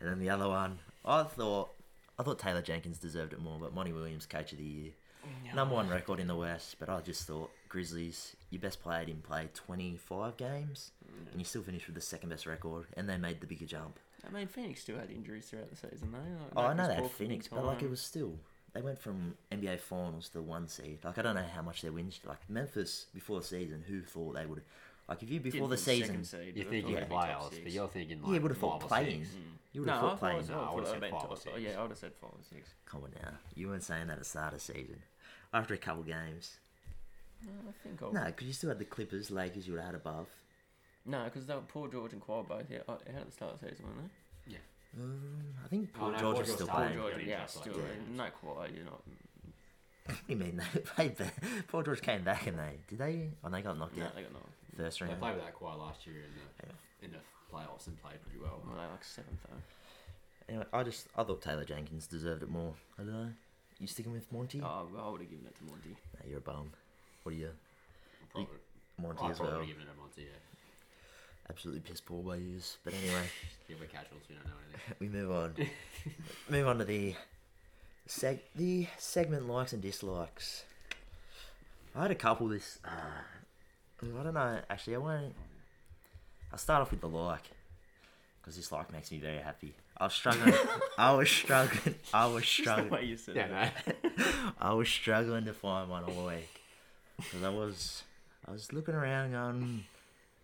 And 0.00 0.08
then 0.08 0.18
the 0.18 0.30
other 0.30 0.48
one, 0.48 0.78
I 1.04 1.22
thought, 1.24 1.70
I 2.18 2.22
thought 2.22 2.38
Taylor 2.38 2.62
Jenkins 2.62 2.98
deserved 2.98 3.32
it 3.32 3.40
more, 3.40 3.58
but 3.60 3.74
Monty 3.74 3.92
Williams, 3.92 4.26
coach 4.26 4.52
of 4.52 4.58
the 4.58 4.64
year. 4.64 4.90
Oh, 5.24 5.54
Number 5.56 5.74
one 5.74 5.88
record 5.88 6.18
in 6.20 6.26
the 6.26 6.36
West, 6.36 6.76
but 6.80 6.88
I 6.88 7.00
just 7.00 7.26
thought 7.26 7.50
Grizzlies, 7.70 8.36
your 8.50 8.60
best 8.60 8.82
player 8.82 9.04
didn't 9.06 9.22
play 9.22 9.48
25 9.54 10.36
games, 10.36 10.90
and 11.30 11.40
you 11.40 11.44
still 11.44 11.62
finished 11.62 11.86
with 11.86 11.94
the 11.94 12.00
second 12.02 12.28
best 12.28 12.44
record, 12.46 12.86
and 12.96 13.08
they 13.08 13.16
made 13.16 13.40
the 13.40 13.46
bigger 13.46 13.64
jump. 13.64 13.98
I 14.26 14.30
mean, 14.30 14.46
Phoenix 14.48 14.82
still 14.82 14.98
had 14.98 15.10
injuries 15.10 15.46
throughout 15.46 15.70
the 15.70 15.76
season, 15.76 16.12
though. 16.12 16.18
Like, 16.18 16.52
Oh, 16.56 16.68
I 16.68 16.74
know 16.74 16.86
they 16.86 16.94
had 16.94 17.00
Paul 17.04 17.08
for 17.08 17.14
a 17.14 17.18
big 17.20 17.28
Phoenix, 17.28 17.48
but 17.48 17.64
like 17.64 17.82
it 17.82 17.88
was 17.88 18.02
still 18.02 18.34
they 18.74 18.82
went 18.82 18.98
from 18.98 19.34
NBA 19.50 19.80
Finals 19.80 20.28
to 20.30 20.42
one 20.42 20.68
seed. 20.68 20.98
Like 21.04 21.16
I 21.18 21.22
don't 21.22 21.34
know 21.36 21.44
how 21.54 21.62
much 21.62 21.80
their 21.82 21.92
wins. 21.92 22.20
Like 22.26 22.38
Memphis 22.50 23.06
before 23.14 23.40
the 23.40 23.46
season, 23.46 23.82
who 23.88 24.02
thought 24.02 24.34
they 24.34 24.46
would? 24.46 24.62
Like 25.08 25.22
if 25.22 25.30
you 25.30 25.40
before 25.40 25.60
Didn't 25.60 25.70
the 25.70 25.76
season, 25.78 26.24
second 26.24 26.24
seed, 26.24 26.56
You're 26.56 26.64
but 26.66 26.68
I 26.68 26.70
thinking 26.70 26.94
thought 26.94 27.00
they'd 27.00 27.08
be 27.08 27.14
playoffs, 27.14 27.62
but 27.64 27.72
you're 27.72 27.88
thinking 27.88 28.22
like 28.22 28.32
Yeah, 28.32 28.38
would 28.40 28.50
have 28.50 28.58
thought 28.58 28.80
playing. 28.80 29.24
six. 29.24 29.36
you 29.72 29.80
would 29.80 29.88
have 29.90 29.98
I 29.98 30.00
thought 30.00 30.10
thought, 30.10 30.30
playing. 30.30 30.46
No, 30.48 30.60
I 30.70 30.74
would've 30.74 30.88
said 30.90 31.00
meant 31.00 31.12
five 31.14 31.30
or 31.30 31.36
six. 31.36 31.58
Yeah, 31.58 31.78
I 31.78 31.82
would 31.82 31.90
have 31.90 31.98
said 31.98 32.12
five 32.20 32.30
or 32.30 32.44
six. 32.54 32.68
Come 32.86 33.02
on 33.04 33.10
now, 33.22 33.30
you 33.54 33.68
weren't 33.68 33.82
saying 33.82 34.06
that 34.08 34.12
at 34.14 34.18
the 34.20 34.24
start 34.24 34.52
of 34.52 34.58
the 34.64 34.72
season. 34.72 35.02
After 35.52 35.74
a 35.74 35.78
couple 35.78 36.02
games, 36.04 36.58
No, 36.68 36.69
I 37.46 37.72
think 37.82 38.02
I'll... 38.02 38.12
no, 38.12 38.24
because 38.26 38.46
you 38.46 38.52
still 38.52 38.68
had 38.70 38.78
the 38.78 38.84
Clippers, 38.84 39.30
Lakers. 39.30 39.66
You 39.66 39.72
would 39.74 39.80
have 39.80 39.92
had 39.92 39.94
above. 39.96 40.28
No, 41.06 41.24
because 41.24 41.48
Paul 41.68 41.88
George 41.88 42.12
and 42.12 42.20
Kawhi 42.22 42.46
both 42.46 42.66
out, 42.72 42.88
out 42.88 43.02
at 43.06 43.26
the 43.26 43.32
start 43.32 43.54
of 43.54 43.60
the 43.60 43.68
season, 43.70 43.86
weren't 43.86 44.10
they? 44.46 44.56
Um, 45.00 45.20
I 45.64 45.68
think 45.68 45.90
Oh, 46.00 46.10
no, 46.10 46.18
George 46.18 46.34
Paul 46.34 46.40
is 46.42 46.48
still 46.52 46.66
George 46.66 46.68
Paul 46.70 46.78
Playing, 46.80 46.98
playing. 46.98 47.12
George, 47.14 47.22
yeah, 47.26 47.30
yeah, 47.36 47.40
just 47.42 47.58
still. 47.60 47.72
like- 47.74 48.08
No 48.08 48.24
Kawhi, 48.24 48.74
you're 48.76 48.84
not... 48.84 49.02
You 50.28 50.36
mean 50.36 50.56
they 50.74 50.80
played? 50.84 51.16
back? 51.16 51.34
Paul 51.68 51.82
George 51.84 52.02
came 52.02 52.22
back 52.24 52.46
and 52.48 52.58
they 52.58 52.78
did 52.88 52.98
they? 52.98 53.30
Oh, 53.44 53.48
they 53.50 53.62
got 53.62 53.78
knocked 53.78 53.96
No, 53.96 54.06
out 54.06 54.16
they 54.16 54.22
got 54.22 54.32
no. 54.32 54.40
first 54.76 54.98
They 54.98 55.06
round. 55.06 55.20
played 55.20 55.34
with 55.36 55.44
that 55.44 55.54
quite 55.54 55.76
last 55.78 56.04
year 56.06 56.16
in 56.16 56.30
the 56.34 57.06
in 57.06 57.12
the 57.12 57.18
playoffs 57.54 57.86
and 57.86 58.00
played 58.02 58.20
pretty 58.22 58.40
well. 58.42 58.60
Well, 58.66 58.74
they 58.76 58.90
like 58.90 59.04
seventh 59.04 59.38
though. 59.48 59.56
Anyway, 60.48 60.64
I 60.72 60.82
just 60.82 61.06
I 61.16 61.22
thought 61.22 61.40
Taylor 61.40 61.64
Jenkins 61.64 62.08
deserved 62.08 62.42
it 62.42 62.50
more. 62.50 62.74
I 62.98 63.02
don't 63.04 63.12
know. 63.12 63.28
You 63.78 63.86
sticking 63.86 64.10
with 64.12 64.30
Monty? 64.32 64.60
Oh, 64.64 64.88
I 64.98 65.08
would 65.08 65.20
have 65.20 65.30
given 65.30 65.46
it 65.46 65.54
to 65.58 65.64
Monty. 65.64 65.90
Nah, 66.18 66.28
you're 66.28 66.38
a 66.38 66.40
bum. 66.40 66.72
What 67.22 67.32
are 67.34 67.38
you? 67.38 67.50
Probably, 68.32 68.50
Monty 69.00 69.24
I'd 69.24 69.30
as 69.32 69.40
well. 69.40 69.50
have 69.50 69.60
it 69.60 69.64
a 69.72 70.00
Monty, 70.00 70.22
yeah. 70.22 70.28
Absolutely 71.48 71.80
piss 71.80 72.00
poor 72.00 72.22
by. 72.22 72.38
But 72.84 72.94
anyway, 72.94 73.22
Yeah, 73.68 73.76
we're 73.80 73.86
casuals, 73.86 74.22
we 74.28 74.36
don't 74.36 74.44
know 74.46 74.52
anything. 74.68 74.96
we 75.00 75.08
move 75.08 75.30
on. 75.30 75.54
move 76.48 76.66
on 76.68 76.78
to 76.78 76.84
the 76.84 77.14
seg 78.08 78.38
the 78.54 78.86
segment 78.98 79.48
likes 79.48 79.72
and 79.72 79.82
dislikes. 79.82 80.64
I 81.94 82.02
had 82.02 82.10
a 82.12 82.14
couple 82.14 82.48
this. 82.48 82.78
Uh, 82.84 82.88
I 84.02 84.22
don't 84.22 84.34
know. 84.34 84.60
Actually, 84.70 84.94
I 84.94 84.98
won't. 84.98 85.34
I'll 86.52 86.58
start 86.58 86.82
off 86.82 86.90
with 86.92 87.00
the 87.00 87.08
like, 87.08 87.50
because 88.40 88.56
this 88.56 88.70
like 88.72 88.92
makes 88.92 89.10
me 89.10 89.18
very 89.18 89.38
happy. 89.38 89.74
I 89.96 90.04
was 90.04 90.14
struggling. 90.14 90.54
I 90.98 91.12
was 91.12 91.28
struggling. 91.28 91.94
I 92.14 92.26
was 92.26 92.44
Just 92.44 92.56
the 92.56 92.62
struggling. 92.62 92.90
way 92.90 93.04
you 93.04 93.16
said 93.16 93.36
Yeah, 93.36 93.48
that. 93.48 93.96
no. 94.18 94.24
I 94.60 94.72
was 94.72 94.88
struggling 94.88 95.44
to 95.44 95.52
find 95.52 95.90
one 95.90 96.04
all 96.04 96.26
week 96.28 96.59
because 97.20 97.42
I 97.42 97.48
was 97.50 98.02
I 98.46 98.50
was 98.52 98.72
looking 98.72 98.94
around 98.94 99.32
going, 99.32 99.84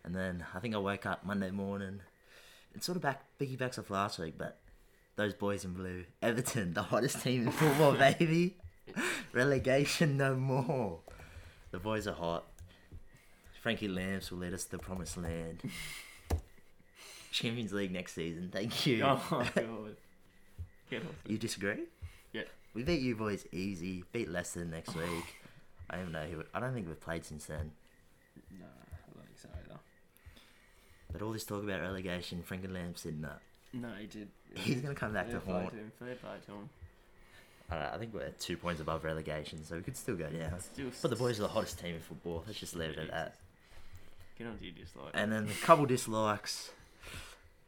and 0.03 0.15
then 0.15 0.45
I 0.53 0.59
think 0.59 0.75
I 0.75 0.77
woke 0.77 1.05
up 1.05 1.25
Monday 1.25 1.51
morning. 1.51 2.01
It 2.75 2.83
sort 2.83 2.95
of 2.95 3.01
back 3.01 3.23
piggybacks 3.39 3.79
off 3.79 3.89
last 3.89 4.19
week, 4.19 4.35
but 4.37 4.57
those 5.15 5.33
boys 5.33 5.65
in 5.65 5.73
blue, 5.73 6.05
Everton, 6.21 6.73
the 6.73 6.83
hottest 6.83 7.21
team 7.21 7.47
in 7.47 7.51
football, 7.51 7.93
baby. 8.19 8.55
Relegation 9.33 10.17
no 10.17 10.35
more. 10.35 10.99
The 11.71 11.79
boys 11.79 12.07
are 12.07 12.13
hot. 12.13 12.45
Frankie 13.61 13.87
Lamps 13.87 14.31
will 14.31 14.39
lead 14.39 14.53
us 14.53 14.63
to 14.65 14.71
the 14.71 14.79
promised 14.79 15.17
land. 15.17 15.61
Champions 17.31 17.73
League 17.73 17.91
next 17.91 18.13
season. 18.13 18.49
Thank 18.51 18.85
you. 18.85 19.03
Oh, 19.05 19.21
God. 19.29 19.95
Get 20.89 21.01
off 21.01 21.09
it. 21.25 21.31
You 21.31 21.37
disagree? 21.37 21.83
Yeah. 22.31 22.43
We 22.73 22.83
beat 22.83 23.01
you 23.01 23.15
boys 23.15 23.45
easy. 23.51 24.05
Beat 24.13 24.29
Leicester 24.29 24.63
next 24.63 24.95
week. 24.95 25.35
I 25.89 25.95
don't 25.95 26.09
even 26.09 26.13
know 26.13 26.25
who. 26.25 26.43
I 26.53 26.59
don't 26.59 26.73
think 26.73 26.87
we've 26.87 26.99
played 26.99 27.25
since 27.25 27.45
then. 27.45 27.71
No, 28.59 28.65
I 28.65 29.13
don't 29.13 29.25
think 29.25 29.37
so 29.37 29.49
either. 29.53 29.79
But 31.11 31.21
all 31.21 31.31
this 31.31 31.45
talk 31.45 31.63
about 31.63 31.81
relegation, 31.81 32.43
Frankie 32.43 32.67
Lamb 32.67 32.95
said 32.95 33.19
no. 33.19 33.31
No, 33.73 33.89
he 33.99 34.07
did. 34.07 34.27
He's 34.55 34.81
gonna 34.81 34.95
come 34.95 35.13
back 35.13 35.29
to 35.29 35.39
haunt. 35.39 35.71
to 35.71 35.75
him. 35.75 35.91
Fair 35.99 36.15
play 36.15 36.37
to 36.45 36.51
him. 36.51 36.69
I, 37.69 37.75
don't 37.75 37.83
know, 37.83 37.91
I 37.93 37.97
think 37.97 38.13
we're 38.13 38.29
two 38.39 38.55
points 38.55 38.79
above 38.79 39.03
relegation, 39.03 39.63
so 39.63 39.75
we 39.75 39.81
could 39.81 39.97
still 39.97 40.15
go 40.15 40.29
down. 40.29 40.59
Still 40.59 40.89
But 41.01 41.09
the 41.09 41.17
boys 41.17 41.37
are 41.39 41.43
the 41.43 41.49
hottest 41.49 41.79
team 41.79 41.95
in 41.95 42.01
football. 42.01 42.43
Let's 42.47 42.59
just 42.59 42.75
leave 42.75 42.91
it 42.91 42.97
at 42.97 43.11
that. 43.11 43.35
Get 44.37 44.47
on 44.47 44.57
to 44.57 44.63
your 44.63 44.73
dislike. 44.73 45.11
And 45.13 45.31
then 45.31 45.47
a 45.47 45.65
couple 45.65 45.85
dislikes. 45.85 46.71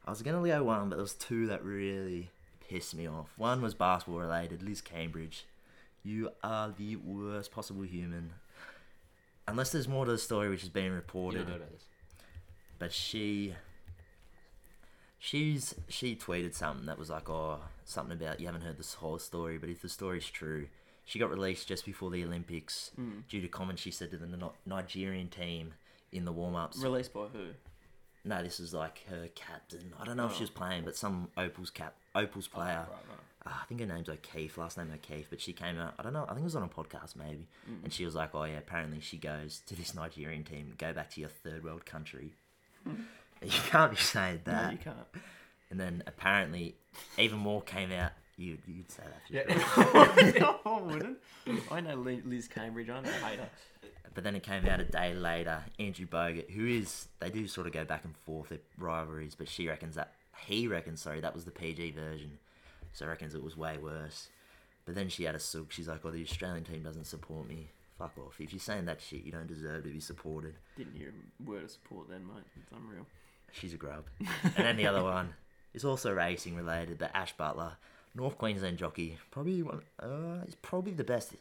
I 0.07 0.11
was 0.11 0.21
gonna 0.21 0.45
go 0.47 0.63
one, 0.63 0.89
but 0.89 0.95
there 0.95 1.03
was 1.03 1.13
two 1.13 1.47
that 1.47 1.63
really 1.63 2.29
pissed 2.67 2.95
me 2.95 3.07
off. 3.07 3.29
One 3.37 3.61
was 3.61 3.73
basketball 3.73 4.21
related. 4.21 4.63
Liz 4.63 4.81
Cambage, 4.81 5.43
you 6.03 6.29
are 6.43 6.73
the 6.77 6.95
worst 6.97 7.51
possible 7.51 7.83
human. 7.83 8.31
Unless 9.47 9.71
there's 9.71 9.87
more 9.87 10.05
to 10.05 10.11
the 10.11 10.17
story 10.17 10.49
which 10.49 10.63
is 10.63 10.69
being 10.69 10.87
You 10.87 10.93
reported. 10.93 11.39
don't 11.39 11.49
know 11.49 11.55
about 11.55 11.71
this. 11.71 11.85
but 12.77 12.91
she 12.93 13.53
she's 15.17 15.75
she 15.89 16.15
tweeted 16.15 16.53
something 16.53 16.85
that 16.85 16.97
was 16.97 17.09
like 17.09 17.29
oh 17.29 17.59
something 17.83 18.15
about 18.17 18.39
you 18.39 18.45
haven't 18.45 18.61
heard 18.61 18.77
this 18.77 18.93
whole 18.95 19.19
story 19.19 19.57
but 19.57 19.69
if 19.69 19.81
the 19.81 19.89
story's 19.89 20.29
true 20.29 20.67
she 21.03 21.19
got 21.19 21.29
released 21.29 21.67
just 21.67 21.85
before 21.85 22.09
the 22.09 22.23
olympics 22.23 22.91
Mm. 22.99 23.27
due 23.27 23.41
to 23.41 23.47
comments 23.49 23.81
she 23.81 23.91
said 23.91 24.11
to 24.11 24.17
the 24.17 24.49
nigerian 24.65 25.27
team 25.27 25.73
in 26.13 26.23
the 26.25 26.31
warm-ups 26.31 26.77
Released 26.81 27.13
by 27.13 27.25
who? 27.33 27.47
no 28.23 28.41
this 28.41 28.59
is 28.61 28.73
like 28.73 29.03
her 29.09 29.27
captain 29.35 29.93
i 29.99 30.05
don't 30.05 30.15
know 30.15 30.27
if 30.27 30.33
she 30.33 30.39
Oh. 30.39 30.41
was 30.41 30.49
playing 30.51 30.85
but 30.85 30.95
some 30.95 31.27
opal's 31.35 31.69
cap 31.69 31.95
opal's 32.15 32.47
player 32.47 32.85
Oh, 32.87 32.91
right, 32.93 33.03
right. 33.09 33.19
Uh, 33.49 33.53
I 33.61 33.65
think 33.65 33.79
her 33.79 33.87
name's 33.87 34.09
O'Keefe, 34.09 34.57
last 34.59 34.77
name 34.77 34.91
O'Keefe, 34.93 35.27
but 35.29 35.41
she 35.41 35.53
came 35.53 35.79
out, 35.79 35.95
I 35.97 36.03
don't 36.03 36.13
know, 36.13 36.23
I 36.25 36.33
think 36.33 36.41
it 36.41 36.43
was 36.43 36.55
on 36.55 36.63
a 36.63 36.67
podcast 36.67 37.15
maybe, 37.15 37.47
Mm. 37.69 37.83
and 37.85 37.91
she 37.93 38.05
was 38.05 38.13
like, 38.13 38.35
oh 38.35 38.43
yeah, 38.43 38.57
apparently 38.59 38.99
she 39.01 39.17
goes 39.17 39.61
to 39.65 39.75
this 39.75 39.95
Nigerian 39.95 40.43
team, 40.43 40.73
go 40.77 40.93
back 40.93 41.09
to 41.11 41.19
your 41.21 41.29
third 41.29 41.63
world 41.63 41.85
country. 41.85 42.33
you 42.85 43.49
can't 43.69 43.91
be 43.91 43.97
saying 43.97 44.41
No, 44.45 44.51
that. 44.53 44.71
you 44.73 44.77
can't. 44.77 44.97
And 45.71 45.79
then 45.79 46.03
apparently, 46.07 46.75
even 47.17 47.39
more 47.39 47.61
came 47.61 47.91
out, 47.91 48.11
you, 48.37 48.57
you'd 48.67 48.89
say 48.91 49.03
that. 49.03 49.21
Yeah. 49.29 50.39
no, 50.39 50.59
I 50.65 50.81
wouldn't. 50.81 51.17
I 51.71 51.79
know 51.81 51.95
Liz 51.95 52.47
Cambage. 52.47 52.89
I'm 52.89 53.05
a 53.05 53.11
hater. 53.11 53.49
But 54.15 54.23
then 54.23 54.35
it 54.35 54.43
came 54.43 54.65
out 54.65 54.79
a 54.79 54.85
day 54.85 55.13
later, 55.13 55.63
Andrew 55.77 56.07
Bogut, 56.07 56.49
who 56.49 56.65
is, 56.65 57.07
they 57.19 57.29
do 57.29 57.47
sort 57.47 57.67
of 57.67 57.73
go 57.73 57.85
back 57.85 58.03
and 58.05 58.15
forth, 58.25 58.49
their 58.49 58.59
rivalries, 58.77 59.35
but 59.35 59.47
she 59.47 59.67
reckons 59.67 59.95
that, 59.95 60.13
he 60.45 60.67
reckons, 60.67 61.01
sorry, 61.01 61.19
that 61.21 61.35
was 61.35 61.45
the 61.45 61.51
PG 61.51 61.91
version. 61.91 62.39
So 62.93 63.05
I 63.05 63.09
reckons 63.09 63.35
it 63.35 63.43
was 63.43 63.57
way 63.57 63.77
worse. 63.81 64.29
But 64.85 64.95
then 64.95 65.09
she 65.09 65.23
had 65.23 65.35
a 65.35 65.39
sook. 65.39 65.71
She's 65.71 65.87
like, 65.87 66.01
oh, 66.03 66.11
the 66.11 66.23
Australian 66.23 66.63
team 66.63 66.83
doesn't 66.83 67.05
support 67.05 67.47
me. 67.47 67.69
Fuck 67.97 68.17
off. 68.17 68.39
If 68.39 68.53
you're 68.53 68.59
saying 68.59 68.85
that 68.85 69.01
shit, 69.01 69.23
you 69.23 69.31
don't 69.31 69.47
deserve 69.47 69.83
to 69.83 69.89
be 69.89 69.99
supported. 69.99 70.55
Didn't 70.77 70.95
hear 70.95 71.09
a 71.09 71.49
word 71.49 71.65
of 71.65 71.71
support 71.71 72.09
then, 72.09 72.25
mate. 72.25 72.43
It's 72.59 72.71
unreal. 72.71 73.05
She's 73.51 73.73
a 73.73 73.77
grub. 73.77 74.05
and 74.19 74.65
then 74.65 74.77
the 74.77 74.87
other 74.87 75.03
one 75.15 75.33
is 75.73 75.85
also 75.85 76.13
racing 76.13 76.55
related, 76.55 76.97
but 76.97 77.11
Ash 77.13 77.35
Butler, 77.35 77.73
North 78.15 78.37
Queensland 78.37 78.77
jockey, 78.77 79.17
probably 79.31 79.61
one. 79.61 79.81
Uh, 80.01 80.43
he's 80.45 80.55
probably 80.55 80.93
the 80.93 81.03
best. 81.03 81.33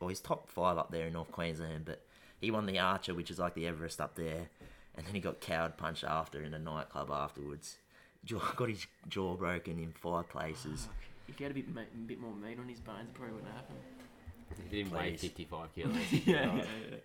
Well, 0.00 0.08
he's 0.08 0.20
top 0.20 0.48
five 0.48 0.78
up 0.78 0.90
there 0.90 1.06
in 1.06 1.12
North 1.12 1.30
Queensland, 1.30 1.84
but 1.84 2.02
he 2.40 2.50
won 2.50 2.66
the 2.66 2.78
Archer, 2.78 3.14
which 3.14 3.30
is 3.30 3.38
like 3.38 3.54
the 3.54 3.66
Everest 3.66 4.00
up 4.00 4.14
there, 4.16 4.48
and 4.94 5.06
then 5.06 5.14
he 5.14 5.20
got 5.20 5.40
cowed 5.40 5.76
punched 5.76 6.04
after 6.04 6.42
in 6.42 6.54
a 6.54 6.58
nightclub 6.58 7.10
afterwards. 7.10 7.76
Jaw, 8.24 8.40
got 8.56 8.68
his 8.68 8.86
jaw 9.08 9.34
broken 9.36 9.78
in 9.78 9.92
five 9.92 10.28
places. 10.28 10.88
Oh, 10.90 10.94
if 11.28 11.36
he 11.38 11.44
had 11.44 11.52
a 11.52 11.54
bit, 11.54 11.74
ma- 11.74 11.80
bit 12.06 12.20
more 12.20 12.34
meat 12.34 12.58
on 12.58 12.68
his 12.68 12.80
bones, 12.80 13.08
it 13.08 13.14
probably 13.14 13.34
wouldn't 13.36 13.52
happen. 13.54 13.76
He 14.68 14.76
didn't 14.78 14.92
weigh 14.92 15.10
Please. 15.12 15.20
55 15.22 15.72
kilos. 15.74 15.94
yeah, 16.12 16.20
yeah, 16.26 16.54
yeah. 16.54 16.96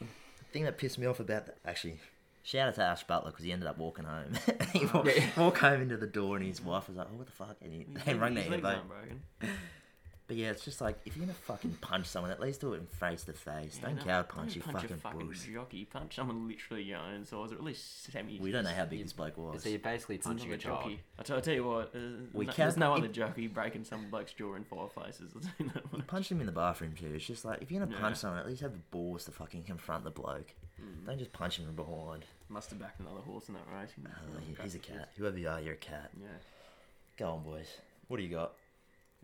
The 0.00 0.44
thing 0.52 0.64
that 0.64 0.78
pissed 0.78 0.98
me 0.98 1.06
off 1.06 1.20
about 1.20 1.46
that, 1.46 1.58
actually, 1.66 1.98
shout 2.42 2.68
out 2.68 2.74
to 2.76 2.82
Ash 2.82 3.04
Butler 3.04 3.30
because 3.30 3.44
he 3.44 3.52
ended 3.52 3.68
up 3.68 3.76
walking 3.78 4.04
home. 4.06 4.32
he 4.72 4.86
oh, 4.86 4.90
walked, 4.94 5.36
walked 5.36 5.58
home 5.58 5.82
into 5.82 5.96
the 5.98 6.06
door, 6.06 6.36
and 6.38 6.46
his 6.46 6.62
wife 6.62 6.88
was 6.88 6.96
like, 6.96 7.06
"Oh, 7.12 7.16
what 7.16 7.26
the 7.26 7.32
fuck?" 7.32 7.56
And 7.60 7.72
he 7.72 7.78
His 7.94 8.04
they 8.04 8.12
leg- 8.12 8.20
rang 8.22 8.36
his 8.36 8.44
the 8.46 8.50
legs 8.52 8.64
aren't 8.64 8.88
broken. 8.88 9.20
But 10.28 10.36
yeah, 10.36 10.50
it's 10.50 10.64
just 10.64 10.80
like 10.80 10.98
if 11.04 11.16
you're 11.16 11.24
gonna 11.24 11.38
fucking 11.38 11.78
punch 11.80 12.06
someone, 12.06 12.32
at 12.32 12.40
least 12.40 12.60
do 12.60 12.72
it 12.72 12.78
in 12.78 12.86
face 12.86 13.22
to 13.24 13.32
face. 13.32 13.78
Don't 13.80 13.94
no, 13.94 14.02
cow 14.02 14.22
punch, 14.22 14.56
you 14.56 14.60
punch 14.60 14.78
fucking, 14.78 14.96
a 14.96 14.98
fucking 14.98 15.20
bullshit. 15.20 15.54
jockey. 15.54 15.84
Punch 15.84 16.16
someone 16.16 16.48
literally 16.48 16.82
your 16.82 16.98
own 16.98 17.24
size, 17.24 17.52
or 17.52 17.54
at 17.54 17.62
least 17.62 18.10
semi. 18.10 18.40
We 18.40 18.50
don't 18.50 18.64
know 18.64 18.70
how 18.70 18.86
big 18.86 19.02
this 19.04 19.12
bloke 19.12 19.36
was. 19.38 19.62
So 19.62 19.68
you're 19.68 19.78
basically 19.78 20.16
It's 20.16 20.26
punching 20.26 20.50
a 20.50 20.54
another 20.54 20.68
dog. 20.68 20.82
jockey. 20.82 21.00
I 21.16 21.22
tell, 21.22 21.40
tell 21.40 21.54
you 21.54 21.62
what, 21.64 21.94
uh, 21.94 21.98
We 22.32 22.46
no, 22.46 22.52
can't- 22.52 22.56
there's 22.56 22.76
no 22.76 22.94
other 22.94 23.06
it- 23.06 23.12
jockey 23.12 23.46
breaking 23.46 23.84
some 23.84 24.10
bloke's 24.10 24.32
jaw 24.32 24.54
in 24.56 24.64
five 24.64 24.92
places. 24.92 25.30
I'll 25.36 25.42
tell 25.42 25.50
you 25.60 25.70
that 25.74 26.28
You 26.28 26.36
him 26.36 26.40
in 26.40 26.46
the 26.46 26.52
bathroom 26.52 26.94
too. 26.98 27.12
It's 27.14 27.24
just 27.24 27.44
like 27.44 27.62
if 27.62 27.70
you're 27.70 27.78
gonna 27.80 27.94
Yeah. 27.94 28.00
punch 28.00 28.16
someone, 28.16 28.40
at 28.40 28.46
least 28.48 28.62
have 28.62 28.72
the 28.72 28.78
balls 28.90 29.26
to 29.26 29.30
fucking 29.30 29.62
confront 29.62 30.02
the 30.02 30.10
bloke. 30.10 30.54
Mm. 30.82 31.06
Don't 31.06 31.18
just 31.18 31.32
punch 31.32 31.58
him 31.60 31.66
from 31.66 31.76
behind. 31.76 32.24
Must 32.48 32.68
have 32.70 32.80
backed 32.80 32.98
another 32.98 33.20
horse 33.20 33.46
in 33.48 33.54
that 33.54 33.66
race. 33.72 33.90
Oh, 34.04 34.62
he's 34.62 34.74
a 34.74 34.78
cat. 34.80 35.10
Whoever 35.16 35.38
you 35.38 35.48
are, 35.48 35.60
you're 35.60 35.74
a 35.74 35.76
cat. 35.76 36.10
Yeah. 36.20 36.26
Go 37.16 37.30
on, 37.30 37.44
boys. 37.44 37.68
What 38.08 38.16
do 38.18 38.24
you 38.24 38.28
got? 38.30 38.54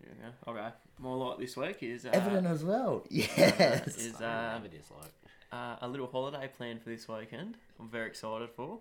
Yeah. 0.01 0.51
Okay. 0.51 0.69
More 0.99 1.17
like 1.17 1.39
this 1.39 1.57
week 1.57 1.77
is 1.81 2.05
uh, 2.05 2.09
Evident 2.13 2.47
as 2.47 2.63
well. 2.63 3.05
Yes. 3.09 3.97
is 3.97 4.21
uh, 4.21 4.59
have 4.59 4.65
a 4.65 5.55
uh, 5.55 5.77
a 5.81 5.87
little 5.87 6.07
holiday 6.07 6.49
planned 6.55 6.81
for 6.81 6.89
this 6.89 7.07
weekend. 7.07 7.57
I'm 7.79 7.89
very 7.89 8.07
excited 8.07 8.49
for. 8.49 8.79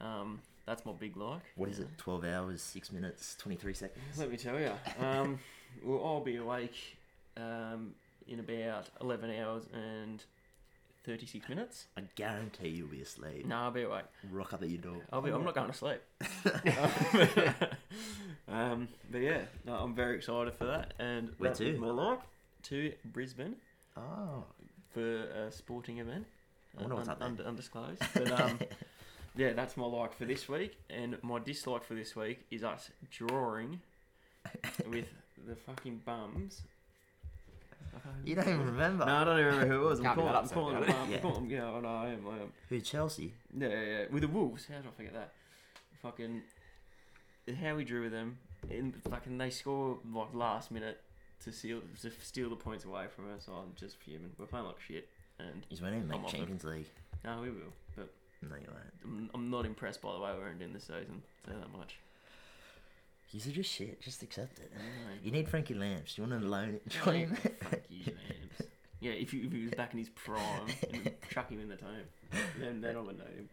Um, 0.00 0.40
that's 0.66 0.84
my 0.84 0.92
big 0.92 1.16
like. 1.16 1.40
What 1.56 1.70
is 1.70 1.78
it? 1.78 1.88
Twelve 1.96 2.24
hours, 2.24 2.60
six 2.62 2.92
minutes, 2.92 3.36
twenty-three 3.38 3.74
seconds. 3.74 4.18
Let 4.18 4.30
me 4.30 4.36
tell 4.36 4.58
you. 4.60 4.72
Um, 5.00 5.38
well, 5.82 6.02
I'll 6.04 6.20
be 6.20 6.36
awake 6.36 6.98
um, 7.36 7.94
in 8.26 8.40
about 8.40 8.88
11 9.00 9.30
hours 9.38 9.64
and 9.72 10.22
36 11.04 11.48
minutes. 11.48 11.86
I 11.96 12.02
guarantee 12.16 12.68
you'll 12.68 12.88
be 12.88 13.00
asleep. 13.00 13.46
No, 13.46 13.56
I'll 13.56 13.70
be 13.70 13.82
awake. 13.82 14.04
Rock 14.30 14.52
up 14.52 14.62
at 14.62 14.68
your 14.68 14.80
door. 14.80 15.00
I'll 15.12 15.22
be, 15.22 15.30
I'm 15.30 15.44
not 15.44 15.54
going 15.54 15.70
to 15.70 15.76
sleep. 15.76 16.00
um, 18.50 18.88
but 19.10 19.18
yeah, 19.20 19.42
no, 19.64 19.74
I'm 19.74 19.94
very 19.94 20.16
excited 20.16 20.54
for 20.54 20.64
that. 20.66 20.94
And 20.98 21.30
Where 21.38 21.50
that 21.52 21.60
was 21.60 21.74
to? 21.74 21.78
my 21.78 21.88
like 21.90 22.20
to 22.64 22.92
Brisbane 23.04 23.56
Oh, 23.96 24.44
for 24.92 25.22
a 25.24 25.50
sporting 25.52 25.98
event. 25.98 26.26
I 26.76 26.80
wonder 26.82 26.96
what's 26.96 27.08
up 27.08 27.18
there. 27.18 27.46
undisclosed. 27.46 28.00
But 28.14 28.40
um, 28.40 28.58
yeah, 29.36 29.52
that's 29.54 29.76
my 29.76 29.86
like 29.86 30.12
for 30.14 30.24
this 30.24 30.48
week. 30.48 30.76
And 30.90 31.16
my 31.22 31.38
dislike 31.40 31.84
for 31.84 31.94
this 31.94 32.14
week 32.14 32.44
is 32.50 32.62
us 32.64 32.90
drawing 33.10 33.80
with 34.88 35.08
the 35.46 35.56
fucking 35.56 36.02
bums. 36.04 36.62
you 38.24 38.34
don't 38.34 38.46
even 38.48 38.66
remember. 38.66 39.04
No, 39.06 39.14
I 39.16 39.24
don't 39.24 39.38
even 39.40 39.52
remember 39.54 39.74
who 39.74 39.84
it 39.86 39.88
was. 39.88 39.98
I'm 40.00 40.04
Can't 40.06 40.16
be 40.16 40.22
calling, 40.22 40.32
that 40.32 40.38
I'm 40.38 40.44
upset 40.44 40.54
calling 40.54 40.76
about 40.76 40.86
them 40.86 40.96
it. 40.96 41.02
I'm 41.02 41.10
Yeah. 41.12 41.18
calling 41.18 41.34
them- 41.48 41.50
Yeah, 41.50 41.70
I 41.70 41.80
know, 41.80 41.88
I 41.88 42.06
am. 42.10 42.26
I 42.28 42.32
am. 42.42 42.52
Who? 42.68 42.80
Chelsea. 42.80 43.32
Yeah, 43.56 43.68
yeah, 43.68 43.82
yeah. 43.82 44.04
With 44.10 44.22
the 44.22 44.28
Wolves. 44.28 44.66
How 44.68 44.76
did 44.76 44.86
I 44.86 44.90
forget 44.96 45.14
that? 45.14 45.32
Fucking. 46.02 46.42
How 47.56 47.74
we 47.76 47.84
drew 47.84 48.02
with 48.02 48.12
them. 48.12 48.38
In 48.70 48.92
fucking, 49.08 49.38
they 49.38 49.50
score 49.50 49.98
like 50.12 50.34
last 50.34 50.70
minute 50.70 51.00
to 51.44 51.52
steal 51.52 51.80
to 52.02 52.10
steal 52.22 52.50
the 52.50 52.56
points 52.56 52.84
away 52.84 53.04
from 53.14 53.32
us. 53.34 53.44
So 53.46 53.52
I'm 53.52 53.72
just 53.76 53.96
fuming. 53.96 54.30
We're 54.38 54.46
playing 54.46 54.66
like 54.66 54.80
shit, 54.80 55.08
and 55.38 55.64
He's 55.68 55.80
won't 55.80 55.94
even 55.94 56.04
I'm 56.04 56.08
make 56.08 56.24
off 56.24 56.34
it. 56.34 56.38
Champions 56.38 56.64
League. 56.64 56.86
no, 57.24 57.40
we 57.40 57.50
will. 57.50 57.72
But 57.96 58.12
No, 58.42 58.56
you 58.56 58.66
won't. 58.68 58.92
I'm, 59.04 59.30
I'm 59.34 59.50
not 59.50 59.64
impressed 59.66 60.02
by 60.02 60.12
the 60.12 60.18
way 60.18 60.30
we're 60.36 60.48
ending 60.48 60.72
this 60.72 60.84
season. 60.84 61.22
Say 61.46 61.52
that 61.52 61.72
much. 61.76 61.98
You 63.30 63.40
are 63.46 63.54
just 63.54 63.70
shit. 63.70 64.00
Just 64.00 64.22
accept 64.22 64.58
it. 64.58 64.72
Know. 64.74 64.80
You 65.22 65.30
need 65.30 65.48
Frankie 65.48 65.74
Lamps. 65.74 66.14
Do 66.14 66.22
you 66.22 66.28
want 66.28 66.42
to 66.42 66.48
loan 66.48 66.68
it? 66.70 66.88
Join 66.88 67.14
him? 67.14 67.36
Fuck 67.36 67.80
you, 67.90 68.04
Lamps. 68.06 68.72
Yeah, 69.00 69.12
if, 69.12 69.32
you, 69.34 69.44
if 69.46 69.52
he 69.52 69.62
was 69.64 69.70
back 69.72 69.92
in 69.92 69.98
his 69.98 70.08
prime, 70.08 70.66
and 70.92 71.10
chuck 71.30 71.50
him 71.50 71.60
in 71.60 71.68
the 71.68 71.76
team, 71.76 71.88
then 72.58 72.80
then 72.80 72.96
I 72.96 73.00
would 73.00 73.18
know 73.18 73.24
him. 73.26 73.48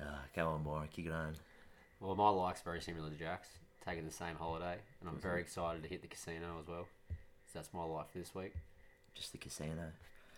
Ah, 0.00 0.20
go 0.36 0.48
on, 0.48 0.64
Warren. 0.64 0.88
Kick 0.92 1.06
it 1.06 1.12
on. 1.12 1.34
Well, 2.00 2.14
my 2.14 2.30
like's 2.30 2.62
very 2.62 2.80
similar 2.80 3.10
to 3.10 3.16
Jack's. 3.16 3.48
Taking 3.84 4.04
the 4.04 4.12
same 4.12 4.36
holiday, 4.36 4.76
and 5.00 5.08
I'm 5.08 5.18
very 5.18 5.36
mm-hmm. 5.36 5.46
excited 5.46 5.82
to 5.82 5.88
hit 5.88 6.02
the 6.02 6.08
casino 6.08 6.58
as 6.60 6.68
well. 6.68 6.86
So 7.46 7.58
that's 7.58 7.72
my 7.72 7.82
life 7.84 8.08
this 8.14 8.34
week. 8.34 8.52
Just 9.14 9.32
the 9.32 9.38
casino. 9.38 9.90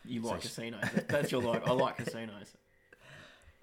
You 0.04 0.22
So 0.22 0.30
like 0.30 0.40
sh- 0.40 0.44
casinos? 0.44 0.84
That's 1.08 1.32
your 1.32 1.42
life. 1.42 1.62
I 1.66 1.72
like 1.72 1.96
casinos. 1.96 2.52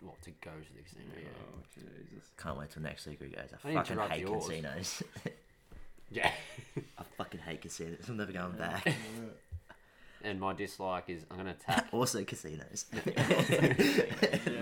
Well, 0.02 0.16
to 0.22 0.32
go 0.32 0.52
to 0.52 0.74
the 0.78 0.82
casino. 0.82 1.12
Yeah. 1.14 1.28
Oh 1.42 1.60
Jesus! 1.76 2.30
Can't 2.42 2.58
wait 2.58 2.70
till 2.70 2.82
next 2.82 3.06
week. 3.06 3.20
where 3.20 3.28
he 3.28 3.36
goes. 3.36 3.50
I 3.52 3.56
I 3.56 3.74
fucking 3.74 3.92
interrupt 3.92 4.14
hate 4.14 4.22
yours. 4.22 4.48
casinos. 4.48 5.04
Yeah. 6.12 6.32
I 6.98 7.04
fucking 7.18 7.40
hate 7.42 7.62
casinos. 7.62 8.08
I'm 8.08 8.18
never 8.18 8.32
going 8.32 8.54
back. 8.54 8.96
And 10.24 10.40
my 10.40 10.54
dislike 10.54 11.06
is 11.10 11.24
I'm 11.30 11.38
gonna 11.38 11.52
attack. 11.52 11.88
also 11.92 12.24
casinos. 12.24 12.86
Yeah. 13.06 13.74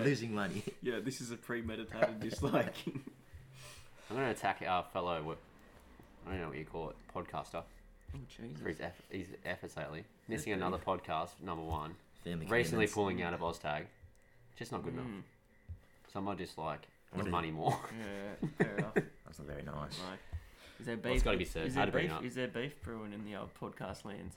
Losing 0.03 0.33
money. 0.35 0.63
Yeah, 0.81 0.99
this 1.03 1.21
is 1.21 1.31
a 1.31 1.37
premeditated 1.37 2.19
dislike. 2.19 2.73
I'm 4.09 4.15
gonna 4.15 4.31
attack 4.31 4.63
our 4.67 4.83
fellow. 4.93 5.35
I 6.25 6.31
don't 6.31 6.41
know 6.41 6.47
what 6.49 6.57
you 6.57 6.65
call 6.65 6.89
it. 6.89 6.95
Podcaster 7.15 7.55
oh 7.63 8.19
for 8.59 8.67
his, 8.69 8.77
Jesus! 8.77 8.79
eff- 8.81 9.01
his 9.11 9.27
efforts 9.45 9.75
lately. 9.77 10.03
Missing 10.27 10.53
another 10.53 10.77
podcast. 10.77 11.29
Number 11.41 11.63
one. 11.63 11.95
Family 12.23 12.45
Recently 12.45 12.87
commitments. 12.87 12.93
pulling 12.93 13.21
out 13.21 13.33
of 13.33 13.39
Oztag. 13.41 13.83
Just 14.57 14.71
not 14.71 14.83
good 14.83 14.93
enough. 14.93 15.05
Mm, 15.05 15.21
So 16.13 16.21
my 16.21 16.35
dislike 16.35 16.87
What 17.11 17.21
is 17.21 17.27
is- 17.27 17.31
money 17.31 17.51
more. 17.51 17.77
yeah, 18.41 18.47
fair 18.57 18.75
enough. 18.77 18.93
That's 19.25 19.39
not 19.39 19.47
very 19.47 19.63
nice. 19.63 19.99
Right. 20.09 20.19
Is 20.79 20.85
there 20.85 20.95
beef? 20.95 21.05
Well, 21.05 21.13
it's 21.15 21.23
gotta 21.23 21.37
be 21.37 21.45
said. 21.45 21.67
Is 21.67 21.73
Had 21.75 21.79
there 21.81 21.85
to 21.87 21.91
bring 21.91 22.05
it 22.05 22.09
beef? 22.09 22.17
up. 22.17 22.23
Is 22.25 22.35
there 22.35 22.47
beef 22.47 22.81
brewing 22.83 23.13
in 23.13 23.23
the 23.25 23.35
old 23.35 23.49
podcast 23.59 24.05
lands? 24.05 24.35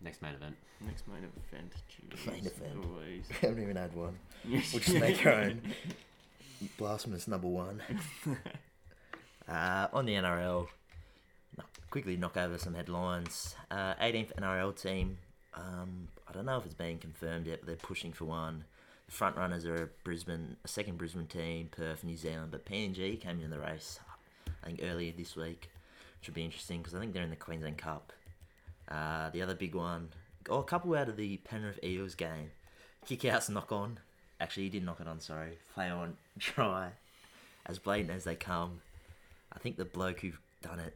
Next 0.00 0.20
main 0.22 0.34
event. 0.34 0.56
Next 0.84 1.04
main 1.08 1.18
event. 1.24 1.72
Jeez. 1.90 2.26
Main 2.26 2.46
event. 2.46 2.94
Louise. 2.96 3.24
I 3.30 3.34
haven't 3.46 3.62
even 3.62 3.76
had 3.76 3.94
one. 3.94 4.16
We'll 4.48 4.60
just 4.60 4.94
make 4.94 5.24
our 5.26 5.32
own. 5.32 5.62
Blasphemous 6.78 7.26
number 7.28 7.48
one. 7.48 7.80
Uh, 9.48 9.88
on 9.92 10.06
the 10.06 10.14
NRL, 10.14 10.68
quickly 11.90 12.16
knock 12.16 12.36
over 12.36 12.58
some 12.58 12.74
headlines. 12.74 13.54
Uh, 13.70 13.94
18th 13.94 14.34
NRL 14.34 14.80
team. 14.80 15.18
Um, 15.54 16.08
I 16.28 16.32
don't 16.32 16.44
know 16.44 16.58
if 16.58 16.64
it's 16.64 16.74
been 16.74 16.98
confirmed 16.98 17.46
yet, 17.46 17.60
but 17.60 17.66
they're 17.66 17.76
pushing 17.76 18.12
for 18.12 18.26
one. 18.26 18.64
The 19.06 19.12
front 19.12 19.36
runners 19.36 19.64
are 19.64 19.84
a 19.84 19.88
Brisbane, 20.04 20.56
a 20.64 20.68
second 20.68 20.98
Brisbane 20.98 21.26
team, 21.26 21.68
Perth, 21.70 22.02
New 22.02 22.16
Zealand, 22.16 22.50
but 22.50 22.66
PNG 22.66 23.20
came 23.20 23.40
in 23.40 23.50
the 23.50 23.58
race. 23.58 24.00
I 24.62 24.66
think 24.66 24.80
earlier 24.82 25.12
this 25.16 25.36
week, 25.36 25.70
which 26.18 26.28
would 26.28 26.34
be 26.34 26.44
interesting 26.44 26.78
because 26.78 26.94
I 26.94 26.98
think 26.98 27.12
they're 27.12 27.22
in 27.22 27.30
the 27.30 27.36
Queensland 27.36 27.78
Cup. 27.78 28.12
Uh, 28.88 29.30
the 29.30 29.42
other 29.42 29.54
big 29.54 29.74
one, 29.74 30.08
oh, 30.50 30.58
a 30.58 30.64
couple 30.64 30.94
out 30.94 31.08
of 31.08 31.16
the 31.16 31.36
Penrith 31.38 31.78
Eels 31.84 32.14
game. 32.14 32.50
Kick 33.06 33.24
outs, 33.24 33.48
knock 33.48 33.70
on. 33.70 34.00
Actually, 34.40 34.64
he 34.64 34.70
did 34.70 34.84
knock 34.84 35.00
it 35.00 35.06
on, 35.06 35.20
sorry. 35.20 35.58
Play 35.72 35.88
on, 35.88 36.16
try. 36.38 36.90
As 37.64 37.78
blatant 37.78 38.10
as 38.10 38.24
they 38.24 38.34
come. 38.34 38.80
I 39.56 39.58
think 39.58 39.76
the 39.76 39.84
bloke 39.84 40.20
who 40.20 40.32
done 40.62 40.78
it, 40.78 40.94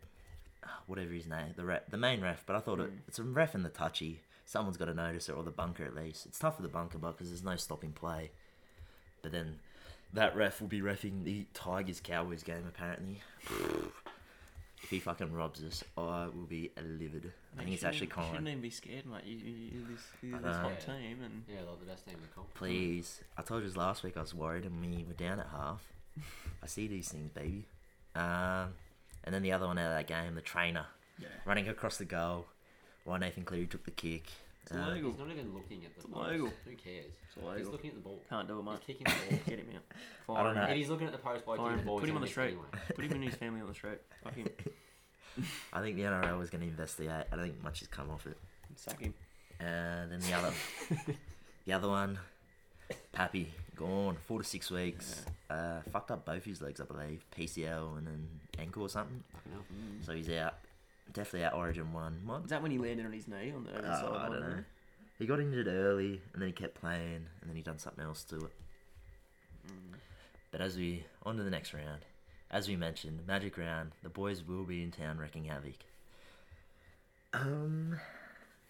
ah, 0.65 0.81
whatever 0.87 1.13
his 1.13 1.27
name, 1.27 1.55
the 1.57 1.65
ref, 1.65 1.83
the 1.91 1.97
main 1.97 2.21
ref, 2.21 2.45
but 2.47 2.55
I 2.57 2.61
thought 2.61 2.79
it, 2.81 2.91
it's 3.09 3.19
a 3.19 3.25
ref 3.25 3.55
in 3.55 3.63
the 3.63 3.71
touchy. 3.71 4.21
Someone's 4.45 4.77
got 4.77 4.87
to 4.87 4.95
notice 4.95 5.29
it, 5.29 5.33
or 5.33 5.43
the 5.43 5.51
bunker 5.51 5.85
at 5.85 5.95
least. 5.95 6.27
It's 6.27 6.39
tough 6.39 6.57
for 6.57 6.63
the 6.63 6.69
bunker, 6.69 6.99
but 6.99 7.13
because 7.13 7.31
there's 7.31 7.43
no 7.45 7.57
stopping 7.57 7.93
play. 7.93 8.31
But 9.23 9.33
then 9.33 9.61
that 10.13 10.37
ref 10.37 10.61
will 10.61 10.69
be 10.69 10.81
refing 10.81 11.25
the 11.25 11.47
Tigers 11.55 12.01
Cowboys 12.01 12.43
game, 12.43 12.65
apparently. 12.69 13.23
if 14.83 14.91
he 14.91 14.99
fucking 14.99 15.33
robs 15.33 15.63
us, 15.63 15.85
I 15.97 16.27
will 16.27 16.47
be 16.49 16.71
livid. 16.77 17.33
I 17.59 17.63
think 17.63 17.75
it's 17.75 17.85
actually 17.85 18.09
You 18.17 18.23
shouldn't 18.25 18.49
even 18.49 18.61
be 18.61 18.71
scared, 18.71 19.07
mate. 19.07 19.25
You, 19.25 19.37
you, 19.37 19.55
you're 19.73 19.89
this, 19.89 20.05
you're 20.23 20.39
this 20.41 20.57
hot 20.57 20.73
Yeah. 20.81 20.95
team, 20.95 21.19
and 21.25 21.45
Yeah, 21.49 21.63
they're 21.65 21.77
the 21.81 21.87
best 21.87 22.05
team 22.07 22.15
in 22.17 22.23
the 22.23 22.29
comp. 22.35 22.53
Please. 22.55 23.21
I 23.39 23.43
told 23.43 23.63
you 23.63 23.71
last 23.71 24.03
week 24.03 24.17
I 24.17 24.21
was 24.21 24.35
worried 24.35 24.65
and 24.65 24.81
we 24.81 25.05
were 25.05 25.15
down 25.15 25.39
at 25.41 25.49
half. 25.49 25.93
I 26.63 26.67
see 26.67 26.89
these 26.89 27.09
things, 27.09 27.31
baby. 27.31 27.67
Um, 28.15 28.75
and 29.25 29.35
then 29.35 29.43
the 29.43 29.53
other 29.53 29.67
one 29.67 29.79
out 29.79 29.91
of 29.93 29.97
that 29.97 30.07
game, 30.07 30.35
the 30.35 30.41
trainer 30.41 30.87
yeah. 31.19 31.29
running 31.45 31.69
across 31.69 31.97
the 31.99 32.05
goal 32.05 32.47
while 33.05 33.19
Nathan 33.19 33.45
Cleary 33.45 33.67
took 33.67 33.85
the 33.85 33.91
kick. 33.91 34.25
It's 34.63 34.73
Uh, 34.73 34.79
illegal. 34.91 35.11
He's 35.11 35.19
not 35.21 35.31
even 35.31 35.55
looking 35.55 35.85
at 35.85 35.95
the 35.95 36.01
It's 36.01 36.07
ball. 36.07 36.25
Who 36.25 36.51
cares? 36.77 37.07
It's 37.25 37.35
He's 37.35 37.45
illegal. 37.45 37.73
looking 37.73 37.91
at 37.91 37.97
the 37.97 38.03
ball. 38.03 38.21
Can't 38.29 38.47
do 38.49 38.59
it, 38.59 38.63
mate. 38.63 38.79
He's 38.87 38.97
kicking 38.97 39.07
the 39.07 39.31
ball. 39.37 39.41
Get 39.49 39.59
him 39.59 39.67
out. 39.77 40.37
I 40.37 40.43
don't 40.43 40.57
him. 40.57 40.63
know. 40.63 40.69
if 40.71 40.77
he's 40.77 40.89
looking 40.89 41.07
at 41.07 41.13
the 41.13 41.19
post 41.19 41.47
by 41.47 41.57
kicking 41.57 41.77
the 41.79 41.83
ball, 41.83 42.01
Put 42.01 42.09
him 42.09 42.17
on 42.17 42.23
the 42.23 42.29
street. 42.29 42.57
miss 42.73 42.97
Put 42.97 43.05
him 43.05 43.13
and 43.13 43.25
his 43.25 43.35
family 43.43 43.61
on 43.61 43.69
the 43.69 43.75
street. 43.75 43.99
Fuck 44.23 44.35
him. 44.35 44.49
I 45.73 45.81
think 45.81 45.97
the 45.97 46.03
NRL 46.03 46.39
was 46.39 46.51
going 46.51 46.63
to 46.63 46.67
investigate. 46.69 47.11
I 47.33 47.37
don't 47.37 47.45
think 47.45 47.63
much 47.63 47.79
has 47.81 47.89
come 47.89 48.11
off 48.11 48.27
it. 48.27 48.37
Suck 48.77 49.01
him. 49.01 49.15
And 49.61 50.11
then 50.13 50.21
the 50.21 50.33
other, 50.35 50.53
the 51.67 51.73
other 51.73 51.89
one, 51.89 52.19
Pappy 53.13 53.53
gone 53.77 54.17
four 54.27 54.39
to 54.39 54.45
six 54.45 54.71
weeks. 54.71 55.25
Uh, 55.49 55.81
fucked 55.93 56.11
up 56.11 56.25
both 56.25 56.45
his 56.45 56.61
legs, 56.63 56.81
I 56.81 56.85
believe. 56.85 57.25
PCL 57.37 57.99
and 57.99 58.07
then 58.07 58.29
ankle 58.59 58.83
or 58.83 58.89
something. 58.89 59.23
Fucking 59.33 59.53
hell. 59.53 59.63
So 60.03 60.13
he's 60.13 60.31
out. 60.31 60.55
Definitely 61.13 61.45
out. 61.47 61.55
Origin 61.55 61.93
one. 61.93 62.21
Might 62.25 62.45
Is 62.45 62.51
that 62.51 62.63
when 62.63 62.71
he 62.71 62.79
landed 62.79 63.05
on 63.07 63.13
his 63.13 63.27
knee 63.27 63.53
on 63.55 63.65
the 63.65 63.77
other 63.77 63.89
Oh, 63.91 64.01
side? 64.13 64.17
I 64.21 64.29
don't 64.29 64.41
know. 64.41 64.65
He 65.19 65.27
got 65.27 65.41
injured 65.41 65.67
early, 65.67 66.23
and 66.33 66.41
then 66.41 66.47
he 66.49 66.53
kept 66.53 66.75
playing, 66.81 67.27
and 67.41 67.49
then 67.51 67.55
he 67.57 67.63
done 67.63 67.79
something 67.79 68.03
else 68.05 68.23
to 68.25 68.37
it. 68.37 68.53
But 70.51 70.61
as 70.61 70.77
we 70.77 71.05
on 71.25 71.37
to 71.37 71.43
the 71.43 71.51
next 71.51 71.75
round, 71.75 72.05
as 72.51 72.69
we 72.69 72.75
mentioned, 72.77 73.21
Magic 73.27 73.57
Round, 73.59 73.93
the 74.03 74.09
boys 74.09 74.43
will 74.43 74.65
be 74.65 74.83
in 74.83 74.91
town 74.91 75.19
wrecking 75.19 75.45
havoc. 75.45 75.75
Um, 77.33 78.01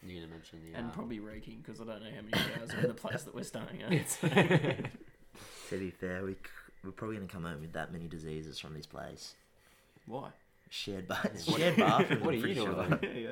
You're 0.03 0.23
gonna 0.23 0.33
mention 0.33 0.61
the. 0.65 0.79
And 0.79 0.89
uh, 0.89 0.93
probably 0.93 1.21
raking 1.21 1.63
because 1.65 1.81
I 1.81 1.85
don't 1.85 2.03
know 2.03 2.11
how 2.11 2.23
many 2.23 2.59
cows 2.59 2.75
are 2.75 2.81
in 2.81 2.89
the 2.89 2.95
place 2.95 3.23
that 3.23 3.35
we're 3.35 3.43
staying 3.43 3.83
at. 3.83 3.91
to 5.71 5.79
be 5.79 5.91
fair, 5.91 6.25
we 6.25 6.37
we're 6.85 6.93
probably 6.93 7.17
gonna 7.17 7.29
come 7.29 7.45
home 7.45 7.61
with 7.61 7.73
that 7.75 7.93
many 7.93 8.07
diseases 8.07 8.59
from 8.59 8.75
this 8.75 8.87
place. 8.87 9.35
Why? 10.07 10.31
Shared 10.71 11.09
bath, 11.09 11.45
shared 11.45 11.77
bathroom. 11.77 12.21
What 12.21 12.35
are 12.35 12.37
you 12.37 12.55
doing? 12.55 12.67
sure. 12.67 12.99
yeah, 13.03 13.09
yeah. 13.11 13.29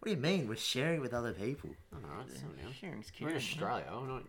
What 0.00 0.04
do 0.06 0.10
you 0.10 0.16
mean? 0.16 0.48
We're 0.48 0.56
sharing 0.56 1.00
with 1.00 1.12
other 1.12 1.32
people. 1.32 1.70
I 1.92 2.00
don't 2.00 2.08
know. 2.08 2.24
It's 2.26 2.40
something 2.40 2.64
else. 2.64 3.12
We're 3.20 3.30
in 3.30 3.36
Australia. 3.36 3.84
We're 3.92 4.06
not. 4.06 4.22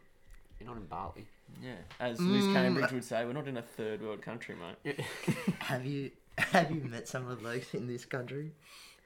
You're 0.59 0.69
not 0.69 0.77
in 0.77 0.85
Bali. 0.85 1.25
Yeah, 1.63 1.75
as 1.99 2.19
Liz 2.21 2.45
Cambage 2.45 2.91
would 2.91 3.03
say, 3.03 3.25
we're 3.25 3.33
not 3.33 3.47
in 3.47 3.57
a 3.57 3.61
third 3.61 4.01
world 4.01 4.21
country, 4.21 4.55
mate. 4.55 4.99
Have 5.59 5.85
you 5.85 6.11
have 6.37 6.71
you 6.71 6.81
met 6.81 7.07
some 7.07 7.23
of 7.23 7.29
the 7.29 7.35
blokes 7.35 7.73
in 7.73 7.87
this 7.87 8.05
country? 8.05 8.51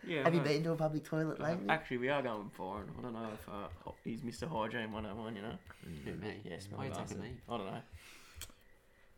Yeah. 0.06 0.24
Have 0.24 0.34
you 0.34 0.42
been 0.42 0.64
to 0.64 0.72
a 0.72 0.76
public 0.76 1.04
toilet 1.04 1.40
Uh, 1.40 1.44
lately? 1.44 1.70
Actually, 1.70 1.98
we 1.98 2.10
are 2.10 2.22
going 2.22 2.50
foreign. 2.50 2.90
I 2.98 3.02
don't 3.02 3.14
know 3.14 3.30
if 3.34 3.50
uh, 3.50 3.92
he's 4.04 4.22
Mr. 4.22 4.48
Hygiene 4.48 4.92
101, 4.92 5.36
you 5.36 5.42
know? 5.42 5.58
Who, 6.06 6.12
me? 6.16 6.36
Yes, 6.44 6.68
Why 6.74 6.86
are 6.86 6.88
you 6.90 6.94
taking 6.96 7.22
me? 7.22 7.32
I 7.50 7.58
don't 7.58 7.66
know. 7.66 7.82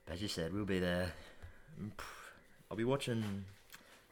As 0.08 0.22
you 0.22 0.28
said, 0.28 0.54
we'll 0.54 0.66
be 0.66 0.80
there. 0.80 1.12
Mm, 1.82 1.92
I'll 2.70 2.78
be 2.78 2.84
watching. 2.84 3.46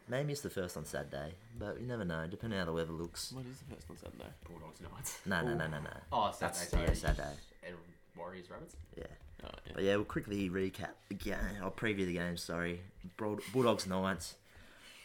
Maybe 0.10 0.34
it's 0.34 0.42
the 0.42 0.50
first 0.50 0.76
on 0.76 0.86
Saturday, 0.86 1.34
but 1.58 1.80
you 1.80 1.88
never 1.88 2.04
know. 2.04 2.26
Depending 2.30 2.60
how 2.60 2.66
the 2.66 2.74
weather 2.74 2.92
looks. 2.92 3.32
What 3.32 3.46
is 3.46 3.60
the 3.60 3.76
first 3.76 3.90
on 3.90 3.98
Saturday? 3.98 4.34
Bulldogs 4.50 4.82
Knights. 4.82 5.20
No, 5.26 5.42
no, 5.42 5.54
no, 5.54 5.68
no, 5.68 5.80
no. 5.80 5.90
Oh, 6.12 6.32
That's- 6.40 6.68
Saturday. 6.70 6.88
yeah. 6.92 6.94
Saturday. 6.94 7.34
And 7.66 7.76
Warriors 8.18 8.50
Rabbits. 8.50 8.76
Yeah. 8.98 9.04
Oh, 9.46 9.50
yeah. 9.68 9.72
But 9.76 9.84
yeah, 9.84 9.96
we'll 9.96 10.06
quickly 10.06 10.50
recap 10.50 10.90
the 11.10 11.16
game. 11.16 11.38
I'll 11.62 11.72
preview 11.72 12.06
the 12.06 12.14
game. 12.14 12.36
Sorry, 12.38 12.82
Bull- 13.18 13.40
Bulldogs 13.54 13.88
Knights. 13.88 14.36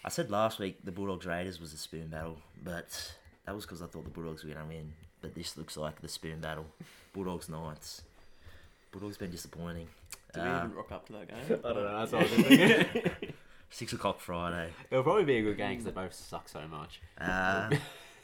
I 0.05 0.09
said 0.11 0.31
last 0.31 0.59
week 0.59 0.79
the 0.85 0.93
Bulldogs 0.93 1.27
Raiders 1.27 1.61
was 1.61 1.73
a 1.73 1.77
spoon 1.77 2.09
battle, 2.09 2.39
but 2.63 3.13
that 3.47 3.55
was 3.55 3.65
because 3.65 3.83
I 3.83 3.87
thought 3.87 4.05
the 4.05 4.11
Bulldogs 4.11 4.45
were 4.45 4.51
going 4.53 4.63
to 4.67 4.75
win. 4.75 4.93
But 5.21 5.35
this 5.35 5.57
looks 5.57 5.77
like 5.77 6.01
the 6.01 6.09
spoon 6.09 6.41
battle. 6.41 6.67
Bulldogs 7.13 7.49
Knights. 7.49 8.03
Bulldogs 8.93 9.17
been 9.19 9.31
disappointing. 9.31 9.89
Did 10.33 10.45
we 10.45 10.49
Uh, 10.49 10.59
even 10.65 10.75
rock 10.77 10.93
up 10.93 11.07
to 11.07 11.13
that 11.15 11.29
game? 11.29 11.59
I 11.65 11.73
don't 11.73 11.83
know. 11.85 11.99
That's 12.07 12.13
what 12.13 12.21
I 12.21 12.23
was 12.23 12.31
thinking. 12.47 13.35
six 13.71 13.93
o'clock 13.93 14.21
Friday. 14.21 14.71
It'll 14.91 15.03
probably 15.03 15.25
be 15.25 15.39
a 15.39 15.43
good 15.43 15.57
game 15.57 15.71
because 15.71 15.85
they 15.87 15.91
both 15.91 16.15
suck 16.15 16.49
so 16.49 16.61
much. 16.69 17.01
Uh, 17.21 17.71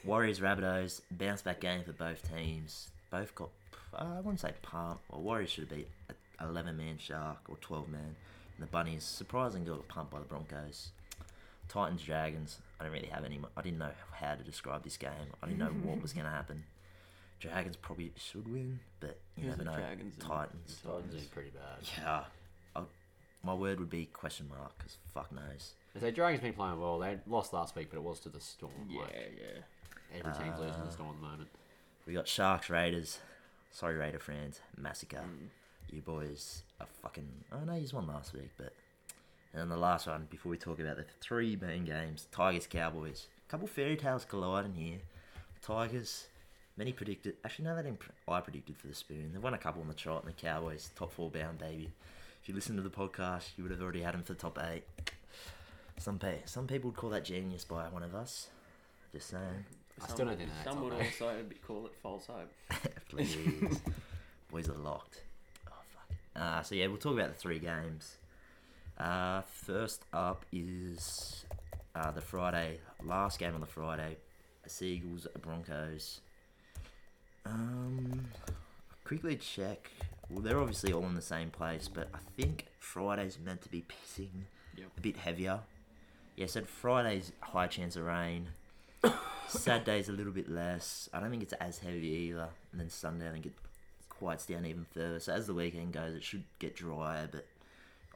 Warriors 0.05 0.39
Rabbitohs 0.39 1.01
bounce 1.11 1.41
back 1.41 1.59
game 1.59 1.83
for 1.83 1.91
both 1.91 2.21
teams. 2.33 2.89
Both 3.11 3.35
got 3.35 3.49
uh, 3.93 4.15
I 4.17 4.21
wouldn't 4.21 4.39
say 4.39 4.53
pumped. 4.61 5.03
Well, 5.11 5.21
Warriors 5.21 5.49
should 5.51 5.67
have 5.69 5.77
beat 5.77 5.87
a 6.39 6.45
11 6.45 6.75
man 6.77 6.97
Shark 6.97 7.37
or 7.49 7.57
12 7.61 7.89
man. 7.89 8.15
And 8.57 8.65
the 8.67 8.71
Bunnies 8.71 9.03
surprisingly 9.03 9.67
got 9.69 9.85
pumped 9.87 10.11
by 10.11 10.19
the 10.19 10.25
Broncos. 10.25 10.89
Titans 11.67 12.01
Dragons. 12.03 12.59
I 12.79 12.83
don't 12.83 12.93
really 12.93 13.07
have 13.07 13.23
any. 13.25 13.39
I 13.57 13.61
didn't 13.61 13.79
know 13.79 13.91
how 14.11 14.35
to 14.35 14.43
describe 14.43 14.83
this 14.83 14.97
game. 14.97 15.11
I 15.41 15.47
didn't 15.47 15.59
know 15.59 15.65
what 15.83 16.01
was 16.01 16.13
going 16.13 16.25
to 16.25 16.31
happen. 16.31 16.63
Dragons 17.39 17.75
probably 17.75 18.11
should 18.17 18.47
win, 18.51 18.79
but 18.99 19.19
you 19.35 19.43
Who's 19.49 19.57
never 19.57 19.63
know. 19.71 19.77
Dragons 19.77 20.15
Titans. 20.17 20.79
Titans 20.83 21.13
doing 21.13 21.25
pretty 21.33 21.49
bad. 21.51 21.87
Yeah. 22.01 22.23
I'll, 22.75 22.87
my 23.43 23.53
word 23.53 23.79
would 23.79 23.89
be 23.89 24.05
question 24.05 24.47
mark 24.49 24.77
because 24.77 24.97
fuck 25.13 25.31
knows. 25.31 25.73
So 25.99 26.11
Dragons 26.11 26.41
been 26.41 26.53
playing 26.53 26.79
well. 26.79 26.99
They 26.99 27.17
lost 27.27 27.53
last 27.53 27.75
week, 27.75 27.89
but 27.91 27.97
it 27.97 28.03
was 28.03 28.19
to 28.21 28.29
the 28.29 28.39
Storm. 28.39 28.71
Yeah, 28.89 29.01
Like, 29.01 29.13
yeah. 29.37 30.19
every 30.19 30.33
team's 30.43 30.59
losing 30.59 30.73
to 30.75 30.81
Uh, 30.81 30.85
the 30.85 30.91
Storm 30.91 31.09
at 31.09 31.15
the 31.21 31.27
moment. 31.27 31.49
We 32.07 32.13
got 32.13 32.27
Sharks 32.27 32.69
Raiders. 32.69 33.19
Sorry, 33.71 33.95
Raider 33.95 34.19
fans. 34.19 34.61
Massacre. 34.77 35.17
Mm. 35.17 35.47
You 35.91 36.01
boys 36.01 36.63
are 36.79 36.87
fucking. 37.01 37.27
I 37.51 37.63
know 37.65 37.75
you 37.75 37.87
won 37.93 38.07
last 38.07 38.33
week, 38.33 38.49
but. 38.57 38.73
And 39.55 39.61
then 39.61 39.69
the 39.69 39.77
last 39.77 40.05
one, 40.05 40.27
before 40.29 40.49
we 40.49 40.57
talk 40.57 40.79
about 40.79 40.97
the 40.97 41.05
three 41.21 41.57
main 41.61 41.85
games 41.85 42.27
Tigers 42.29 42.67
Cowboys. 42.67 43.27
A 43.47 43.49
couple 43.49 43.67
fairy 43.67 43.95
tales 43.95 44.25
colliding 44.25 44.73
here. 44.73 44.97
Tigers, 45.61 46.27
many 46.75 46.91
predicted. 46.91 47.35
Actually, 47.45 47.63
no, 47.65 47.75
they 47.77 47.83
didn't. 47.83 48.01
I 48.27 48.41
predicted 48.41 48.75
for 48.75 48.87
the 48.87 48.93
spoon. 48.93 49.29
They 49.31 49.39
won 49.39 49.53
a 49.53 49.57
couple 49.57 49.81
on 49.81 49.87
the 49.87 49.93
trot, 49.93 50.25
and 50.25 50.33
the 50.33 50.41
Cowboys, 50.41 50.89
top 50.97 51.13
four 51.13 51.29
bound, 51.29 51.59
baby. 51.59 51.89
If 52.43 52.49
you 52.49 52.53
listen 52.53 52.75
to 52.75 52.81
the 52.81 52.89
podcast, 52.89 53.51
you 53.55 53.63
would 53.63 53.71
have 53.71 53.81
already 53.81 54.01
had 54.01 54.13
them 54.13 54.23
for 54.23 54.33
the 54.33 54.39
top 54.39 54.59
eight. 54.61 54.83
Some, 55.99 56.19
pe- 56.19 56.41
some 56.43 56.67
people 56.67 56.89
would 56.89 56.97
call 56.99 57.11
that 57.11 57.23
genius 57.23 57.63
by 57.63 57.87
one 57.87 58.03
of 58.03 58.13
us. 58.13 58.47
Just 59.13 59.29
saying. 59.29 59.63
I 60.03 60.07
still 60.09 60.25
don't 60.25 60.35
think 60.37 60.49
that's 60.53 60.65
Some 60.75 60.83
would 60.83 60.91
also 60.91 61.33
be- 61.47 61.55
call 61.55 61.85
it 61.85 61.93
false 62.03 62.27
hope. 62.27 62.51
Please. 63.09 63.79
Boys 64.51 64.67
are 64.67 64.73
locked. 64.73 65.21
Oh, 65.69 65.71
fuck. 65.93 66.17
Uh, 66.43 66.61
so, 66.61 66.75
yeah, 66.75 66.87
we'll 66.87 66.97
talk 66.97 67.13
about 67.13 67.29
the 67.29 67.39
three 67.39 67.57
games. 67.59 68.17
Uh, 68.99 69.41
first 69.41 70.03
up 70.13 70.45
is 70.51 71.45
uh, 71.95 72.11
the 72.11 72.21
Friday, 72.21 72.79
last 73.03 73.39
game 73.39 73.53
on 73.53 73.59
the 73.59 73.67
Friday 73.67 74.17
Seagulls 74.67 75.27
Broncos. 75.41 76.21
Um, 77.45 78.25
quickly 79.03 79.35
check. 79.35 79.91
Well, 80.29 80.41
they're 80.41 80.59
obviously 80.59 80.91
all 80.93 81.05
in 81.05 81.13
the 81.13 81.21
same 81.21 81.49
place, 81.51 81.87
but 81.87 82.09
I 82.13 82.17
think 82.35 82.65
Friday's 82.79 83.37
meant 83.43 83.61
to 83.63 83.69
be 83.69 83.83
pissing 83.83 84.45
Yep. 84.75 84.87
a 84.97 85.01
bit 85.01 85.17
heavier. 85.17 85.59
Yeah, 86.35 86.47
said 86.47 86.67
Friday's 86.67 87.31
high 87.41 87.67
chance 87.67 87.95
of 87.95 88.05
rain. 88.05 88.47
Saturday's 89.47 90.09
a 90.09 90.13
little 90.13 90.33
bit 90.33 90.49
less. 90.49 91.07
I 91.13 91.19
don't 91.19 91.29
think 91.29 91.43
it's 91.43 91.53
as 91.53 91.77
heavy 91.79 92.07
either. 92.07 92.49
And 92.71 92.81
then 92.81 92.89
Sunday, 92.89 93.29
I 93.29 93.31
think 93.31 93.45
it 93.45 93.53
quiets 94.09 94.45
down 94.45 94.65
even 94.65 94.85
further. 94.93 95.19
So 95.19 95.33
as 95.33 95.45
the 95.47 95.53
weekend 95.53 95.93
goes, 95.93 96.15
it 96.15 96.23
should 96.23 96.43
get 96.59 96.75
drier. 96.75 97.29
But 97.31 97.45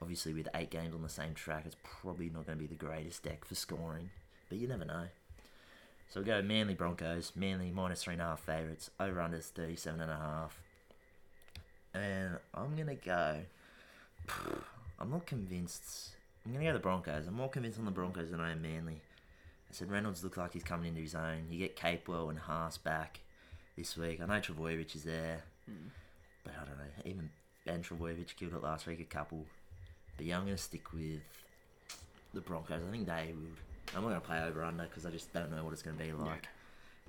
obviously, 0.02 0.34
with 0.34 0.48
eight 0.56 0.70
games 0.70 0.96
on 0.96 1.02
the 1.02 1.10
same 1.10 1.34
track, 1.34 1.64
it's 1.66 1.76
probably 1.84 2.30
not 2.30 2.46
going 2.46 2.58
to 2.58 2.62
be 2.62 2.68
the 2.68 2.76
greatest 2.76 3.24
deck 3.24 3.46
for 3.46 3.56
scoring. 3.56 4.10
But 4.50 4.58
you 4.58 4.68
never 4.68 4.86
know. 4.86 5.06
So 6.10 6.22
we 6.22 6.26
go 6.26 6.42
Manly 6.42 6.74
Broncos. 6.74 7.34
Manly 7.36 7.72
minus 7.72 8.04
three 8.04 8.14
and 8.14 8.22
a 8.22 8.26
half 8.26 8.40
favourites. 8.40 8.90
Over 9.00 9.22
under 9.22 9.38
thirty 9.38 9.76
seven 9.76 10.02
and 10.02 10.12
a 10.12 10.16
half. 10.16 10.60
And 11.94 12.04
a 12.04 12.08
half. 12.08 12.20
And 12.26 12.38
I'm 12.54 12.76
gonna 12.76 12.96
go. 12.96 13.42
I'm 15.00 15.12
not 15.12 15.26
convinced. 15.26 16.10
I'm 16.46 16.54
gonna 16.54 16.66
go 16.66 16.74
the 16.74 16.80
Broncos. 16.80 17.28
I'm 17.28 17.36
more 17.36 17.50
convinced 17.50 17.80
on 17.80 17.86
the 17.86 17.92
Broncos 17.92 18.32
than 18.32 18.40
I 18.40 18.52
am 18.52 18.62
Manly. 18.62 19.02
I 19.70 19.74
said 19.74 19.92
Reynolds 19.92 20.24
looks 20.24 20.38
like 20.38 20.54
he's 20.54 20.64
coming 20.64 20.90
into 20.90 21.02
his 21.02 21.14
own. 21.14 21.46
You 21.50 21.60
get 21.60 21.78
Capewell 21.78 22.30
and 22.30 22.40
Haas 22.40 22.78
back 22.78 23.20
this 23.78 23.96
week. 23.96 24.20
I 24.20 24.26
know 24.26 24.34
Trbojevic 24.34 24.96
is 24.96 25.04
there, 25.04 25.44
hmm. 25.66 25.90
but 26.44 26.54
I 26.60 26.66
don't 26.66 26.78
know. 26.78 27.04
Even 27.06 27.30
Ben 27.66 27.84
Trbojevic 27.84 28.36
killed 28.36 28.54
it 28.54 28.64
last 28.64 28.88
week 28.88 29.00
a 29.00 29.04
couple. 29.04 29.46
But 30.20 30.26
yeah, 30.26 30.38
I'm 30.38 30.44
gonna 30.44 30.58
stick 30.58 30.92
with 30.92 31.22
the 32.34 32.42
Broncos. 32.42 32.82
I 32.86 32.92
think 32.92 33.08
they 33.08 33.34
would. 33.34 33.56
I'm 33.96 34.02
not 34.04 34.10
gonna 34.10 34.20
play 34.20 34.44
over 34.44 34.64
under 34.66 34.84
because 34.84 35.06
I 35.06 35.12
just 35.12 35.32
don't 35.34 35.50
know 35.50 35.64
what 35.64 35.72
it's 35.72 35.82
gonna 35.82 35.96
be 35.96 36.12
like. 36.12 36.46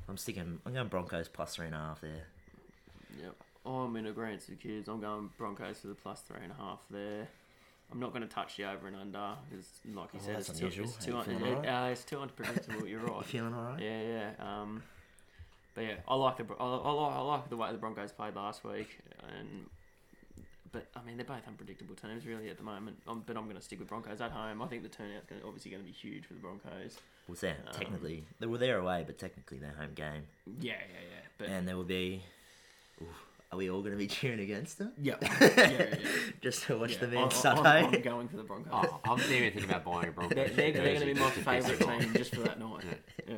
I'm 0.09 0.17
sticking. 0.17 0.61
I'm 0.65 0.73
going 0.73 0.87
Broncos 0.87 1.27
plus 1.27 1.57
three 1.57 1.67
and 1.67 1.75
a 1.75 1.79
half 1.79 2.01
there. 2.01 2.23
Yep. 3.21 3.35
I'm 3.67 3.97
in 3.97 4.07
agreement 4.07 4.45
with 4.49 4.61
the 4.61 4.69
kids. 4.69 4.89
I'm 4.89 5.01
going 5.01 5.31
Broncos 5.37 5.81
for 5.81 5.89
the 5.89 5.95
plus 5.97 6.21
three 6.21 6.39
and 6.43 6.53
a 6.53 6.55
half 6.55 6.79
there. 6.89 7.27
I'm 7.93 7.99
not 7.99 8.11
going 8.11 8.23
to 8.23 8.29
touch 8.29 8.57
the 8.57 8.71
over 8.71 8.87
and 8.87 8.95
under 8.95 9.35
because, 9.51 9.67
like 9.93 10.15
you 10.15 10.21
Oh, 10.23 10.27
said, 10.27 10.37
it's 10.37 10.49
too, 10.59 10.67
it's, 10.69 11.05
too 11.05 11.17
un- 11.17 11.29
it- 11.29 11.43
alright? 11.43 11.69
uh, 11.69 11.89
it's 11.91 12.05
too 12.05 12.21
unpredictable. 12.21 12.87
You're 12.87 13.01
You 13.07 13.07
right. 13.09 13.25
feeling 13.25 13.53
alright? 13.53 13.83
Yeah, 13.83 14.03
yeah. 14.03 14.31
Um, 14.39 14.83
but 15.75 15.83
yeah, 15.85 15.95
I 16.07 16.15
like 16.15 16.37
the 16.37 16.45
I, 16.59 16.65
I, 16.65 16.67
like, 16.93 17.13
I 17.17 17.21
like 17.21 17.51
the 17.51 17.57
way 17.57 17.73
the 17.73 17.79
Broncos 17.79 18.13
played 18.13 18.37
last 18.37 18.63
week, 18.65 18.97
and 19.37 19.67
but 20.73 20.87
I 20.97 21.03
mean 21.07 21.17
they're 21.17 21.27
both 21.27 21.47
unpredictable 21.47 21.95
teams 21.95 22.25
really 22.27 22.49
at 22.51 22.57
the 22.57 22.63
moment. 22.63 22.99
Um, 23.09 23.23
but 23.27 23.37
I'm 23.37 23.45
going 23.45 23.57
to 23.57 23.63
stick 23.63 23.79
with 23.79 23.89
Broncos 23.89 24.21
at 24.21 24.31
home. 24.31 24.63
I 24.63 24.67
think 24.67 24.83
the 24.83 24.89
turnout's 24.89 25.27
going 25.27 25.41
to, 25.41 25.47
obviously 25.47 25.71
going 25.71 25.83
to 25.83 25.87
be 25.87 25.93
huge 25.93 26.27
for 26.27 26.35
the 26.35 26.41
Broncos. 26.41 26.99
Well, 27.29 27.37
say, 27.37 27.51
Um, 27.51 27.73
technically, 27.73 28.25
they 28.41 28.47
were 28.47 28.59
there 28.59 28.79
away, 28.79 29.05
but 29.07 29.19
technically 29.19 29.59
their 29.59 29.73
home 29.73 29.95
game. 29.95 30.23
Yeah, 30.61 30.73
yeah, 30.73 30.77
yeah. 31.11 31.27
But 31.39 31.49
And 31.49 31.67
there 31.69 31.77
will 31.77 31.85
be. 31.85 32.23
Ooh, 33.03 33.07
are 33.53 33.59
we 33.59 33.69
all 33.71 33.81
going 33.81 33.93
to 33.93 33.99
be 33.99 34.07
cheering 34.19 34.41
against 34.41 34.79
them? 34.79 34.93
yeah, 35.01 35.15
yeah, 35.23 35.39
yeah. 35.41 35.71
yeah. 35.71 35.95
Just 36.41 36.65
to 36.65 36.79
watch 36.79 36.93
Yeah, 36.93 36.99
the 36.99 37.07
I- 37.07 37.11
man 37.11 37.25
I- 37.25 37.29
Sunday. 37.29 37.69
I'm, 37.85 37.95
I'm 37.95 38.03
going 38.03 38.29
for 38.29 38.37
the 38.37 38.43
Broncos. 38.45 38.73
Oh, 38.73 39.01
I'm 39.05 39.19
even 39.21 39.53
thinking 39.53 39.65
about 39.65 39.85
buying 39.85 40.09
a 40.09 40.13
Broncos. 40.13 40.35
They're, 40.37 40.49
they're, 40.49 40.73
they're 40.73 40.95
going 40.95 41.01
to 41.01 41.07
be 41.07 41.15
my 41.15 41.31
jersey 41.31 41.43
just 41.43 41.45
to 41.45 41.51
piss 41.51 41.67
favourite 41.79 42.01
team 42.03 42.15
just 42.15 42.35
for 42.35 42.41
that 42.43 42.59
night. 42.61 42.85
Yeah. 43.29 43.35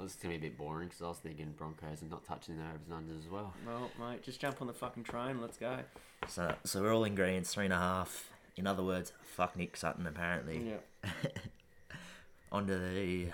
Well, 0.00 0.06
This 0.06 0.16
is 0.16 0.22
gonna 0.22 0.38
be 0.38 0.46
a 0.46 0.48
bit 0.48 0.56
boring 0.56 0.88
because 0.88 1.02
I 1.02 1.08
was 1.08 1.18
thinking 1.18 1.52
Broncos 1.58 2.00
and 2.00 2.10
not 2.10 2.24
touching 2.24 2.56
the 2.56 2.62
overs 2.62 2.88
and 2.90 3.06
unders 3.06 3.18
as 3.18 3.30
well. 3.30 3.52
Well, 3.66 3.90
mate, 4.00 4.22
just 4.22 4.40
jump 4.40 4.62
on 4.62 4.66
the 4.66 4.72
fucking 4.72 5.04
train. 5.04 5.42
Let's 5.42 5.58
go. 5.58 5.80
So, 6.26 6.54
so 6.64 6.80
we're 6.80 6.94
all 6.94 7.04
in 7.04 7.14
green, 7.14 7.44
three 7.44 7.66
and 7.66 7.74
a 7.74 7.76
half. 7.76 8.30
In 8.56 8.66
other 8.66 8.82
words, 8.82 9.12
fuck 9.22 9.58
Nick 9.58 9.76
Sutton, 9.76 10.06
apparently. 10.06 10.70
Yeah. 11.04 11.10
Onto 12.52 12.78
the. 12.78 13.26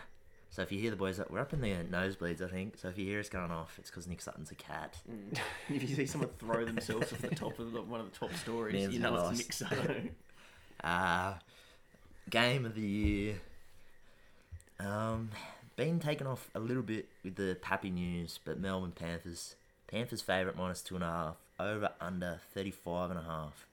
So 0.50 0.62
if 0.62 0.72
you 0.72 0.80
hear 0.80 0.90
the 0.90 0.96
boys, 0.96 1.20
we're 1.30 1.38
up 1.38 1.52
in 1.52 1.60
the 1.60 1.68
nosebleeds, 1.68 2.42
I 2.42 2.48
think. 2.48 2.78
So 2.78 2.88
if 2.88 2.98
you 2.98 3.04
hear 3.04 3.20
us 3.20 3.28
going 3.28 3.52
off, 3.52 3.76
it's 3.78 3.88
because 3.88 4.08
Nick 4.08 4.20
Sutton's 4.20 4.50
a 4.50 4.56
cat. 4.56 4.98
Mm. 5.08 5.38
if 5.72 5.88
you 5.88 5.94
see 5.94 6.06
someone 6.06 6.30
throw 6.40 6.64
themselves 6.64 7.12
off 7.12 7.20
the 7.20 7.28
top 7.28 7.60
of 7.60 7.70
the, 7.70 7.82
one 7.82 8.00
of 8.00 8.10
the 8.10 8.18
top 8.18 8.34
stories, 8.34 8.74
Man's 8.74 8.92
you 8.92 8.98
know 8.98 9.12
lost. 9.12 9.38
it's 9.38 9.60
Nick 9.60 9.70
Sutton. 9.70 10.10
Uh, 10.84 11.32
game 12.28 12.66
of 12.66 12.74
the 12.74 12.82
year. 12.82 13.40
Um, 14.78 15.30
been 15.76 16.00
taken 16.00 16.26
off 16.26 16.50
a 16.54 16.60
little 16.60 16.82
bit 16.82 17.06
with 17.22 17.36
the 17.36 17.56
Pappy 17.60 17.90
news, 17.90 18.40
but 18.44 18.58
Melbourne 18.58 18.92
Panthers. 18.92 19.54
Panthers 19.86 20.22
favourite 20.22 20.56
minus 20.56 20.82
two 20.82 20.94
and 20.96 21.04
a 21.04 21.06
half. 21.06 21.36
Over 21.60 21.90
under 22.00 22.40
35 22.54 23.10
and 23.10 23.20
a 23.20 23.22
half. 23.22 23.66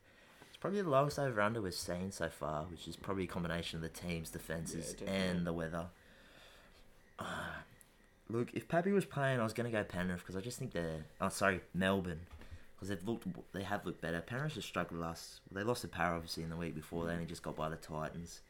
It's 0.48 0.58
probably 0.58 0.82
the 0.82 0.90
lowest 0.90 1.20
over 1.20 1.42
under 1.42 1.62
we've 1.62 1.74
seen 1.74 2.12
so 2.12 2.30
far, 2.30 2.64
which 2.64 2.88
is 2.88 2.96
probably 2.96 3.24
a 3.24 3.28
combination 3.28 3.78
of 3.78 3.82
the 3.82 3.90
team's 3.90 4.30
defences 4.30 4.96
Yeah, 5.02 5.10
and 5.10 5.48
the 5.48 5.52
weather. 5.52 5.88
Uh, 7.20 7.26
look, 8.30 8.50
if 8.54 8.68
Pappy 8.68 8.92
was 8.92 9.06
playing, 9.06 9.40
I 9.40 9.44
was 9.44 9.54
going 9.54 9.70
to 9.70 9.78
go 9.78 9.84
Penrith 9.84 10.20
because 10.20 10.36
I 10.36 10.42
just 10.42 10.60
think 10.60 10.72
they're. 10.72 11.06
Oh, 11.20 11.30
sorry, 11.30 11.62
Melbourne. 11.74 12.22
Because 12.76 12.90
they've 12.90 13.08
looked, 13.08 13.28
they 13.54 13.64
have 13.64 13.86
looked 13.86 14.02
better. 14.02 14.22
Penrith 14.22 14.54
just 14.54 14.68
struggled 14.68 15.00
last. 15.02 15.40
They 15.52 15.64
lost 15.64 15.82
to 15.82 15.88
Parra 15.88 16.16
obviously 16.16 16.44
in 16.44 16.50
the 16.50 16.58
week 16.58 16.76
before. 16.76 17.06
They 17.06 17.14
only 17.14 17.26
just 17.26 17.44
got 17.44 17.56
by 17.56 17.70
the 17.70 17.76
Titans. 17.76 18.42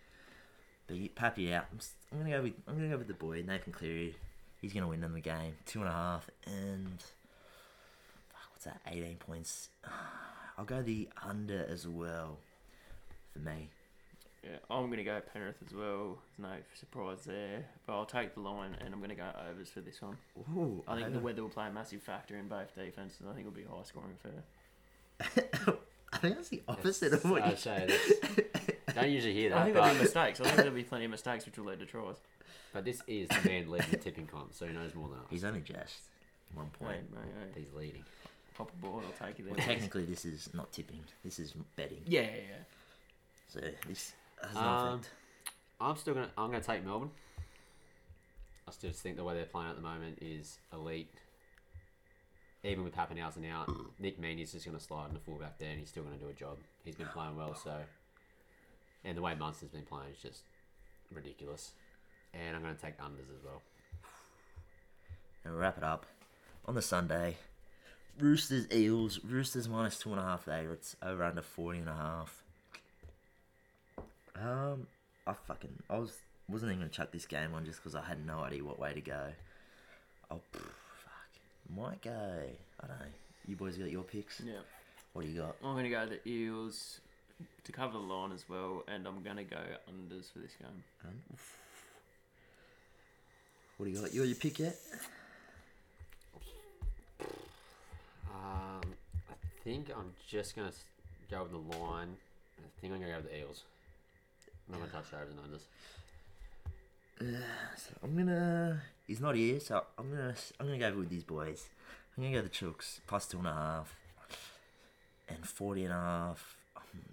But 0.87 0.97
you- 0.97 1.09
Pappy 1.09 1.53
out. 1.53 1.65
I'm, 1.71 1.77
s- 1.79 1.93
I'm 2.11 2.19
gonna 2.19 2.31
go 2.31 2.41
with 2.43 2.53
I'm 2.67 2.75
gonna 2.75 2.89
go 2.89 2.97
with 2.97 3.07
the 3.07 3.13
boy 3.13 3.43
Nathan 3.45 3.73
Cleary. 3.73 4.15
He's 4.61 4.73
gonna 4.73 4.87
win 4.87 5.01
them 5.01 5.13
the 5.13 5.21
game. 5.21 5.55
Two 5.65 5.79
and 5.79 5.89
a 5.89 5.91
half 5.93 6.29
and 6.45 6.99
fuck, 8.29 8.51
what's 8.51 8.65
that? 8.65 8.81
Eighteen 8.87 9.15
points. 9.17 9.69
I'll 10.57 10.65
go 10.65 10.81
the 10.83 11.09
under 11.27 11.65
as 11.69 11.87
well. 11.87 12.37
For 13.33 13.39
me. 13.39 13.69
Yeah, 14.43 14.57
I'm 14.69 14.85
going 14.87 14.97
to 14.97 15.03
go 15.05 15.21
Penrith 15.31 15.55
as 15.65 15.73
well. 15.73 16.17
There's 16.37 16.51
no 16.51 16.57
surprise 16.75 17.19
there. 17.25 17.65
But 17.87 17.93
I'll 17.93 18.05
take 18.05 18.33
the 18.35 18.41
line 18.41 18.75
and 18.81 18.93
I'm 18.93 18.99
going 18.99 19.09
to 19.09 19.15
go 19.15 19.29
overs 19.49 19.69
for 19.69 19.79
this 19.79 20.01
one. 20.01 20.17
Ooh, 20.55 20.83
I 20.87 20.97
think 20.97 21.13
the 21.13 21.19
weather 21.19 21.41
will 21.41 21.49
play 21.49 21.67
a 21.67 21.71
massive 21.71 22.03
factor 22.03 22.37
in 22.37 22.49
both 22.49 22.75
defenses. 22.75 23.21
I 23.27 23.33
think 23.33 23.47
it'll 23.47 23.55
be 23.57 23.63
a 23.63 23.69
high 23.73 23.83
scoring 23.85 24.11
affair. 24.19 25.77
I 26.13 26.17
think 26.17 26.35
that's 26.35 26.49
the 26.49 26.61
opposite 26.67 27.13
of 27.13 27.23
what 27.23 27.41
I'd 27.41 27.51
you 27.51 27.57
say 27.57 27.85
that's, 28.35 28.52
don't 28.95 29.09
usually 29.11 29.33
hear 29.33 29.49
that. 29.49 29.59
I 29.59 29.63
think 29.63 29.75
there'll 29.75 29.89
be 29.89 29.95
but, 29.95 30.03
mistakes. 30.03 30.39
I 30.41 30.43
think 30.45 30.55
there'll 30.57 30.71
be 30.73 30.83
plenty 30.83 31.05
of 31.05 31.11
mistakes 31.11 31.45
which 31.45 31.57
will 31.57 31.65
lead 31.65 31.79
to 31.79 31.85
tries. 31.85 32.15
but 32.73 32.85
this 32.85 33.01
is 33.07 33.27
the 33.29 33.49
man 33.49 33.69
leading 33.69 33.89
the 33.91 33.97
tipping 33.97 34.27
comp, 34.27 34.53
so 34.53 34.65
he 34.67 34.73
knows 34.73 34.93
more 34.95 35.09
than 35.09 35.19
us. 35.19 35.25
He's 35.29 35.43
only 35.43 35.61
just 35.61 36.01
one 36.53 36.69
Hey, 36.79 36.85
point. 36.85 37.11
mate, 37.11 37.19
hey, 37.55 37.61
He's 37.61 37.73
leading. 37.73 38.03
pop 38.55 38.71
a 38.71 38.75
board, 38.85 39.03
I'll 39.05 39.27
take 39.27 39.39
you 39.39 39.45
there. 39.45 39.53
Well, 39.55 39.65
technically, 39.65 40.05
this 40.05 40.25
is 40.25 40.49
not 40.53 40.71
tipping. 40.71 40.99
This 41.23 41.39
is 41.39 41.53
betting. 41.75 42.01
yeah, 42.05 42.21
yeah, 42.21 42.27
yeah. 42.27 42.63
So 43.47 43.59
this 43.87 44.13
has 44.41 44.53
no 44.55 44.59
Um, 44.61 44.87
effect. 44.99 45.09
I'm 45.81 45.95
still 45.97 46.13
gonna. 46.13 46.29
I'm 46.37 46.51
gonna 46.51 46.63
take 46.63 46.83
Melbourne. 46.85 47.11
I 48.67 48.71
still 48.71 48.89
just 48.89 49.01
think 49.03 49.17
the 49.17 49.23
way 49.23 49.33
they're 49.35 49.45
playing 49.45 49.69
at 49.69 49.75
the 49.75 49.81
moment 49.81 50.19
is 50.21 50.57
elite. 50.71 51.09
Even 52.63 52.85
with 52.85 52.95
Papenhuyzen 52.95 53.51
out, 53.51 53.69
Nick 53.99 54.19
Meaney's 54.21 54.53
just 54.53 54.65
gonna 54.65 54.79
slide 54.79 55.09
in 55.09 55.13
the 55.15 55.19
fullback 55.19 55.57
there, 55.59 55.69
and 55.71 55.79
he's 55.79 55.89
still 55.89 56.03
gonna 56.03 56.15
do 56.17 56.29
a 56.29 56.33
job. 56.33 56.57
He's 56.85 56.95
been 56.95 57.07
playing 57.07 57.35
well, 57.35 57.53
so. 57.55 57.75
And 59.05 59.17
the 59.17 59.21
way 59.21 59.35
Munster's 59.35 59.69
been 59.69 59.83
playing 59.83 60.11
is 60.11 60.21
just 60.21 60.41
ridiculous. 61.11 61.71
And 62.33 62.55
I'm 62.55 62.61
gonna 62.61 62.75
take 62.75 62.97
unders 62.99 63.29
as 63.37 63.43
well. 63.43 63.61
And 65.45 65.57
wrap 65.57 65.77
it 65.77 65.83
up 65.83 66.05
on 66.65 66.75
the 66.75 66.81
Sunday. 66.81 67.37
Roosters 68.19 68.67
Eels. 68.71 69.19
Roosters 69.23 69.67
minus 69.67 69.99
two 69.99 70.11
and 70.11 70.19
a 70.19 70.23
half 70.23 70.45
favourites. 70.45 70.95
Over 71.01 71.23
under 71.23 71.41
forty 71.41 71.79
and 71.79 71.89
a 71.89 71.93
half. 71.93 72.43
Um, 74.35 74.87
I 75.27 75.33
fucking 75.33 75.83
I 75.89 75.97
was 75.97 76.17
wasn't 76.49 76.71
even 76.71 76.81
gonna 76.81 76.91
chuck 76.91 77.11
this 77.11 77.25
game 77.25 77.53
on 77.53 77.65
just 77.65 77.79
because 77.79 77.95
I 77.95 78.03
had 78.03 78.25
no 78.25 78.39
idea 78.39 78.63
what 78.63 78.79
way 78.79 78.93
to 78.93 79.01
go. 79.01 79.33
Oh 80.31 80.39
fuck, 80.51 80.63
might 81.75 82.01
go. 82.01 82.11
I 82.11 82.87
don't 82.87 82.99
know. 82.99 83.05
You 83.47 83.55
boys 83.55 83.77
got 83.77 83.91
your 83.91 84.03
picks. 84.03 84.41
Yeah. 84.45 84.59
What 85.13 85.25
do 85.25 85.31
you 85.31 85.41
got? 85.41 85.55
I'm 85.63 85.73
going 85.73 85.83
to 85.83 85.89
go 85.89 86.05
the 86.07 86.27
Eels 86.27 87.01
to 87.63 87.71
cover 87.71 87.93
the 87.93 87.99
line 87.99 88.31
as 88.31 88.45
well, 88.49 88.83
and 88.87 89.07
I'm 89.07 89.23
going 89.23 89.37
to 89.37 89.43
go 89.43 89.57
unders 89.89 90.31
for 90.31 90.39
this 90.39 90.55
game. 90.59 90.83
Um, 91.05 91.37
what 93.77 93.85
do 93.85 93.91
you 93.91 93.99
got? 93.99 94.13
You 94.13 94.21
got 94.21 94.27
your 94.27 94.35
pick 94.35 94.59
yet? 94.59 94.77
Um, 98.31 98.81
I 99.29 99.35
think 99.63 99.89
I'm 99.89 100.13
just 100.27 100.55
gonna 100.55 100.71
go 101.29 101.43
with 101.43 101.51
the 101.51 101.77
line. 101.77 102.15
I 102.59 102.81
think 102.81 102.93
I'm 102.93 102.99
gonna 102.99 103.11
go 103.11 103.17
with 103.17 103.31
the 103.31 103.39
Eels. 103.39 103.63
I'm 104.67 104.79
not 104.79 104.91
gonna 104.91 105.03
touch 105.03 105.11
the 105.11 105.17
overs 105.17 105.33
and 105.33 105.39
unders. 105.39 105.65
So 107.77 107.91
I'm 108.03 108.15
gonna. 108.15 108.81
He's 109.07 109.19
not 109.19 109.35
here, 109.35 109.59
so 109.59 109.83
I'm 109.97 110.09
gonna. 110.11 110.35
I'm 110.59 110.67
gonna 110.67 110.79
go 110.79 110.97
with 110.97 111.09
these 111.09 111.23
boys. 111.23 111.67
I'm 112.15 112.23
gonna 112.23 112.35
go 112.35 112.41
the 112.41 112.49
Chooks 112.49 112.99
plus 113.07 113.27
two 113.27 113.39
and 113.39 113.47
a 113.47 113.53
half, 113.53 113.95
and 115.27 115.47
forty 115.47 115.83
and 115.83 115.93
a 115.93 115.97
half. 115.97 116.57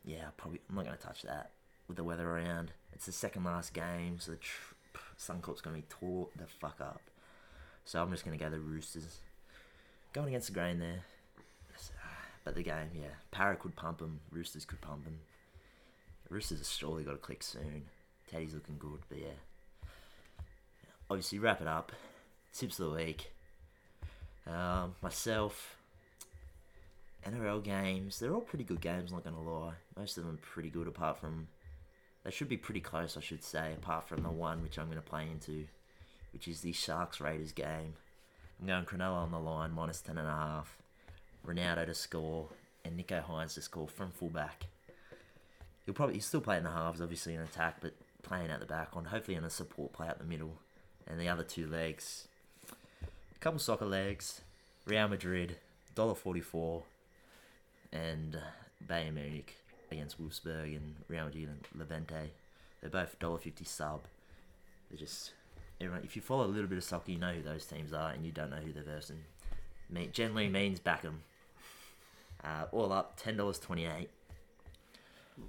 Yeah, 0.04 0.26
probably. 0.36 0.60
I'm 0.68 0.76
not 0.76 0.84
gonna 0.84 0.96
touch 0.96 1.22
that 1.22 1.50
with 1.88 1.96
the 1.96 2.04
weather 2.04 2.28
around. 2.28 2.72
It's 2.92 3.06
the 3.06 3.12
second 3.12 3.44
last 3.44 3.72
game, 3.72 4.18
so 4.18 4.32
the 4.32 4.38
tr- 4.38 4.74
Suncorp's 5.18 5.60
gonna 5.60 5.76
be 5.76 5.84
tore 5.88 6.28
the 6.36 6.46
fuck 6.46 6.80
up. 6.80 7.02
So 7.84 8.02
I'm 8.02 8.10
just 8.10 8.24
gonna 8.24 8.36
go 8.36 8.50
the 8.50 8.60
Roosters. 8.60 9.18
Going 10.12 10.28
against 10.28 10.48
the 10.48 10.54
grain 10.54 10.80
there, 10.80 11.04
but 12.44 12.54
the 12.54 12.62
game, 12.62 12.90
yeah, 12.94 13.14
Parra 13.30 13.54
could 13.56 13.76
pump 13.76 13.98
them. 13.98 14.20
Roosters 14.32 14.64
could 14.64 14.80
pump 14.80 15.04
them. 15.04 15.20
Roosters 16.28 16.58
have 16.58 16.66
surely 16.66 17.04
got 17.04 17.12
to 17.12 17.18
click 17.18 17.42
soon. 17.42 17.84
Teddy's 18.28 18.54
looking 18.54 18.76
good, 18.78 19.00
but 19.08 19.18
yeah 19.18 19.38
obviously 21.10 21.40
wrap 21.40 21.60
it 21.60 21.66
up. 21.66 21.92
Tips 22.54 22.78
of 22.78 22.90
the 22.90 22.96
week. 22.96 23.32
Um, 24.46 24.94
myself. 25.02 25.76
NRL 27.26 27.62
games. 27.62 28.18
They're 28.18 28.34
all 28.34 28.40
pretty 28.40 28.64
good 28.64 28.80
games. 28.80 29.12
Not 29.12 29.24
gonna 29.24 29.42
lie. 29.42 29.74
Most 29.96 30.18
of 30.18 30.24
them 30.24 30.34
are 30.34 30.46
pretty 30.46 30.70
good. 30.70 30.88
Apart 30.88 31.18
from, 31.18 31.48
they 32.24 32.30
should 32.30 32.48
be 32.48 32.56
pretty 32.56 32.80
close. 32.80 33.16
I 33.16 33.20
should 33.20 33.44
say. 33.44 33.72
Apart 33.72 34.08
from 34.08 34.22
the 34.22 34.30
one 34.30 34.62
which 34.62 34.78
I'm 34.78 34.88
gonna 34.88 35.00
play 35.00 35.26
into, 35.30 35.66
which 36.32 36.48
is 36.48 36.60
the 36.60 36.72
Sharks 36.72 37.20
Raiders 37.20 37.52
game. 37.52 37.94
I'm 38.60 38.66
going 38.66 38.84
Cronulla 38.84 39.16
on 39.16 39.30
the 39.30 39.38
line 39.38 39.72
minus 39.72 40.00
ten 40.00 40.18
and 40.18 40.28
a 40.28 40.32
half. 40.32 40.76
Ronaldo 41.46 41.86
to 41.86 41.94
score 41.94 42.48
and 42.84 42.98
Nicho 42.98 43.24
Hynes 43.24 43.54
to 43.54 43.62
score 43.62 43.88
from 43.88 44.10
fullback. 44.10 44.66
He'll 45.84 45.94
probably 45.94 46.14
he's 46.16 46.26
still 46.26 46.40
playing 46.40 46.64
the 46.64 46.70
halves, 46.70 47.00
obviously 47.00 47.34
in 47.34 47.40
attack, 47.40 47.76
but 47.80 47.94
playing 48.22 48.50
out 48.50 48.60
the 48.60 48.66
back 48.66 48.90
on 48.92 49.06
hopefully 49.06 49.36
on 49.36 49.44
a 49.44 49.50
support 49.50 49.92
play 49.92 50.08
out 50.08 50.18
the 50.18 50.24
middle, 50.24 50.58
and 51.06 51.18
the 51.18 51.28
other 51.28 51.42
two 51.42 51.66
legs, 51.66 52.28
a 53.02 53.38
couple 53.40 53.58
soccer 53.58 53.86
legs, 53.86 54.42
Real 54.86 55.08
Madrid, 55.08 55.56
dollar 55.94 56.14
forty 56.14 56.40
four, 56.40 56.84
and 57.92 58.38
Bayern 58.86 59.14
Munich 59.14 59.56
against 59.90 60.20
Wolfsburg 60.20 60.76
and 60.76 60.94
Real 61.08 61.24
Madrid 61.24 61.48
and 61.48 61.66
Levante. 61.74 62.30
They're 62.80 62.90
both 62.90 63.18
dollar 63.18 63.38
fifty 63.38 63.64
sub. 63.64 64.02
They're 64.90 64.98
just 64.98 65.32
everyone. 65.80 66.02
If 66.04 66.16
you 66.16 66.22
follow 66.22 66.44
a 66.44 66.46
little 66.46 66.68
bit 66.68 66.78
of 66.78 66.84
soccer, 66.84 67.10
you 67.12 67.18
know 67.18 67.32
who 67.32 67.42
those 67.42 67.64
teams 67.66 67.92
are, 67.92 68.10
and 68.12 68.24
you 68.24 68.32
don't 68.32 68.50
know 68.50 68.56
who 68.56 68.72
they're 68.72 68.82
versing. 68.82 69.24
Me, 69.88 70.08
generally 70.12 70.48
means 70.48 70.78
back 70.78 71.04
'em. 71.04 71.22
Uh, 72.42 72.64
all 72.72 72.92
up, 72.92 73.16
ten 73.16 73.36
dollars 73.36 73.58
twenty 73.58 73.86
eight. 73.86 74.10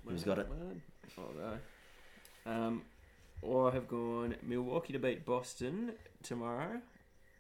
Who's 0.08 0.24
got 0.24 0.40
it? 0.40 0.48
I'll 1.18 1.26
go. 1.34 1.58
Um, 2.46 2.82
I 3.44 3.74
have 3.74 3.88
gone 3.88 4.36
Milwaukee 4.42 4.94
to 4.94 5.00
beat 5.00 5.26
Boston 5.26 5.94
tomorrow. 6.24 6.82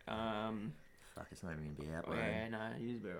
Um, 0.07 0.73
Fuck, 1.15 1.27
it's 1.31 1.43
not 1.43 1.53
even 1.53 1.73
gonna 1.75 1.89
be 1.89 1.95
out. 1.95 2.05
oh, 2.07 2.13
yeah, 2.13 2.47
no, 2.49 2.59
use 2.79 2.99
better. 2.99 3.19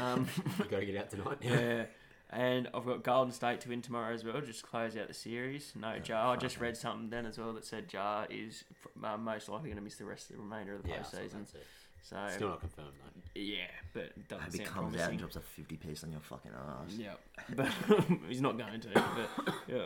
Um, 0.00 0.26
You 0.58 0.64
gotta 0.66 0.86
get 0.86 0.96
out 0.96 1.10
tonight. 1.10 1.38
yeah. 1.40 1.84
And 2.30 2.68
I've 2.74 2.84
got 2.84 3.04
Golden 3.04 3.32
State 3.32 3.60
to 3.60 3.68
win 3.68 3.80
tomorrow 3.80 4.12
as 4.12 4.24
well, 4.24 4.40
just 4.40 4.64
close 4.64 4.96
out 4.96 5.06
the 5.08 5.14
series. 5.14 5.72
No, 5.80 5.94
Ja. 6.04 6.30
I 6.32 6.36
just 6.36 6.58
read 6.58 6.76
something 6.76 7.08
then 7.10 7.26
as 7.26 7.38
well 7.38 7.52
that 7.52 7.64
said 7.64 7.84
Ja 7.92 8.24
is 8.28 8.64
uh, 9.04 9.16
most 9.16 9.48
likely 9.48 9.68
going 9.68 9.76
to 9.76 9.82
miss 9.82 9.96
the 9.96 10.04
rest 10.04 10.30
of 10.30 10.36
the 10.36 10.42
remainder 10.42 10.74
of 10.74 10.82
the 10.82 10.88
Yeah, 10.88 10.96
I 11.00 11.02
saw 11.02 11.16
postseason. 11.18 11.52
that. 11.52 11.62
So 12.02 12.16
Still 12.34 12.48
not 12.48 12.60
confirmed 12.60 12.88
though. 13.02 13.40
yeah, 13.40 13.56
but 13.92 14.02
it 14.04 14.28
doesn't 14.28 14.42
Hope 14.44 14.52
he 14.52 14.58
sound 14.58 14.70
comes 14.70 14.96
out 14.98 15.10
and 15.10 15.18
drops 15.18 15.36
a 15.36 15.40
fifty 15.40 15.76
piece 15.76 16.02
on 16.04 16.10
your 16.12 16.20
fucking 16.20 16.50
ass. 16.52 16.92
Yeah, 16.98 17.14
but 17.56 17.68
he's 18.28 18.42
not 18.42 18.58
going 18.58 18.80
to. 18.80 18.88
But 18.92 19.54
yeah. 19.66 19.84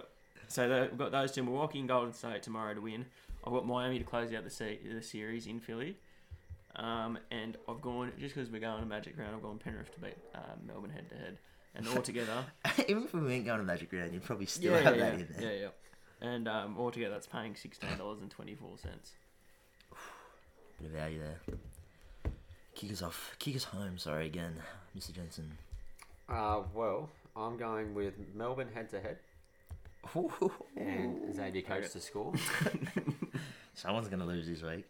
So 0.48 0.68
the, 0.68 0.88
we've 0.90 0.98
got 0.98 1.12
those 1.12 1.30
two: 1.32 1.44
Milwaukee 1.44 1.78
and 1.78 1.86
Golden 1.88 2.12
State 2.12 2.42
tomorrow 2.42 2.74
to 2.74 2.80
win. 2.80 3.04
I've 3.46 3.52
got 3.52 3.66
Miami 3.66 3.98
to 4.00 4.04
close 4.04 4.32
out 4.34 4.42
the 4.42 4.50
se- 4.50 4.80
the 4.92 5.00
series 5.02 5.46
in 5.46 5.60
Philly. 5.60 5.96
Um, 6.78 7.18
and 7.30 7.56
I've 7.68 7.80
gone 7.80 8.12
just 8.20 8.34
because 8.34 8.50
we're 8.50 8.60
going 8.60 8.80
to 8.80 8.86
Magic 8.86 9.18
Round. 9.18 9.34
I've 9.34 9.42
gone 9.42 9.58
Penrith 9.58 9.92
to 9.94 10.00
beat 10.00 10.16
uh, 10.34 10.38
Melbourne 10.66 10.90
head 10.90 11.08
to 11.10 11.16
head, 11.16 11.38
and 11.74 11.88
altogether, 11.88 12.44
Even 12.88 13.04
if 13.04 13.12
we 13.12 13.20
weren't 13.20 13.44
going 13.44 13.58
to 13.58 13.64
Magic 13.64 13.92
Round, 13.92 14.12
you'd 14.12 14.24
probably 14.24 14.46
still 14.46 14.72
yeah, 14.72 14.80
have 14.80 14.96
yeah, 14.96 15.10
that 15.10 15.18
yeah, 15.18 15.24
in 15.24 15.28
there. 15.40 15.52
yeah, 15.52 15.60
yeah. 15.60 16.28
And 16.28 16.48
um, 16.48 16.76
altogether, 16.78 17.12
that's 17.12 17.26
paying 17.26 17.56
sixteen 17.56 17.96
dollars 17.98 18.20
and 18.20 18.30
twenty 18.30 18.54
four 18.54 18.78
cents. 18.78 19.12
Bit 20.80 20.86
of 20.86 20.92
value 20.92 21.20
there. 21.20 21.56
Kick 22.74 22.92
us 22.92 23.02
off. 23.02 23.34
Kick 23.40 23.56
us 23.56 23.64
home. 23.64 23.98
Sorry 23.98 24.26
again, 24.26 24.54
Mr. 24.96 25.12
Jensen. 25.12 25.50
Uh, 26.28 26.62
well, 26.74 27.08
I'm 27.36 27.56
going 27.56 27.92
with 27.94 28.14
Melbourne 28.34 28.68
head 28.72 28.88
to 28.90 29.00
head 29.00 29.18
and 30.76 31.34
Xavier 31.34 31.62
Coates 31.62 31.92
to 31.92 32.00
score. 32.00 32.32
Someone's 33.74 34.08
gonna 34.08 34.26
lose 34.26 34.46
this 34.46 34.62
week. 34.62 34.84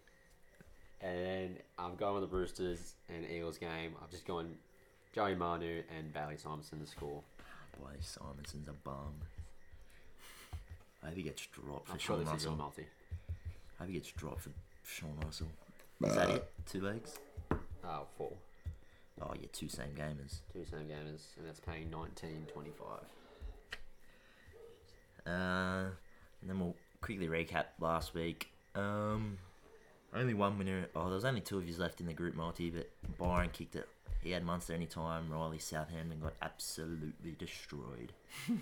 And 1.00 1.56
I'm 1.78 1.94
going 1.96 2.20
with 2.20 2.28
the 2.30 2.36
Roosters 2.36 2.94
and 3.08 3.24
Eels 3.30 3.58
game. 3.58 3.94
I'm 4.02 4.08
just 4.10 4.26
going 4.26 4.48
Joey 5.14 5.34
Manu 5.34 5.82
and 5.96 6.12
Bailey 6.12 6.34
Simonsson 6.36 6.80
to 6.80 6.86
score. 6.86 7.22
Boy, 7.80 7.90
Simonsson's 8.00 8.68
a 8.68 8.72
bum. 8.72 9.14
I 11.02 11.06
hope 11.08 11.16
he 11.16 11.22
gets 11.22 11.46
dropped 11.46 11.86
for 11.86 11.92
I'm 11.92 11.98
sure 11.98 12.16
Sean 12.16 12.24
this 12.24 12.34
is 12.34 12.44
your 12.44 12.52
Russell. 12.52 12.64
multi. 12.64 12.86
I 13.78 13.82
hope 13.84 13.88
he 13.88 13.94
gets 13.94 14.10
dropped 14.12 14.40
for 14.40 14.50
Sean 14.84 15.14
Russell. 15.24 15.46
Is 16.04 16.14
that 16.16 16.30
it? 16.30 16.50
Two 16.66 16.80
legs? 16.80 17.18
Uh, 17.52 18.00
four. 18.16 18.32
Oh 19.20 19.32
yeah, 19.40 19.46
two 19.52 19.68
same 19.68 19.94
gamers. 19.96 20.38
Two 20.52 20.64
same 20.64 20.86
gamers, 20.88 21.22
and 21.38 21.46
that's 21.46 21.60
paying 21.60 21.88
19.25. 21.90 22.72
Uh, 25.26 25.90
and 26.40 26.50
then 26.50 26.58
we'll 26.60 26.74
quickly 27.00 27.28
recap 27.28 27.64
last 27.80 28.14
week. 28.14 28.48
Um, 28.74 29.38
only 30.14 30.34
one 30.34 30.58
winner. 30.58 30.86
Oh, 30.96 31.04
there 31.06 31.14
was 31.14 31.24
only 31.24 31.40
two 31.40 31.58
of 31.58 31.68
you 31.68 31.76
left 31.76 32.00
in 32.00 32.06
the 32.06 32.12
group 32.14 32.34
multi, 32.34 32.70
but 32.70 32.88
Byron 33.18 33.50
kicked 33.52 33.76
it. 33.76 33.88
He 34.22 34.30
had 34.32 34.44
Munster 34.44 34.72
anytime. 34.74 35.30
Riley 35.30 35.58
Southampton 35.58 36.20
got 36.20 36.34
absolutely 36.42 37.32
destroyed. 37.38 38.12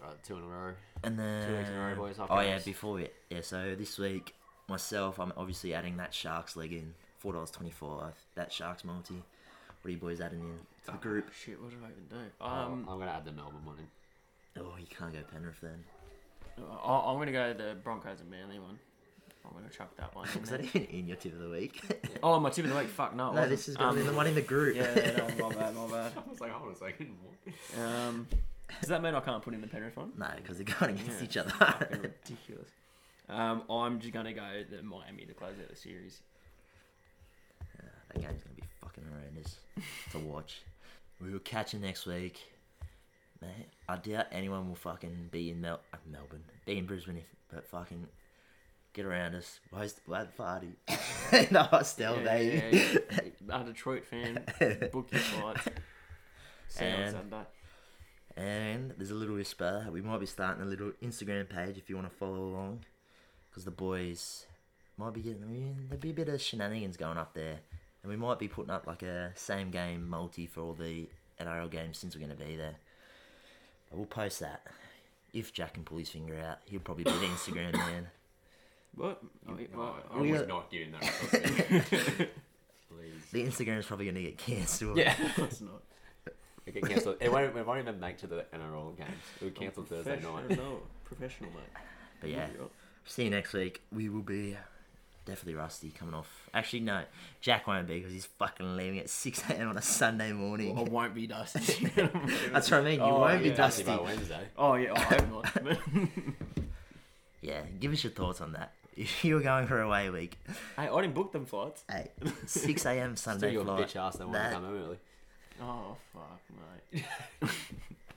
Right, 0.00 0.22
two 0.24 0.36
in 0.36 0.42
a 0.42 0.46
row. 0.46 0.72
And 1.02 1.18
then 1.18 1.48
Two 1.48 1.56
weeks 1.56 1.68
in 1.70 1.74
a 1.76 1.80
row, 1.80 1.94
boys, 1.94 2.16
Oh 2.18 2.24
after 2.24 2.42
yeah, 2.46 2.58
before 2.58 3.00
it. 3.00 3.14
yeah. 3.30 3.40
So 3.40 3.74
this 3.78 3.96
week 3.98 4.34
myself, 4.68 5.18
I'm 5.18 5.32
obviously 5.36 5.72
adding 5.72 5.96
that 5.96 6.12
Sharks 6.12 6.56
leg 6.56 6.72
in. 6.72 6.92
Four 7.18 7.32
dollars 7.32 7.50
twenty 7.52 7.70
five. 7.70 8.12
That 8.34 8.52
Sharks 8.52 8.84
multi. 8.84 9.14
What 9.14 9.88
are 9.88 9.90
you 9.90 9.96
boys 9.96 10.20
adding 10.20 10.40
in 10.40 10.58
to 10.86 10.92
the 10.92 10.98
group? 10.98 11.32
Shit, 11.32 11.58
what 11.62 11.70
did 11.70 11.78
I 11.82 11.86
even 11.90 12.04
do? 12.10 12.44
Um, 12.44 12.50
Um, 12.50 12.86
I'm 12.90 12.98
gonna 12.98 13.12
add 13.12 13.24
the 13.24 13.32
Melbourne 13.32 13.64
one 13.64 13.76
in. 13.78 14.62
Oh, 14.62 14.74
you 14.78 14.86
can't 14.88 15.12
go 15.12 15.20
Penrith 15.32 15.60
then. 15.62 15.84
I'm 16.58 17.16
gonna 17.18 17.32
go 17.32 17.54
the 17.54 17.74
Broncos 17.82 18.20
and 18.20 18.30
Manly 18.30 18.58
one. 18.58 18.78
I'm 19.44 19.52
gonna 19.52 19.68
chuck 19.70 19.94
that 19.96 20.14
one. 20.14 20.28
in 20.34 20.40
Was 20.40 20.50
there. 20.50 20.58
that 20.58 20.66
even 20.76 20.84
in 20.88 21.06
your 21.08 21.16
tip 21.16 21.32
of 21.34 21.40
the 21.40 21.50
week? 21.50 21.80
Oh, 22.22 22.40
my 22.40 22.50
tip 22.50 22.64
of 22.64 22.70
the 22.72 22.78
week. 22.78 22.88
Fuck 22.88 23.14
no. 23.14 23.24
it 23.30 23.34
no, 23.34 23.40
wasn't. 23.40 23.50
this 23.50 23.68
is 23.68 23.76
gonna 23.76 23.94
be 23.94 24.00
Um, 24.00 24.06
the 24.06 24.12
one 24.14 24.26
in 24.26 24.34
the 24.34 24.40
group. 24.42 24.76
Yeah, 24.76 24.90
yeah, 24.96 25.16
no, 25.38 25.48
my 25.48 25.54
bad, 25.54 25.74
my 25.74 25.86
bad. 25.86 26.12
I 26.26 26.30
was 26.30 26.40
like, 26.40 26.50
hold 26.52 26.68
on 26.68 26.74
a 26.74 26.78
second. 26.78 27.10
Um, 27.78 28.26
does 28.80 28.88
that 28.88 29.02
mean 29.02 29.14
I 29.14 29.20
can't 29.20 29.42
put 29.42 29.54
in 29.54 29.60
the 29.60 29.66
Penrith 29.66 29.96
one? 29.96 30.12
no, 30.18 30.28
because 30.36 30.56
they're 30.58 30.76
going 30.80 30.94
against 30.98 31.18
Yeah. 31.20 31.24
each 31.24 31.36
other. 31.36 31.50
Fucking 31.50 32.00
ridiculous. 32.02 32.68
Um, 33.28 33.62
I'm 33.70 34.00
just 34.00 34.12
gonna 34.12 34.32
go 34.32 34.64
the 34.70 34.82
Miami 34.82 35.24
to 35.26 35.34
close 35.34 35.52
out 35.60 35.68
the 35.68 35.76
series. 35.76 36.20
that 38.12 38.20
game's 38.20 38.42
gonna 38.42 38.54
be 38.56 38.62
fucking 38.80 39.04
horrendous 39.10 39.56
to 40.12 40.18
watch. 40.18 40.62
We 41.20 41.30
will 41.32 41.38
catch 41.40 41.74
you 41.74 41.80
next 41.80 42.06
week. 42.06 42.40
Mate, 43.40 43.68
I 43.88 43.96
doubt 43.96 44.26
anyone 44.32 44.68
will 44.68 44.74
fucking 44.76 45.28
be 45.30 45.50
in 45.50 45.60
Mel- 45.60 45.80
uh, 45.92 45.98
Melbourne, 46.10 46.44
be 46.64 46.78
in 46.78 46.86
Brisbane, 46.86 47.18
if, 47.18 47.24
but 47.52 47.66
fucking 47.66 48.06
get 48.94 49.04
around 49.04 49.34
us. 49.34 49.60
Host 49.72 49.96
the 49.96 50.02
blood 50.06 50.34
party 50.36 50.68
in 51.32 51.48
the 51.50 51.62
hostel, 51.62 52.16
yeah, 52.16 52.22
baby. 52.24 52.76
yeah, 52.78 52.90
yeah. 53.48 53.60
A 53.60 53.64
Detroit 53.64 54.06
fan, 54.06 54.42
book 54.92 55.08
your 55.12 55.20
flights. 55.20 55.68
See 56.68 56.84
you 56.86 56.90
on 56.92 56.98
And- 57.00 57.16
And 58.36 58.94
there's 58.96 59.10
a 59.10 59.14
little 59.14 59.36
whisper. 59.36 59.86
We 59.92 60.00
might 60.00 60.18
be 60.20 60.26
starting 60.26 60.62
a 60.62 60.66
little 60.66 60.92
Instagram 61.02 61.48
page 61.48 61.76
if 61.76 61.88
you 61.90 61.96
want 61.96 62.10
to 62.10 62.16
follow 62.16 62.38
along. 62.38 62.84
Because 63.50 63.64
the 63.64 63.70
boys 63.70 64.46
might 64.96 65.12
be 65.12 65.20
getting. 65.20 65.42
I 65.44 65.86
there'll 65.90 66.00
be 66.00 66.10
a 66.10 66.14
bit 66.14 66.28
of 66.28 66.40
shenanigans 66.40 66.96
going 66.96 67.18
up 67.18 67.34
there. 67.34 67.60
And 68.02 68.10
we 68.10 68.16
might 68.16 68.38
be 68.38 68.48
putting 68.48 68.70
up 68.72 68.86
like 68.86 69.02
a 69.02 69.30
same 69.36 69.70
game 69.70 70.08
multi 70.08 70.46
for 70.46 70.60
all 70.62 70.72
the 70.74 71.08
NRL 71.40 71.70
games 71.70 71.98
since 71.98 72.14
we're 72.16 72.26
going 72.26 72.36
to 72.36 72.44
be 72.44 72.56
there. 72.56 72.74
But 73.90 73.98
we'll 73.98 74.06
post 74.06 74.40
that. 74.40 74.66
If 75.32 75.52
Jack 75.52 75.74
can 75.74 75.84
pull 75.84 75.98
his 75.98 76.08
finger 76.10 76.36
out, 76.40 76.58
he'll 76.66 76.80
probably 76.80 77.04
be 77.04 77.10
the 77.12 77.26
Instagram 77.26 77.72
man. 77.74 78.08
What? 78.96 79.20
Oh, 79.48 79.56
yeah, 79.58 79.66
well, 79.74 79.96
I 80.12 80.20
We 80.20 80.30
was 80.32 80.40
got- 80.42 80.48
not 80.48 80.70
giving 80.70 80.92
that. 80.92 81.00
responsibility. 81.02 82.30
Please. 82.88 83.30
The 83.32 83.44
Instagram's 83.44 83.86
probably 83.86 84.04
going 84.06 84.14
to 84.16 84.22
get 84.22 84.38
cancelled. 84.38 84.96
Yeah. 84.96 85.14
it's 85.38 85.60
not. 85.60 85.82
It 86.66 86.74
get 86.74 86.86
cancelled. 86.86 87.16
It 87.20 87.30
won't, 87.30 87.56
it 87.56 87.66
won't 87.66 87.80
even 87.80 87.98
make 88.00 88.18
to 88.18 88.26
the 88.26 88.44
NRL 88.54 88.96
games. 88.96 89.10
It 89.40 89.44
would 89.44 89.54
cancel 89.54 89.82
Thursday 89.84 90.12
night. 90.20 90.22
Professional, 90.46 90.82
professional, 91.04 91.50
mate. 91.50 91.82
But 92.20 92.30
yeah, 92.30 92.46
see 93.04 93.24
you 93.24 93.30
next 93.30 93.52
week. 93.52 93.82
We 93.92 94.08
will 94.08 94.22
be 94.22 94.56
definitely 95.26 95.54
rusty 95.54 95.90
coming 95.90 96.14
off. 96.14 96.48
Actually, 96.54 96.80
no, 96.80 97.02
Jack 97.42 97.66
won't 97.66 97.86
be 97.88 97.96
because 97.98 98.12
he's 98.12 98.24
fucking 98.24 98.76
leaving 98.76 98.98
at 99.00 99.10
6 99.10 99.42
a.m. 99.50 99.70
on 99.70 99.76
a 99.76 99.82
Sunday 99.82 100.32
morning. 100.32 100.78
I 100.78 100.82
won't 100.82 101.14
be 101.14 101.26
dusty. 101.26 101.86
That's 102.52 102.70
what 102.70 102.80
I 102.80 102.84
mean. 102.84 102.94
You 103.00 103.06
Oh, 103.06 103.18
won't 103.20 103.42
be 103.42 103.48
yeah. 103.50 103.54
dusty. 103.56 103.82
by 103.82 103.96
Wednesday. 103.96 104.44
Oh 104.56 104.74
yeah, 104.74 104.92
I 104.94 105.00
hope 105.00 105.30
not. 105.30 105.78
Yeah, 107.42 107.60
give 107.78 107.92
us 107.92 108.02
your 108.02 108.12
thoughts 108.12 108.40
on 108.40 108.52
that. 108.52 108.72
If 108.96 109.24
you 109.24 109.34
were 109.34 109.40
going 109.40 109.66
for 109.66 109.80
a 109.80 109.86
away 109.86 110.08
week, 110.10 110.38
hey, 110.76 110.88
I 110.88 111.00
didn't 111.00 111.14
book 111.14 111.32
them 111.32 111.46
flights. 111.46 111.84
hey, 111.90 112.10
6 112.46 112.86
a.m. 112.86 113.16
Sunday 113.16 113.16
Still 113.16 113.16
Sunday 113.16 113.52
your 113.52 113.64
flight. 113.64 113.88
bitch 113.88 113.96
ass 113.96 114.16
don't 114.16 114.28
want 114.28 114.34
That- 114.42 114.48
to 114.50 114.54
come 114.56 114.64
early. 114.76 114.98
Oh 115.62 115.96
fuck, 116.12 116.40
mate. 116.92 117.04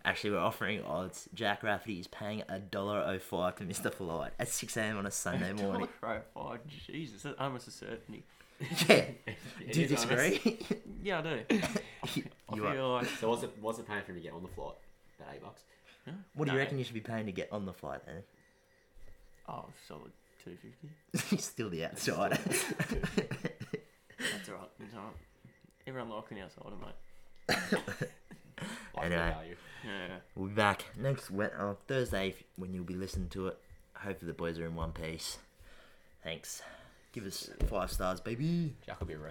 Actually, 0.06 0.32
we're 0.32 0.40
offering 0.40 0.82
odds. 0.84 1.28
Jack 1.34 1.64
Rafferty 1.64 2.00
is 2.00 2.08
paying 2.08 2.42
a 2.50 2.60
dollar 2.60 3.04
oh 3.06 3.20
five 3.20 3.56
to 3.58 3.64
Mr. 3.66 3.94
Flight 3.94 4.32
at 4.40 4.48
6 4.48 4.78
a.m. 4.78 4.98
on 4.98 5.06
a 5.06 5.12
Sunday 5.12 5.52
morning. 5.54 5.88
Right, 6.02 6.22
oh 6.36 6.56
Jesus, 6.88 7.24
that's 7.24 7.40
almost 7.40 7.68
a 7.68 7.72
certainty. 7.72 8.24
yeah. 8.88 8.96
It 8.96 9.74
Do 9.74 9.80
you 9.82 9.86
is 9.86 9.92
disagree? 9.92 10.60
Yeah, 11.04 11.20
I 11.20 11.22
do. 11.22 11.40
I 11.52 12.56
You 12.56 12.66
are- 12.66 12.74
feel 12.74 12.90
like 12.94 13.06
So 13.20 13.30
what's 13.30 13.44
it? 13.44 13.52
What's 13.62 13.80
it 13.80 13.88
paying 13.88 14.02
for 14.04 14.12
him 14.12 14.18
to 14.18 14.24
get 14.24 14.34
on 14.34 14.42
the 14.42 14.48
flight? 14.50 14.76
About 15.20 15.34
eight 15.36 15.44
bucks. 15.44 15.62
what 16.34 16.46
do 16.46 16.52
you 16.52 16.58
No. 16.58 16.64
reckon 16.64 16.78
you 16.80 16.84
should 16.84 16.94
be 16.96 17.02
paying 17.02 17.26
to 17.28 17.32
get 17.32 17.52
on 17.52 17.66
the 17.66 17.74
flight 17.74 18.02
then? 18.06 18.24
oh, 19.50 19.66
solid 19.88 20.12
two 20.50 20.58
fifty. 20.58 20.90
He's 21.36 21.46
still 21.46 21.70
the 21.70 21.86
outsider. 21.86 22.38
That's 24.20 24.50
alright. 24.50 24.70
It's 24.80 24.94
alright. 24.96 25.14
Everyone 25.86 26.10
like 26.10 26.32
an 26.32 26.38
outsider, 26.40 26.76
mate. 26.82 28.08
Like 28.96 29.06
Anyway. 29.06 29.28
the 29.28 29.34
value. 29.36 29.56
Yeah. 29.86 30.16
We'll 30.36 30.48
be 30.50 30.56
back 30.56 30.86
next 30.98 31.30
Wed- 31.30 31.52
uh, 31.58 31.76
Thursday 31.88 32.34
when 32.56 32.74
you'll 32.74 32.84
be 32.84 32.96
listening 32.96 33.30
to 33.30 33.48
it. 33.48 33.58
Hopefully 33.96 34.32
the 34.32 34.36
boys 34.36 34.58
are 34.58 34.66
in 34.66 34.74
one 34.76 34.92
piece. 34.92 35.38
Thanks. 36.24 36.64
Give 37.14 37.26
us 37.28 37.52
five 37.70 37.92
stars, 37.92 38.20
baby. 38.20 38.74
Jack 38.86 39.00
will 39.00 39.06
be 39.08 39.14
arrested. 39.14 39.26